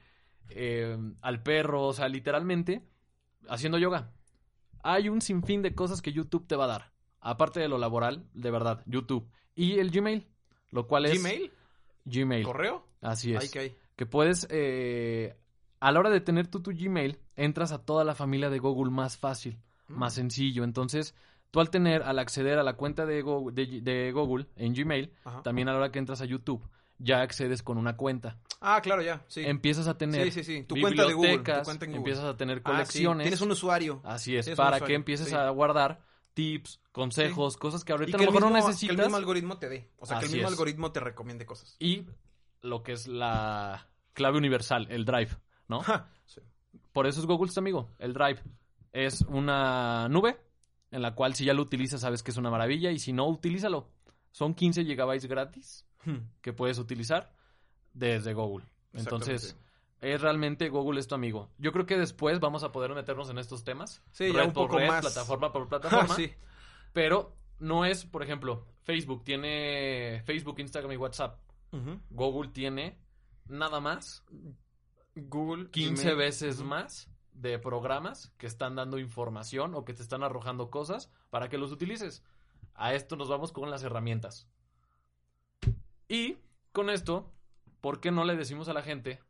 eh, 0.51 0.99
al 1.23 1.43
perro, 1.43 1.87
o 1.87 1.93
sea, 1.93 2.09
literalmente 2.09 2.83
haciendo 3.49 3.79
yoga. 3.79 4.13
Hay 4.83 5.09
un 5.09 5.21
sinfín 5.21 5.63
de 5.63 5.75
cosas 5.75 6.03
que 6.03 6.13
YouTube 6.13 6.47
te 6.47 6.57
va 6.57 6.65
a 6.65 6.69
dar. 6.69 6.93
Aparte 7.21 7.61
de 7.61 7.69
lo 7.69 7.79
laboral, 7.79 8.25
de 8.35 8.51
verdad, 8.51 8.83
YouTube. 8.87 9.29
Y 9.55 9.79
el 9.79 9.91
Gmail, 9.91 10.27
lo 10.71 10.87
cual 10.87 11.07
es... 11.07 11.19
¿Gmail? 11.23 11.53
Gmail. 12.07 12.45
¿Correo? 12.45 12.87
Así 13.01 13.35
es 13.35 13.51
que 13.51 14.07
puedes, 14.07 14.47
eh, 14.51 15.37
a 15.81 15.93
la 15.93 16.01
hora 16.01 16.09
de 16.11 16.21
tener 16.23 16.47
tú 16.47 16.61
tu 16.61 16.73
Gmail, 16.73 17.19
entras 17.37 17.73
a 17.73 17.85
toda 17.85 18.05
la 18.05 18.15
familia 18.15 18.49
de 18.49 18.59
Google 18.59 18.91
más 18.91 19.17
fácil, 19.19 19.59
Mm. 19.89 19.99
más 19.99 20.15
sencillo. 20.15 20.65
Entonces, 20.65 21.15
tú 21.51 21.61
al 21.61 21.71
tener, 21.71 22.03
al 22.03 22.19
acceder 22.19 22.59
a 22.59 22.63
la 22.63 22.75
cuenta 22.75 23.07
de 23.07 23.23
Google, 23.23 23.55
de, 23.55 23.81
de 23.81 24.13
Google 24.13 24.47
en 24.57 24.75
Gmail, 24.75 25.13
Ajá. 25.25 25.43
también 25.43 25.69
a 25.69 25.73
la 25.73 25.79
hora 25.79 25.91
que 25.93 25.99
entras 25.99 26.21
a 26.21 26.25
YouTube, 26.25 26.63
ya 26.99 27.23
accedes 27.23 27.63
con 27.63 27.79
una 27.79 27.97
cuenta. 27.97 28.39
Ah, 28.61 28.81
claro, 28.83 29.01
ya. 29.03 29.25
Sí. 29.27 29.43
Empiezas 29.45 29.89
a 29.89 29.97
tener 29.97 30.25
Sí, 30.31 30.43
sí, 30.43 30.45
sí. 30.45 30.65
Tu 30.65 30.79
cuenta 30.81 31.07
de 31.07 31.15
Google. 31.15 31.29
Tu 31.31 31.37
bibliotecas, 31.39 31.65
cuenta 31.65 31.85
en 31.87 31.91
Google. 31.93 31.99
empiezas 32.01 32.25
a 32.25 32.37
tener 32.37 32.59
Ah, 32.59 32.61
sí. 32.61 32.73
colecciones. 32.73 33.25
Tienes 33.25 33.41
un 33.41 33.51
usuario. 33.53 34.01
Así 34.05 34.37
es, 34.37 34.45
Tienes 34.45 34.57
para 34.59 34.81
que 34.81 34.95
empieces 34.95 35.33
a 35.33 35.49
guardar 35.51 36.03
tips, 36.35 36.81
consejos, 36.93 37.57
cosas 37.57 37.85
que 37.85 37.93
ahorita 37.93 38.19
que 38.19 38.25
a 38.25 38.27
el, 38.27 38.27
lo 38.27 38.33
mejor 38.33 38.49
mismo, 38.51 38.51
no 38.51 38.55
que 38.55 38.61
el 38.61 38.67
necesitas. 38.73 38.97
mismo 39.07 39.17
algoritmo 39.17 39.59
te 39.59 39.69
dé. 39.69 39.91
O 39.99 40.07
sea, 40.07 40.19
que 40.19 40.27
el 40.27 40.31
mismo 40.33 40.47
es. 40.47 40.53
algoritmo 40.53 40.93
te 40.93 41.01
recomiende 41.01 41.47
cosas. 41.47 41.75
Y 41.79 42.07
lo 42.61 42.83
que 42.83 42.93
es 42.93 43.09
la 43.09 43.89
clave 44.13 44.37
universal, 44.39 44.87
el 44.91 45.05
drive, 45.07 45.31
¿no? 45.69 45.81
Por 46.93 47.07
eso 47.07 47.21
es 47.21 47.27
Google 47.27 47.51
amigo. 47.57 47.89
El 47.99 48.13
Drive 48.13 48.43
es 48.93 49.23
una 49.23 50.09
nube 50.09 50.39
en 50.91 51.03
la 51.03 51.15
cual 51.15 51.35
si 51.35 51.45
ya 51.45 51.55
lo 51.55 51.63
utilizas 51.63 52.01
sabes 52.01 52.23
que 52.23 52.31
es 52.31 52.37
una 52.37 52.51
maravilla 52.51 52.91
y 52.91 52.99
si 52.99 53.13
no, 53.13 53.27
utilízalo. 53.29 53.89
Son 54.33 54.55
15 54.55 54.85
gigabytes 54.85 55.27
gratis 55.27 55.87
que 56.41 56.53
puedes 56.53 56.79
utilizar 56.79 57.33
desde 57.93 58.33
Google. 58.35 58.65
Entonces, 58.93 59.57
es 60.01 60.21
realmente 60.21 60.69
Google 60.69 61.01
es 61.01 61.07
tu 61.09 61.15
amigo. 61.15 61.51
Yo 61.59 61.73
creo 61.73 61.87
que 61.87 61.99
después 61.99 62.41
vamos 62.41 62.63
a 62.65 62.73
poder 62.73 62.95
meternos 62.95 63.29
en 63.31 63.39
estos 63.39 63.65
temas. 63.65 64.03
Sí, 64.13 64.33
ya 64.33 64.45
un 64.45 64.53
por 64.53 64.69
poco 64.69 64.79
red, 64.79 64.89
más. 64.89 65.01
plataforma 65.03 65.53
por 65.53 65.69
plataforma. 65.69 66.15
sí. 66.15 66.33
Pero 66.93 67.37
no 67.59 67.85
es, 67.85 68.05
por 68.07 68.23
ejemplo, 68.23 68.67
Facebook 68.83 69.25
tiene 69.25 70.23
Facebook, 70.25 70.59
Instagram 70.61 70.93
y 70.93 70.97
WhatsApp. 70.97 71.39
Google 72.11 72.51
tiene 72.51 72.99
nada 73.47 73.79
más 73.81 74.25
Google 75.15 75.71
15 75.71 76.03
Gmail. 76.03 76.17
veces 76.17 76.63
más 76.63 77.09
de 77.41 77.59
programas 77.59 78.33
que 78.37 78.47
están 78.47 78.77
dando 78.77 78.99
información 78.99 79.75
o 79.75 79.85
que 79.85 79.95
te 79.95 80.03
están 80.03 80.23
arrojando 80.23 80.71
cosas 80.71 81.11
para 81.31 81.49
que 81.49 81.59
los 81.59 81.73
utilices. 81.73 82.23
A 82.75 82.95
esto 82.95 83.17
nos 83.17 83.29
vamos 83.29 83.53
con 83.53 83.71
las 83.71 83.83
herramientas. 83.83 84.49
Y 86.09 86.39
con 86.73 86.91
esto, 86.91 87.33
¿por 87.81 88.01
qué 88.01 88.11
no 88.11 88.25
le 88.25 88.37
decimos 88.37 88.69
a 88.69 88.73
la 88.73 88.83
gente 88.83 89.21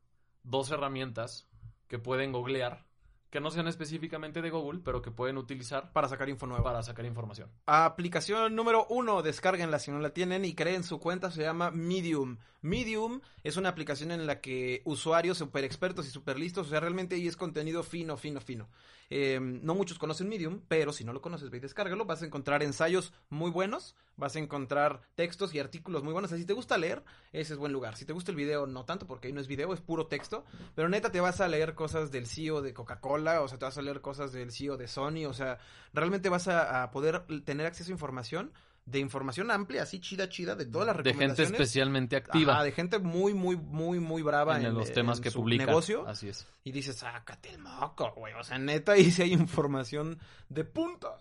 dos 0.42 0.70
herramientas 0.70 1.48
que 1.88 1.98
pueden 1.98 2.32
googlear, 2.32 2.86
que 3.30 3.40
no 3.40 3.50
sean 3.50 3.68
específicamente 3.68 4.42
de 4.42 4.50
Google, 4.50 4.80
pero 4.84 5.02
que 5.02 5.10
pueden 5.10 5.38
utilizar 5.38 5.92
Para 5.92 6.08
sacar 6.08 6.28
info 6.28 6.46
nueva. 6.46 6.64
para 6.64 6.82
sacar 6.82 7.04
información? 7.04 7.48
Aplicación 7.66 8.54
número 8.54 8.86
uno, 8.90 9.22
descárguenla 9.22 9.78
si 9.78 9.90
no 9.90 10.00
la 10.00 10.10
tienen 10.10 10.44
y 10.44 10.54
creen 10.54 10.82
su 10.82 10.98
cuenta, 10.98 11.30
se 11.30 11.42
llama 11.42 11.70
Medium. 11.70 12.38
Medium 12.62 13.20
es 13.42 13.56
una 13.56 13.70
aplicación 13.70 14.10
en 14.10 14.26
la 14.26 14.40
que 14.40 14.82
usuarios 14.84 15.38
super 15.38 15.64
expertos 15.64 16.06
y 16.06 16.10
super 16.10 16.38
listos, 16.38 16.66
o 16.66 16.70
sea, 16.70 16.80
realmente 16.80 17.14
ahí 17.14 17.26
es 17.26 17.36
contenido 17.36 17.82
fino, 17.82 18.16
fino, 18.16 18.40
fino. 18.40 18.68
Eh, 19.08 19.40
no 19.40 19.74
muchos 19.74 19.98
conocen 19.98 20.28
Medium, 20.28 20.60
pero 20.68 20.92
si 20.92 21.04
no 21.04 21.12
lo 21.12 21.20
conoces, 21.20 21.50
ve 21.50 21.56
y 21.56 21.60
descárgalo, 21.60 22.04
vas 22.04 22.22
a 22.22 22.26
encontrar 22.26 22.62
ensayos 22.62 23.12
muy 23.28 23.50
buenos, 23.50 23.96
vas 24.16 24.36
a 24.36 24.38
encontrar 24.38 25.00
textos 25.14 25.54
y 25.54 25.58
artículos 25.58 26.04
muy 26.04 26.12
buenos, 26.12 26.30
así 26.32 26.42
si 26.42 26.46
te 26.46 26.52
gusta 26.52 26.78
leer, 26.78 27.02
ese 27.32 27.54
es 27.54 27.58
buen 27.58 27.72
lugar. 27.72 27.96
Si 27.96 28.04
te 28.04 28.12
gusta 28.12 28.30
el 28.30 28.36
video, 28.36 28.66
no 28.66 28.84
tanto, 28.84 29.06
porque 29.06 29.28
ahí 29.28 29.32
no 29.32 29.40
es 29.40 29.48
video, 29.48 29.72
es 29.72 29.80
puro 29.80 30.06
texto, 30.06 30.44
pero 30.74 30.88
neta 30.88 31.10
te 31.10 31.20
vas 31.20 31.40
a 31.40 31.48
leer 31.48 31.74
cosas 31.74 32.10
del 32.10 32.26
CEO 32.26 32.62
de 32.62 32.74
Coca-Cola, 32.74 33.19
o 33.42 33.48
sea, 33.48 33.58
te 33.58 33.64
vas 33.64 33.78
a 33.78 33.82
leer 33.82 34.00
cosas 34.00 34.32
del 34.32 34.50
CEO 34.52 34.76
de 34.76 34.88
Sony, 34.88 35.26
o 35.28 35.32
sea, 35.32 35.58
realmente 35.92 36.28
vas 36.28 36.48
a, 36.48 36.82
a 36.82 36.90
poder 36.90 37.24
tener 37.44 37.66
acceso 37.66 37.90
a 37.90 37.92
información 37.92 38.52
de 38.86 38.98
información 38.98 39.50
amplia, 39.50 39.82
así 39.82 40.00
chida, 40.00 40.28
chida, 40.28 40.56
de 40.56 40.66
todas 40.66 40.86
las 40.88 40.96
De 40.96 41.02
gente 41.10 41.12
recomendaciones. 41.12 41.52
especialmente 41.52 42.16
activa 42.16 42.54
Ajá, 42.54 42.64
de 42.64 42.72
gente 42.72 42.98
muy, 42.98 43.34
muy, 43.34 43.56
muy, 43.56 44.00
muy 44.00 44.22
brava 44.22 44.58
en, 44.58 44.66
en, 44.66 44.74
los 44.74 44.88
en 44.88 44.94
temas 44.94 45.20
que 45.20 45.30
su 45.30 45.40
publica. 45.40 45.66
negocio. 45.66 46.06
Así 46.08 46.28
es. 46.28 46.46
Y 46.64 46.72
dices, 46.72 46.96
sácate 46.96 47.50
el 47.50 47.58
moco, 47.58 48.12
güey. 48.16 48.32
O 48.34 48.42
sea, 48.42 48.58
neta, 48.58 48.92
ahí 48.92 49.10
sí 49.12 49.22
hay 49.22 49.32
información 49.32 50.18
de 50.48 50.64
punta. 50.64 51.18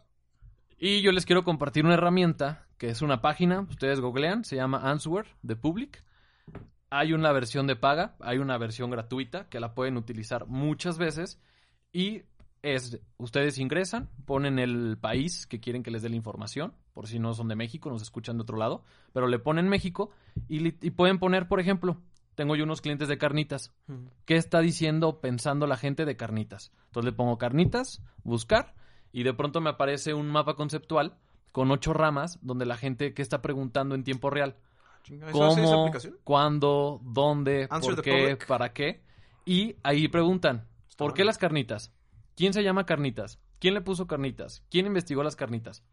Y 0.79 1.01
yo 1.01 1.11
les 1.11 1.25
quiero 1.25 1.43
compartir 1.43 1.85
una 1.85 1.93
herramienta 1.95 2.65
que 2.77 2.87
es 2.89 3.01
una 3.01 3.21
página, 3.21 3.59
ustedes 3.61 3.99
googlean, 3.99 4.45
se 4.45 4.55
llama 4.55 4.89
Answer 4.89 5.25
de 5.43 5.55
Public. 5.57 6.03
Hay 6.89 7.13
una 7.13 7.31
versión 7.33 7.67
de 7.67 7.75
paga, 7.75 8.15
hay 8.21 8.39
una 8.39 8.57
versión 8.57 8.89
gratuita 8.89 9.47
que 9.49 9.59
la 9.59 9.75
pueden 9.75 9.97
utilizar 9.97 10.47
muchas 10.47 10.97
veces 10.97 11.39
y 11.91 12.23
es 12.61 12.99
ustedes 13.17 13.57
ingresan, 13.57 14.09
ponen 14.25 14.59
el 14.59 14.97
país 14.99 15.47
que 15.47 15.59
quieren 15.59 15.83
que 15.83 15.91
les 15.91 16.01
dé 16.01 16.09
la 16.09 16.15
información, 16.15 16.73
por 16.93 17.07
si 17.07 17.19
no 17.19 17.33
son 17.33 17.47
de 17.47 17.55
México, 17.55 17.89
nos 17.89 18.01
escuchan 18.01 18.37
de 18.37 18.43
otro 18.43 18.57
lado, 18.57 18.83
pero 19.13 19.27
le 19.27 19.39
ponen 19.39 19.69
México 19.69 20.11
y, 20.47 20.71
pueden 20.91 21.19
poner, 21.19 21.47
por 21.47 21.59
ejemplo, 21.59 22.01
tengo 22.35 22.55
yo 22.55 22.63
unos 22.63 22.81
clientes 22.81 23.07
de 23.07 23.17
carnitas, 23.17 23.73
¿Qué 24.25 24.35
está 24.35 24.59
diciendo, 24.59 25.19
pensando 25.19 25.67
la 25.67 25.77
gente 25.77 26.05
de 26.05 26.15
carnitas? 26.15 26.71
Entonces 26.87 27.11
le 27.11 27.15
pongo 27.15 27.37
carnitas, 27.37 28.01
buscar, 28.23 28.75
y 29.11 29.23
de 29.23 29.33
pronto 29.33 29.61
me 29.61 29.71
aparece 29.71 30.13
un 30.13 30.27
mapa 30.27 30.55
conceptual 30.55 31.17
con 31.51 31.71
ocho 31.71 31.93
ramas 31.93 32.39
donde 32.41 32.65
la 32.65 32.77
gente 32.77 33.13
que 33.13 33.21
está 33.21 33.41
preguntando 33.41 33.95
en 33.95 34.03
tiempo 34.03 34.29
real. 34.29 34.57
Chinga, 35.03 35.29
¿eso 35.29 35.45
hace 35.45 35.63
esa 35.63 35.75
¿Cómo? 35.75 35.91
¿Cuándo? 36.23 37.01
¿Dónde? 37.03 37.67
Answer 37.69 37.95
¿Por 37.95 38.03
qué? 38.03 38.37
¿Para 38.47 38.73
qué? 38.73 39.01
Y 39.45 39.75
ahí 39.81 40.07
preguntan, 40.07 40.67
¿por 40.99 41.13
qué 41.15 41.23
las 41.25 41.37
carnitas? 41.37 41.93
¿Quién 42.35 42.53
se 42.53 42.63
llama 42.63 42.85
carnitas? 42.85 43.39
¿Quién 43.59 43.73
le 43.73 43.81
puso 43.81 44.07
carnitas? 44.07 44.63
¿Quién 44.69 44.85
investigó 44.85 45.23
las 45.23 45.35
carnitas? 45.35 45.83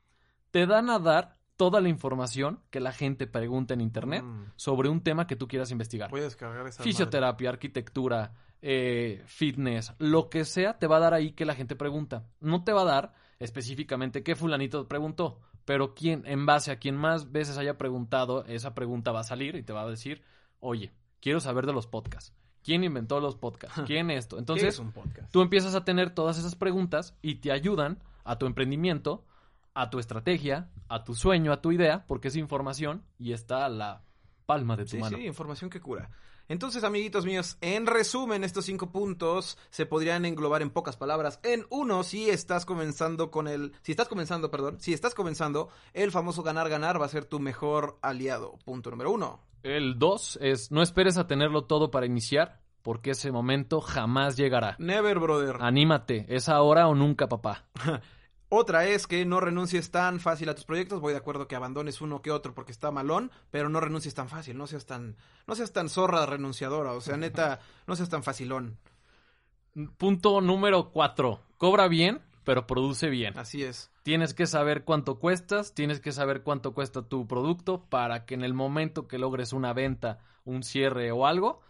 Te 0.50 0.66
dan 0.66 0.90
a 0.90 0.98
dar 0.98 1.38
toda 1.56 1.80
la 1.80 1.88
información 1.88 2.60
que 2.70 2.80
la 2.80 2.92
gente 2.92 3.26
pregunta 3.26 3.72
en 3.74 3.80
internet 3.80 4.22
Mm. 4.22 4.52
sobre 4.56 4.88
un 4.90 5.00
tema 5.00 5.26
que 5.26 5.36
tú 5.36 5.48
quieras 5.48 5.70
investigar 5.70 6.10
Voy 6.10 6.20
a 6.20 6.24
descargar 6.24 6.66
esa. 6.66 6.82
fisioterapia, 6.82 7.48
arquitectura, 7.48 8.34
eh, 8.60 9.22
fitness, 9.26 9.94
lo 9.98 10.28
que 10.28 10.44
sea, 10.44 10.78
te 10.78 10.86
va 10.86 10.98
a 10.98 11.00
dar 11.00 11.14
ahí 11.14 11.32
que 11.32 11.46
la 11.46 11.54
gente 11.54 11.74
pregunta. 11.74 12.26
No 12.40 12.62
te 12.62 12.72
va 12.72 12.82
a 12.82 12.84
dar 12.84 13.14
específicamente 13.38 14.22
qué 14.22 14.34
fulanito 14.36 14.86
preguntó, 14.86 15.40
pero 15.64 15.94
quién, 15.94 16.22
en 16.26 16.44
base 16.46 16.70
a 16.70 16.78
quien 16.78 16.94
más 16.96 17.32
veces 17.32 17.56
haya 17.58 17.78
preguntado, 17.78 18.44
esa 18.44 18.74
pregunta 18.74 19.12
va 19.12 19.20
a 19.20 19.24
salir 19.24 19.56
y 19.56 19.62
te 19.62 19.72
va 19.72 19.82
a 19.82 19.88
decir, 19.88 20.22
oye, 20.60 20.92
quiero 21.20 21.40
saber 21.40 21.64
de 21.66 21.72
los 21.72 21.86
podcasts. 21.86 22.34
¿Quién 22.66 22.82
inventó 22.82 23.20
los 23.20 23.36
podcasts? 23.36 23.80
¿Quién 23.86 24.10
esto? 24.10 24.38
Entonces, 24.38 24.74
es 24.74 24.78
un 24.80 24.90
podcast? 24.90 25.30
tú 25.32 25.40
empiezas 25.40 25.76
a 25.76 25.84
tener 25.84 26.10
todas 26.10 26.36
esas 26.36 26.56
preguntas 26.56 27.14
y 27.22 27.36
te 27.36 27.52
ayudan 27.52 28.02
a 28.24 28.38
tu 28.38 28.46
emprendimiento, 28.46 29.24
a 29.72 29.88
tu 29.88 30.00
estrategia, 30.00 30.68
a 30.88 31.04
tu 31.04 31.14
sueño, 31.14 31.52
a 31.52 31.62
tu 31.62 31.70
idea, 31.70 32.04
porque 32.08 32.26
es 32.28 32.34
información 32.36 33.04
y 33.20 33.32
está 33.32 33.64
a 33.64 33.68
la 33.68 34.02
palma 34.46 34.76
de 34.76 34.84
tu 34.84 34.90
Sí, 34.90 34.98
mano. 34.98 35.16
sí, 35.16 35.26
información 35.26 35.70
que 35.70 35.80
cura. 35.80 36.10
Entonces, 36.48 36.84
amiguitos 36.84 37.24
míos, 37.24 37.56
en 37.60 37.86
resumen, 37.86 38.44
estos 38.44 38.64
cinco 38.64 38.90
puntos 38.90 39.58
se 39.70 39.84
podrían 39.86 40.24
englobar 40.24 40.62
en 40.62 40.70
pocas 40.70 40.96
palabras. 40.96 41.40
En 41.42 41.66
uno, 41.70 42.04
si 42.04 42.30
estás 42.30 42.64
comenzando 42.64 43.30
con 43.32 43.48
el, 43.48 43.72
si 43.82 43.92
estás 43.92 44.08
comenzando, 44.08 44.50
perdón, 44.50 44.80
si 44.80 44.92
estás 44.92 45.14
comenzando, 45.14 45.68
el 45.92 46.12
famoso 46.12 46.42
ganar 46.42 46.68
ganar 46.68 47.00
va 47.00 47.06
a 47.06 47.10
ser 47.10 47.24
tu 47.24 47.40
mejor 47.40 47.98
aliado. 48.00 48.58
Punto 48.64 48.90
número 48.90 49.10
uno. 49.12 49.40
El 49.66 49.98
2 49.98 50.38
es 50.42 50.70
no 50.70 50.80
esperes 50.80 51.18
a 51.18 51.26
tenerlo 51.26 51.64
todo 51.64 51.90
para 51.90 52.06
iniciar, 52.06 52.60
porque 52.82 53.10
ese 53.10 53.32
momento 53.32 53.80
jamás 53.80 54.36
llegará. 54.36 54.76
Never, 54.78 55.18
brother. 55.18 55.56
Anímate, 55.58 56.24
es 56.28 56.48
ahora 56.48 56.86
o 56.86 56.94
nunca, 56.94 57.28
papá. 57.28 57.64
Otra 58.48 58.86
es 58.86 59.08
que 59.08 59.26
no 59.26 59.40
renuncies 59.40 59.90
tan 59.90 60.20
fácil 60.20 60.48
a 60.50 60.54
tus 60.54 60.64
proyectos. 60.64 61.00
Voy 61.00 61.14
de 61.14 61.18
acuerdo 61.18 61.48
que 61.48 61.56
abandones 61.56 62.00
uno 62.00 62.22
que 62.22 62.30
otro 62.30 62.54
porque 62.54 62.70
está 62.70 62.92
malón, 62.92 63.32
pero 63.50 63.68
no 63.68 63.80
renuncies 63.80 64.14
tan 64.14 64.28
fácil. 64.28 64.56
No 64.56 64.68
seas 64.68 64.86
tan, 64.86 65.16
no 65.48 65.56
seas 65.56 65.72
tan 65.72 65.88
zorra 65.88 66.24
renunciadora. 66.26 66.92
O 66.92 67.00
sea, 67.00 67.16
neta, 67.16 67.58
no 67.88 67.96
seas 67.96 68.08
tan 68.08 68.22
facilón. 68.22 68.78
Punto 69.96 70.40
número 70.40 70.92
4. 70.92 71.40
Cobra 71.56 71.88
bien, 71.88 72.22
pero 72.44 72.68
produce 72.68 73.08
bien. 73.08 73.36
Así 73.36 73.64
es. 73.64 73.90
Tienes 74.06 74.34
que 74.34 74.46
saber 74.46 74.84
cuánto 74.84 75.18
cuestas, 75.18 75.74
tienes 75.74 75.98
que 75.98 76.12
saber 76.12 76.44
cuánto 76.44 76.74
cuesta 76.74 77.02
tu 77.02 77.26
producto 77.26 77.86
para 77.86 78.24
que 78.24 78.34
en 78.34 78.44
el 78.44 78.54
momento 78.54 79.08
que 79.08 79.18
logres 79.18 79.52
una 79.52 79.72
venta, 79.72 80.20
un 80.44 80.62
cierre 80.62 81.10
o 81.10 81.26
algo, 81.26 81.60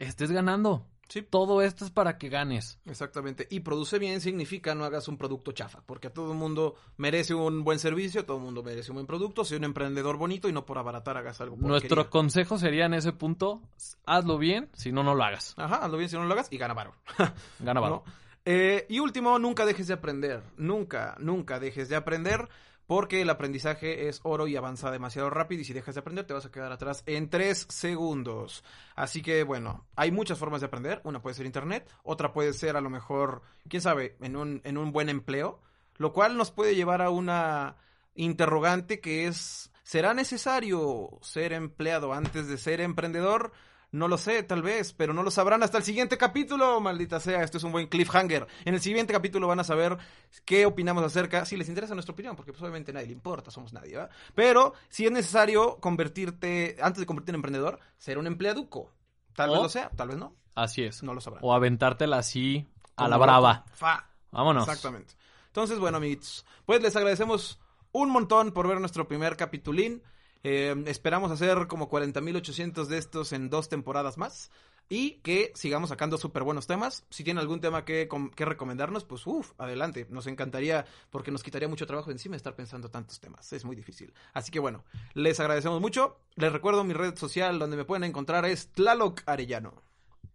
estés 0.00 0.32
ganando. 0.32 0.84
Sí. 1.08 1.22
Todo 1.22 1.62
esto 1.62 1.84
es 1.84 1.92
para 1.92 2.18
que 2.18 2.28
ganes. 2.28 2.80
Exactamente. 2.86 3.46
Y 3.52 3.60
produce 3.60 4.00
bien 4.00 4.20
significa 4.20 4.74
no 4.74 4.84
hagas 4.84 5.06
un 5.06 5.16
producto 5.16 5.52
chafa, 5.52 5.80
porque 5.86 6.08
a 6.08 6.12
todo 6.12 6.32
el 6.32 6.36
mundo 6.36 6.74
merece 6.96 7.34
un 7.34 7.62
buen 7.62 7.78
servicio, 7.78 8.26
todo 8.26 8.38
el 8.38 8.42
mundo 8.42 8.64
merece 8.64 8.90
un 8.90 8.96
buen 8.96 9.06
producto, 9.06 9.44
sé 9.44 9.54
un 9.54 9.62
emprendedor 9.62 10.16
bonito 10.16 10.48
y 10.48 10.52
no 10.52 10.66
por 10.66 10.78
abaratar 10.78 11.16
hagas 11.16 11.40
algo 11.40 11.54
porquería. 11.54 11.70
Nuestro 11.70 12.10
consejo 12.10 12.58
sería 12.58 12.86
en 12.86 12.94
ese 12.94 13.12
punto, 13.12 13.62
hazlo 14.04 14.38
bien, 14.38 14.70
si 14.72 14.90
no, 14.90 15.04
no 15.04 15.14
lo 15.14 15.22
hagas. 15.22 15.54
Ajá, 15.56 15.76
hazlo 15.84 15.98
bien 15.98 16.10
si 16.10 16.16
no 16.16 16.24
lo 16.24 16.32
hagas 16.34 16.48
y 16.50 16.58
gana 16.58 16.74
varo. 16.74 16.96
Gana 17.60 17.78
varo. 17.78 18.02
¿no? 18.04 18.25
Eh, 18.48 18.86
y 18.88 19.00
último, 19.00 19.38
nunca 19.38 19.66
dejes 19.66 19.88
de 19.88 19.94
aprender. 19.94 20.42
Nunca, 20.56 21.16
nunca 21.18 21.60
dejes 21.60 21.88
de 21.88 21.96
aprender. 21.96 22.48
Porque 22.86 23.20
el 23.22 23.30
aprendizaje 23.30 24.08
es 24.08 24.20
oro 24.22 24.46
y 24.46 24.54
avanza 24.54 24.92
demasiado 24.92 25.28
rápido 25.28 25.62
y 25.62 25.64
si 25.64 25.72
dejas 25.72 25.96
de 25.96 26.02
aprender 26.02 26.24
te 26.24 26.34
vas 26.34 26.46
a 26.46 26.52
quedar 26.52 26.70
atrás 26.70 27.02
en 27.06 27.28
tres 27.28 27.66
segundos. 27.68 28.62
Así 28.94 29.22
que 29.22 29.42
bueno, 29.42 29.84
hay 29.96 30.12
muchas 30.12 30.38
formas 30.38 30.60
de 30.60 30.68
aprender. 30.68 31.00
Una 31.02 31.20
puede 31.20 31.34
ser 31.34 31.46
internet, 31.46 31.90
otra 32.04 32.32
puede 32.32 32.52
ser 32.52 32.76
a 32.76 32.80
lo 32.80 32.88
mejor, 32.88 33.42
quién 33.68 33.82
sabe, 33.82 34.16
en 34.20 34.36
un, 34.36 34.60
en 34.62 34.78
un 34.78 34.92
buen 34.92 35.08
empleo. 35.08 35.60
Lo 35.96 36.12
cual 36.12 36.36
nos 36.36 36.52
puede 36.52 36.76
llevar 36.76 37.02
a 37.02 37.10
una 37.10 37.74
interrogante 38.14 39.00
que 39.00 39.26
es, 39.26 39.72
¿será 39.82 40.14
necesario 40.14 41.10
ser 41.22 41.54
empleado 41.54 42.12
antes 42.12 42.46
de 42.46 42.56
ser 42.56 42.80
emprendedor? 42.80 43.50
No 43.96 44.08
lo 44.08 44.18
sé, 44.18 44.42
tal 44.42 44.62
vez, 44.62 44.92
pero 44.92 45.14
no 45.14 45.22
lo 45.22 45.30
sabrán 45.30 45.62
hasta 45.62 45.78
el 45.78 45.84
siguiente 45.84 46.18
capítulo, 46.18 46.80
maldita 46.80 47.18
sea, 47.18 47.42
esto 47.42 47.56
es 47.56 47.64
un 47.64 47.72
buen 47.72 47.86
cliffhanger. 47.86 48.46
En 48.66 48.74
el 48.74 48.80
siguiente 48.80 49.12
capítulo 49.12 49.46
van 49.46 49.60
a 49.60 49.64
saber 49.64 49.96
qué 50.44 50.66
opinamos 50.66 51.02
acerca, 51.02 51.46
si 51.46 51.56
les 51.56 51.68
interesa 51.68 51.94
nuestra 51.94 52.12
opinión, 52.12 52.36
porque 52.36 52.52
pues 52.52 52.60
obviamente 52.62 52.90
a 52.90 52.94
nadie 52.94 53.06
le 53.06 53.14
importa, 53.14 53.50
somos 53.50 53.72
nadie, 53.72 53.96
¿va? 53.96 54.10
Pero 54.34 54.74
si 54.90 55.06
es 55.06 55.12
necesario 55.12 55.78
convertirte, 55.80 56.76
antes 56.82 57.00
de 57.00 57.06
convertirte 57.06 57.30
en 57.30 57.36
emprendedor, 57.36 57.80
ser 57.96 58.18
un 58.18 58.26
empleaduco. 58.26 58.92
Tal 59.34 59.50
vez 59.50 59.62
lo 59.62 59.68
sea, 59.70 59.90
tal 59.90 60.08
vez 60.08 60.18
no, 60.18 60.34
Así 60.54 60.82
es. 60.82 61.02
no 61.02 61.14
lo 61.14 61.20
sabrán. 61.20 61.40
O 61.42 61.54
aventártela 61.54 62.18
así 62.18 62.66
a 62.96 63.08
la 63.08 63.16
brava. 63.16 63.64
Fa. 63.72 64.10
Vámonos. 64.30 64.68
Exactamente. 64.68 65.14
Entonces, 65.46 65.78
bueno, 65.78 65.96
amiguitos, 65.96 66.44
pues 66.66 66.82
les 66.82 66.94
agradecemos 66.96 67.58
un 67.92 68.10
montón 68.10 68.52
por 68.52 68.68
ver 68.68 68.78
nuestro 68.78 69.08
primer 69.08 69.36
capitulín. 69.36 70.02
Eh, 70.42 70.74
esperamos 70.86 71.30
hacer 71.30 71.66
como 71.66 71.88
40.800 71.88 72.86
de 72.86 72.98
estos 72.98 73.32
en 73.32 73.50
dos 73.50 73.68
temporadas 73.68 74.18
más. 74.18 74.50
y 74.88 75.14
que 75.22 75.50
sigamos 75.56 75.88
sacando 75.88 76.16
súper 76.16 76.44
buenos 76.44 76.66
temas. 76.66 77.04
Si 77.10 77.24
tienen 77.24 77.40
algún 77.40 77.60
tema 77.60 77.84
que, 77.84 78.08
que 78.36 78.44
recomendarnos, 78.44 79.04
pues 79.04 79.26
uff, 79.26 79.50
adelante. 79.58 80.06
Nos 80.10 80.28
encantaría 80.28 80.86
porque 81.10 81.32
nos 81.32 81.42
quitaría 81.42 81.68
mucho 81.68 81.86
trabajo 81.86 82.10
encima 82.10 82.36
estar 82.36 82.54
pensando 82.54 82.88
tantos 82.88 83.18
temas. 83.20 83.52
Es 83.52 83.64
muy 83.64 83.74
difícil. 83.74 84.14
Así 84.32 84.52
que 84.52 84.60
bueno, 84.60 84.84
les 85.14 85.40
agradecemos 85.40 85.80
mucho. 85.80 86.20
Les 86.36 86.52
recuerdo 86.52 86.84
mi 86.84 86.94
red 86.94 87.16
social 87.16 87.58
donde 87.58 87.76
me 87.76 87.84
pueden 87.84 88.04
encontrar 88.04 88.44
es 88.44 88.68
Tlaloc 88.72 89.22
Arellano. 89.26 89.82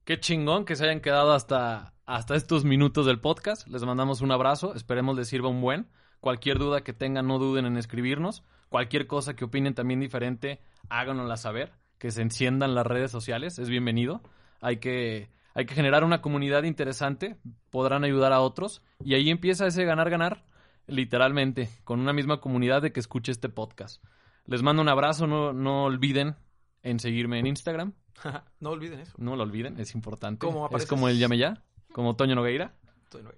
Qué 0.04 0.20
chingón 0.20 0.66
que 0.66 0.76
se 0.76 0.84
hayan 0.84 1.00
quedado 1.00 1.32
hasta, 1.32 1.94
hasta 2.06 2.36
estos 2.36 2.66
minutos 2.66 3.06
del 3.06 3.22
podcast. 3.22 3.68
Les 3.68 3.84
mandamos 3.84 4.22
un 4.22 4.32
abrazo. 4.32 4.74
Esperemos 4.76 5.16
les 5.16 5.30
sirva 5.30 5.48
un 5.48 5.62
buen. 5.62 5.88
Cualquier 6.20 6.60
duda 6.60 6.84
que 6.84 6.92
tengan, 6.94 7.28
no 7.28 7.40
duden 7.40 7.66
en 7.66 7.78
escribirnos. 7.78 8.44
Cualquier 8.72 9.06
cosa 9.06 9.36
que 9.36 9.46
opinen 9.46 9.76
también 9.76 10.00
diferente, 10.00 10.62
háganosla 10.90 11.38
saber. 11.38 11.74
Que 12.00 12.10
se 12.10 12.24
enciendan 12.24 12.74
las 12.74 12.88
redes 12.88 13.12
sociales. 13.12 13.60
Es 13.60 13.70
bienvenido 13.70 14.24
hay 14.62 14.78
que, 14.78 15.30
hay 15.54 15.66
que 15.66 15.76
generar 15.76 16.04
una 16.04 16.22
comunidad 16.22 16.64
interesante, 16.64 17.38
podrán 17.72 18.04
ayudar 18.04 18.32
a 18.32 18.40
otros 18.40 18.82
y 19.04 19.16
ahí 19.16 19.30
empieza 19.30 19.66
ese 19.66 19.84
ganar-ganar, 19.84 20.46
literalmente, 20.88 21.70
con 21.84 22.00
una 22.00 22.14
misma 22.14 22.40
comunidad 22.40 22.82
de 22.82 22.94
que 22.94 23.00
escuche 23.00 23.32
este 23.32 23.50
podcast. 23.50 24.04
Les 24.46 24.62
mando 24.62 24.82
un 24.82 24.90
abrazo, 24.90 25.28
no, 25.28 25.52
no 25.52 25.86
olviden 25.86 26.36
en 26.84 27.00
seguirme 27.00 27.40
en 27.40 27.48
Instagram. 27.48 27.94
no 28.60 28.70
olviden 28.70 29.00
eso. 29.00 29.14
No 29.18 29.36
lo 29.36 29.44
olviden, 29.44 29.80
es 29.80 29.94
importante. 29.96 30.48
es 30.76 30.86
como 30.86 31.10
el 31.10 31.18
llame 31.18 31.38
ya, 31.38 31.64
como 31.92 32.16
Toño 32.16 32.36
Nogueira. 32.36 32.76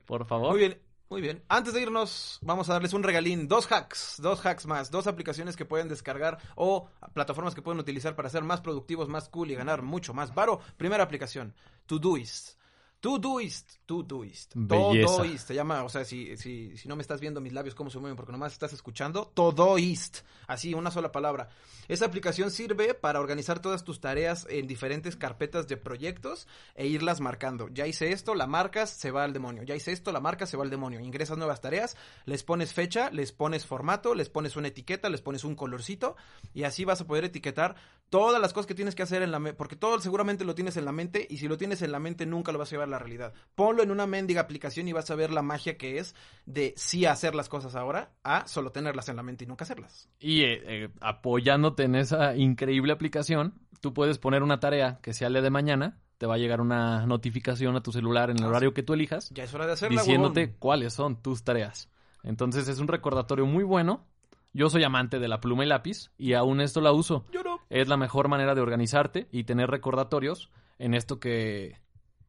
Por 0.05 0.25
favor. 0.25 0.51
Muy 0.51 0.59
bien. 0.59 0.77
Muy 1.09 1.21
bien. 1.21 1.43
Antes 1.47 1.73
de 1.73 1.81
irnos, 1.81 2.39
vamos 2.41 2.69
a 2.69 2.73
darles 2.73 2.93
un 2.93 3.03
regalín. 3.03 3.47
Dos 3.47 3.71
hacks, 3.71 4.15
dos 4.19 4.43
hacks 4.45 4.65
más, 4.65 4.89
dos 4.89 5.05
aplicaciones 5.05 5.55
que 5.55 5.65
pueden 5.65 5.87
descargar 5.87 6.39
o 6.55 6.89
plataformas 7.13 7.53
que 7.53 7.61
pueden 7.61 7.79
utilizar 7.79 8.15
para 8.15 8.29
ser 8.29 8.43
más 8.43 8.61
productivos, 8.61 9.09
más 9.09 9.29
cool 9.29 9.51
y 9.51 9.55
ganar 9.55 9.83
mucho 9.83 10.13
más 10.13 10.33
varo. 10.33 10.59
Primera 10.77 11.03
aplicación, 11.03 11.53
Todoist. 11.85 12.57
Todoist, 13.03 13.79
Todoist. 13.85 14.53
Todoist. 14.53 15.47
Se 15.49 15.53
llama, 15.53 15.83
o 15.83 15.89
sea, 15.89 16.05
si, 16.05 16.37
si, 16.37 16.77
si 16.77 16.87
no 16.87 16.95
me 16.95 17.01
estás 17.01 17.19
viendo 17.19 17.41
mis 17.41 17.51
labios 17.51 17.75
cómo 17.75 17.89
se 17.89 17.99
mueven 17.99 18.15
porque 18.15 18.31
nomás 18.31 18.53
estás 18.53 18.71
escuchando, 18.71 19.29
Todoist. 19.33 20.19
Así, 20.47 20.73
una 20.73 20.89
sola 20.89 21.11
palabra. 21.11 21.49
Esa 21.89 22.05
aplicación 22.05 22.49
sirve 22.49 22.93
para 22.93 23.19
organizar 23.19 23.59
todas 23.59 23.83
tus 23.83 23.99
tareas 23.99 24.47
en 24.49 24.67
diferentes 24.67 25.17
carpetas 25.17 25.67
de 25.67 25.75
proyectos 25.75 26.47
e 26.75 26.87
irlas 26.87 27.19
marcando. 27.19 27.67
Ya 27.67 27.87
hice 27.87 28.13
esto, 28.13 28.35
la 28.35 28.47
marcas, 28.47 28.91
se 28.91 29.11
va 29.11 29.25
al 29.25 29.33
demonio. 29.33 29.63
Ya 29.63 29.75
hice 29.75 29.91
esto, 29.91 30.13
la 30.13 30.21
marcas, 30.21 30.49
se 30.49 30.55
va 30.55 30.63
al 30.63 30.69
demonio. 30.69 31.01
Ingresas 31.01 31.37
nuevas 31.37 31.59
tareas, 31.59 31.97
les 32.23 32.43
pones 32.43 32.71
fecha, 32.71 33.11
les 33.11 33.33
pones 33.33 33.65
formato, 33.65 34.15
les 34.15 34.29
pones 34.29 34.55
una 34.55 34.69
etiqueta, 34.69 35.09
les 35.09 35.21
pones 35.21 35.43
un 35.43 35.55
colorcito 35.55 36.15
y 36.53 36.63
así 36.63 36.85
vas 36.85 37.01
a 37.01 37.05
poder 37.05 37.25
etiquetar 37.25 37.75
todas 38.09 38.39
las 38.39 38.53
cosas 38.53 38.67
que 38.67 38.75
tienes 38.75 38.95
que 38.95 39.01
hacer 39.03 39.23
en 39.23 39.31
la 39.31 39.39
mente, 39.39 39.57
porque 39.57 39.75
todo 39.75 39.99
seguramente 39.99 40.45
lo 40.45 40.53
tienes 40.55 40.77
en 40.77 40.85
la 40.85 40.91
mente 40.91 41.25
y 41.29 41.39
si 41.39 41.47
lo 41.47 41.57
tienes 41.57 41.81
en 41.81 41.91
la 41.91 41.99
mente 41.99 42.27
nunca 42.27 42.51
lo 42.51 42.59
vas 42.59 42.69
a 42.69 42.75
llevar 42.75 42.92
la 42.93 42.99
realidad. 42.99 43.33
Ponlo 43.55 43.83
en 43.83 43.91
una 43.91 44.07
mendiga 44.07 44.41
aplicación 44.41 44.87
y 44.87 44.93
vas 44.93 45.11
a 45.11 45.15
ver 45.15 45.31
la 45.31 45.41
magia 45.41 45.77
que 45.77 45.97
es 45.97 46.15
de 46.45 46.73
sí 46.77 47.05
hacer 47.05 47.35
las 47.35 47.49
cosas 47.49 47.75
ahora 47.75 48.11
a 48.23 48.47
solo 48.47 48.71
tenerlas 48.71 49.09
en 49.09 49.17
la 49.17 49.23
mente 49.23 49.43
y 49.43 49.47
nunca 49.47 49.65
hacerlas. 49.65 50.09
Y 50.19 50.43
eh, 50.43 50.61
eh, 50.65 50.89
apoyándote 51.01 51.83
en 51.83 51.95
esa 51.95 52.35
increíble 52.35 52.93
aplicación, 52.93 53.55
tú 53.81 53.93
puedes 53.93 54.17
poner 54.19 54.43
una 54.43 54.59
tarea 54.59 54.99
que 55.01 55.13
sea 55.13 55.27
el 55.27 55.33
de 55.33 55.49
mañana, 55.49 55.99
te 56.17 56.27
va 56.27 56.35
a 56.35 56.37
llegar 56.37 56.61
una 56.61 57.05
notificación 57.05 57.75
a 57.75 57.83
tu 57.83 57.91
celular 57.91 58.29
en 58.29 58.37
el 58.37 58.45
ah, 58.45 58.49
horario 58.49 58.73
que 58.73 58.83
tú 58.83 58.93
elijas. 58.93 59.29
Ya 59.31 59.43
es 59.43 59.53
hora 59.53 59.65
de 59.65 59.73
hacerla, 59.73 60.01
Diciéndote 60.01 60.53
cuáles 60.53 60.93
son 60.93 61.21
tus 61.21 61.43
tareas. 61.43 61.89
Entonces 62.23 62.67
es 62.67 62.79
un 62.79 62.87
recordatorio 62.87 63.45
muy 63.45 63.63
bueno. 63.63 64.05
Yo 64.53 64.69
soy 64.69 64.83
amante 64.83 65.19
de 65.19 65.27
la 65.27 65.41
pluma 65.41 65.65
y 65.65 65.67
lápiz 65.67 66.11
y 66.17 66.33
aún 66.33 66.61
esto 66.61 66.79
la 66.79 66.91
uso. 66.91 67.25
Yo 67.31 67.43
no. 67.43 67.59
Es 67.69 67.87
la 67.87 67.97
mejor 67.97 68.27
manera 68.27 68.53
de 68.53 68.61
organizarte 68.61 69.27
y 69.31 69.45
tener 69.45 69.69
recordatorios 69.69 70.51
en 70.77 70.93
esto 70.93 71.19
que, 71.19 71.77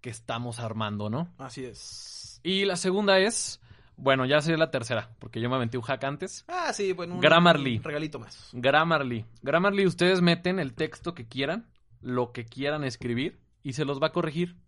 que 0.04 0.10
estamos 0.10 0.60
armando, 0.60 1.08
¿no? 1.08 1.32
Así 1.38 1.64
es. 1.64 2.38
Y 2.42 2.66
la 2.66 2.76
segunda 2.76 3.18
es, 3.20 3.62
bueno, 3.96 4.26
ya 4.26 4.42
sería 4.42 4.58
la 4.58 4.70
tercera, 4.70 5.16
porque 5.18 5.40
yo 5.40 5.48
me 5.48 5.56
aventé 5.56 5.78
un 5.78 5.82
hack 5.82 6.04
antes. 6.04 6.44
Ah, 6.46 6.74
sí, 6.74 6.92
bueno. 6.92 7.14
Un, 7.14 7.20
Grammarly. 7.22 7.78
regalito 7.78 8.18
más. 8.18 8.50
Grammarly. 8.52 9.24
Grammarly, 9.40 9.86
ustedes 9.86 10.20
meten 10.20 10.58
el 10.58 10.74
texto 10.74 11.14
que 11.14 11.26
quieran, 11.26 11.70
lo 12.02 12.32
que 12.32 12.44
quieran 12.44 12.84
escribir, 12.84 13.40
y 13.62 13.72
se 13.72 13.86
los 13.86 13.98
va 13.98 14.08
a 14.08 14.12
corregir. 14.12 14.58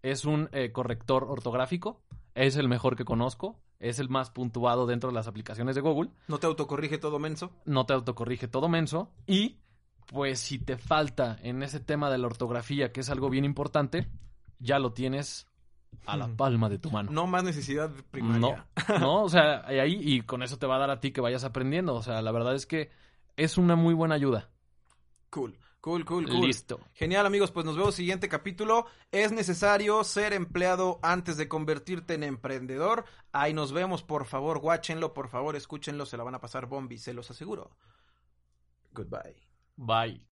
Es 0.00 0.24
un 0.24 0.48
eh, 0.52 0.72
corrector 0.72 1.24
ortográfico, 1.24 2.00
es 2.34 2.56
el 2.56 2.66
mejor 2.66 2.96
que 2.96 3.04
conozco, 3.04 3.60
es 3.78 3.98
el 3.98 4.08
más 4.08 4.30
puntuado 4.30 4.86
dentro 4.86 5.10
de 5.10 5.14
las 5.14 5.26
aplicaciones 5.26 5.74
de 5.74 5.82
Google. 5.82 6.12
No 6.28 6.38
te 6.38 6.46
autocorrige 6.46 6.96
todo 6.96 7.18
menso. 7.18 7.52
No 7.66 7.84
te 7.84 7.92
autocorrige 7.92 8.48
todo 8.48 8.70
menso. 8.70 9.12
Y, 9.26 9.58
pues, 10.06 10.38
si 10.38 10.58
te 10.58 10.78
falta 10.78 11.38
en 11.42 11.62
ese 11.62 11.78
tema 11.78 12.08
de 12.08 12.16
la 12.16 12.26
ortografía, 12.28 12.90
que 12.90 13.00
es 13.00 13.10
algo 13.10 13.28
bien 13.28 13.44
importante, 13.44 14.08
ya 14.62 14.78
lo 14.78 14.92
tienes 14.92 15.46
a 16.06 16.16
la 16.16 16.28
palma 16.28 16.68
de 16.68 16.78
tu 16.78 16.90
mano. 16.90 17.10
No 17.10 17.26
más 17.26 17.44
necesidad 17.44 17.90
primaria. 18.10 18.66
No, 18.88 18.98
no, 18.98 19.22
o 19.24 19.28
sea, 19.28 19.66
ahí 19.66 19.98
y 20.00 20.22
con 20.22 20.42
eso 20.42 20.58
te 20.58 20.66
va 20.66 20.76
a 20.76 20.80
dar 20.80 20.90
a 20.90 21.00
ti 21.00 21.12
que 21.12 21.20
vayas 21.20 21.44
aprendiendo. 21.44 21.94
O 21.94 22.02
sea, 22.02 22.22
la 22.22 22.32
verdad 22.32 22.54
es 22.54 22.66
que 22.66 22.90
es 23.36 23.58
una 23.58 23.76
muy 23.76 23.94
buena 23.94 24.14
ayuda. 24.14 24.50
Cool. 25.30 25.58
Cool, 25.80 26.04
cool, 26.04 26.28
cool. 26.28 26.46
Listo. 26.46 26.78
Genial, 26.92 27.26
amigos. 27.26 27.50
Pues 27.50 27.66
nos 27.66 27.76
vemos 27.76 27.96
siguiente 27.96 28.28
capítulo. 28.28 28.86
Es 29.10 29.32
necesario 29.32 30.04
ser 30.04 30.32
empleado 30.32 31.00
antes 31.02 31.36
de 31.36 31.48
convertirte 31.48 32.14
en 32.14 32.22
emprendedor. 32.22 33.04
Ahí 33.32 33.52
nos 33.52 33.72
vemos, 33.72 34.04
por 34.04 34.24
favor, 34.26 34.60
guáchenlo, 34.60 35.12
por 35.12 35.28
favor, 35.28 35.56
escúchenlo. 35.56 36.06
Se 36.06 36.16
la 36.16 36.22
van 36.22 36.36
a 36.36 36.40
pasar 36.40 36.66
bombi, 36.66 36.98
se 36.98 37.12
los 37.12 37.32
aseguro. 37.32 37.76
Goodbye. 38.92 39.42
Bye. 39.76 40.31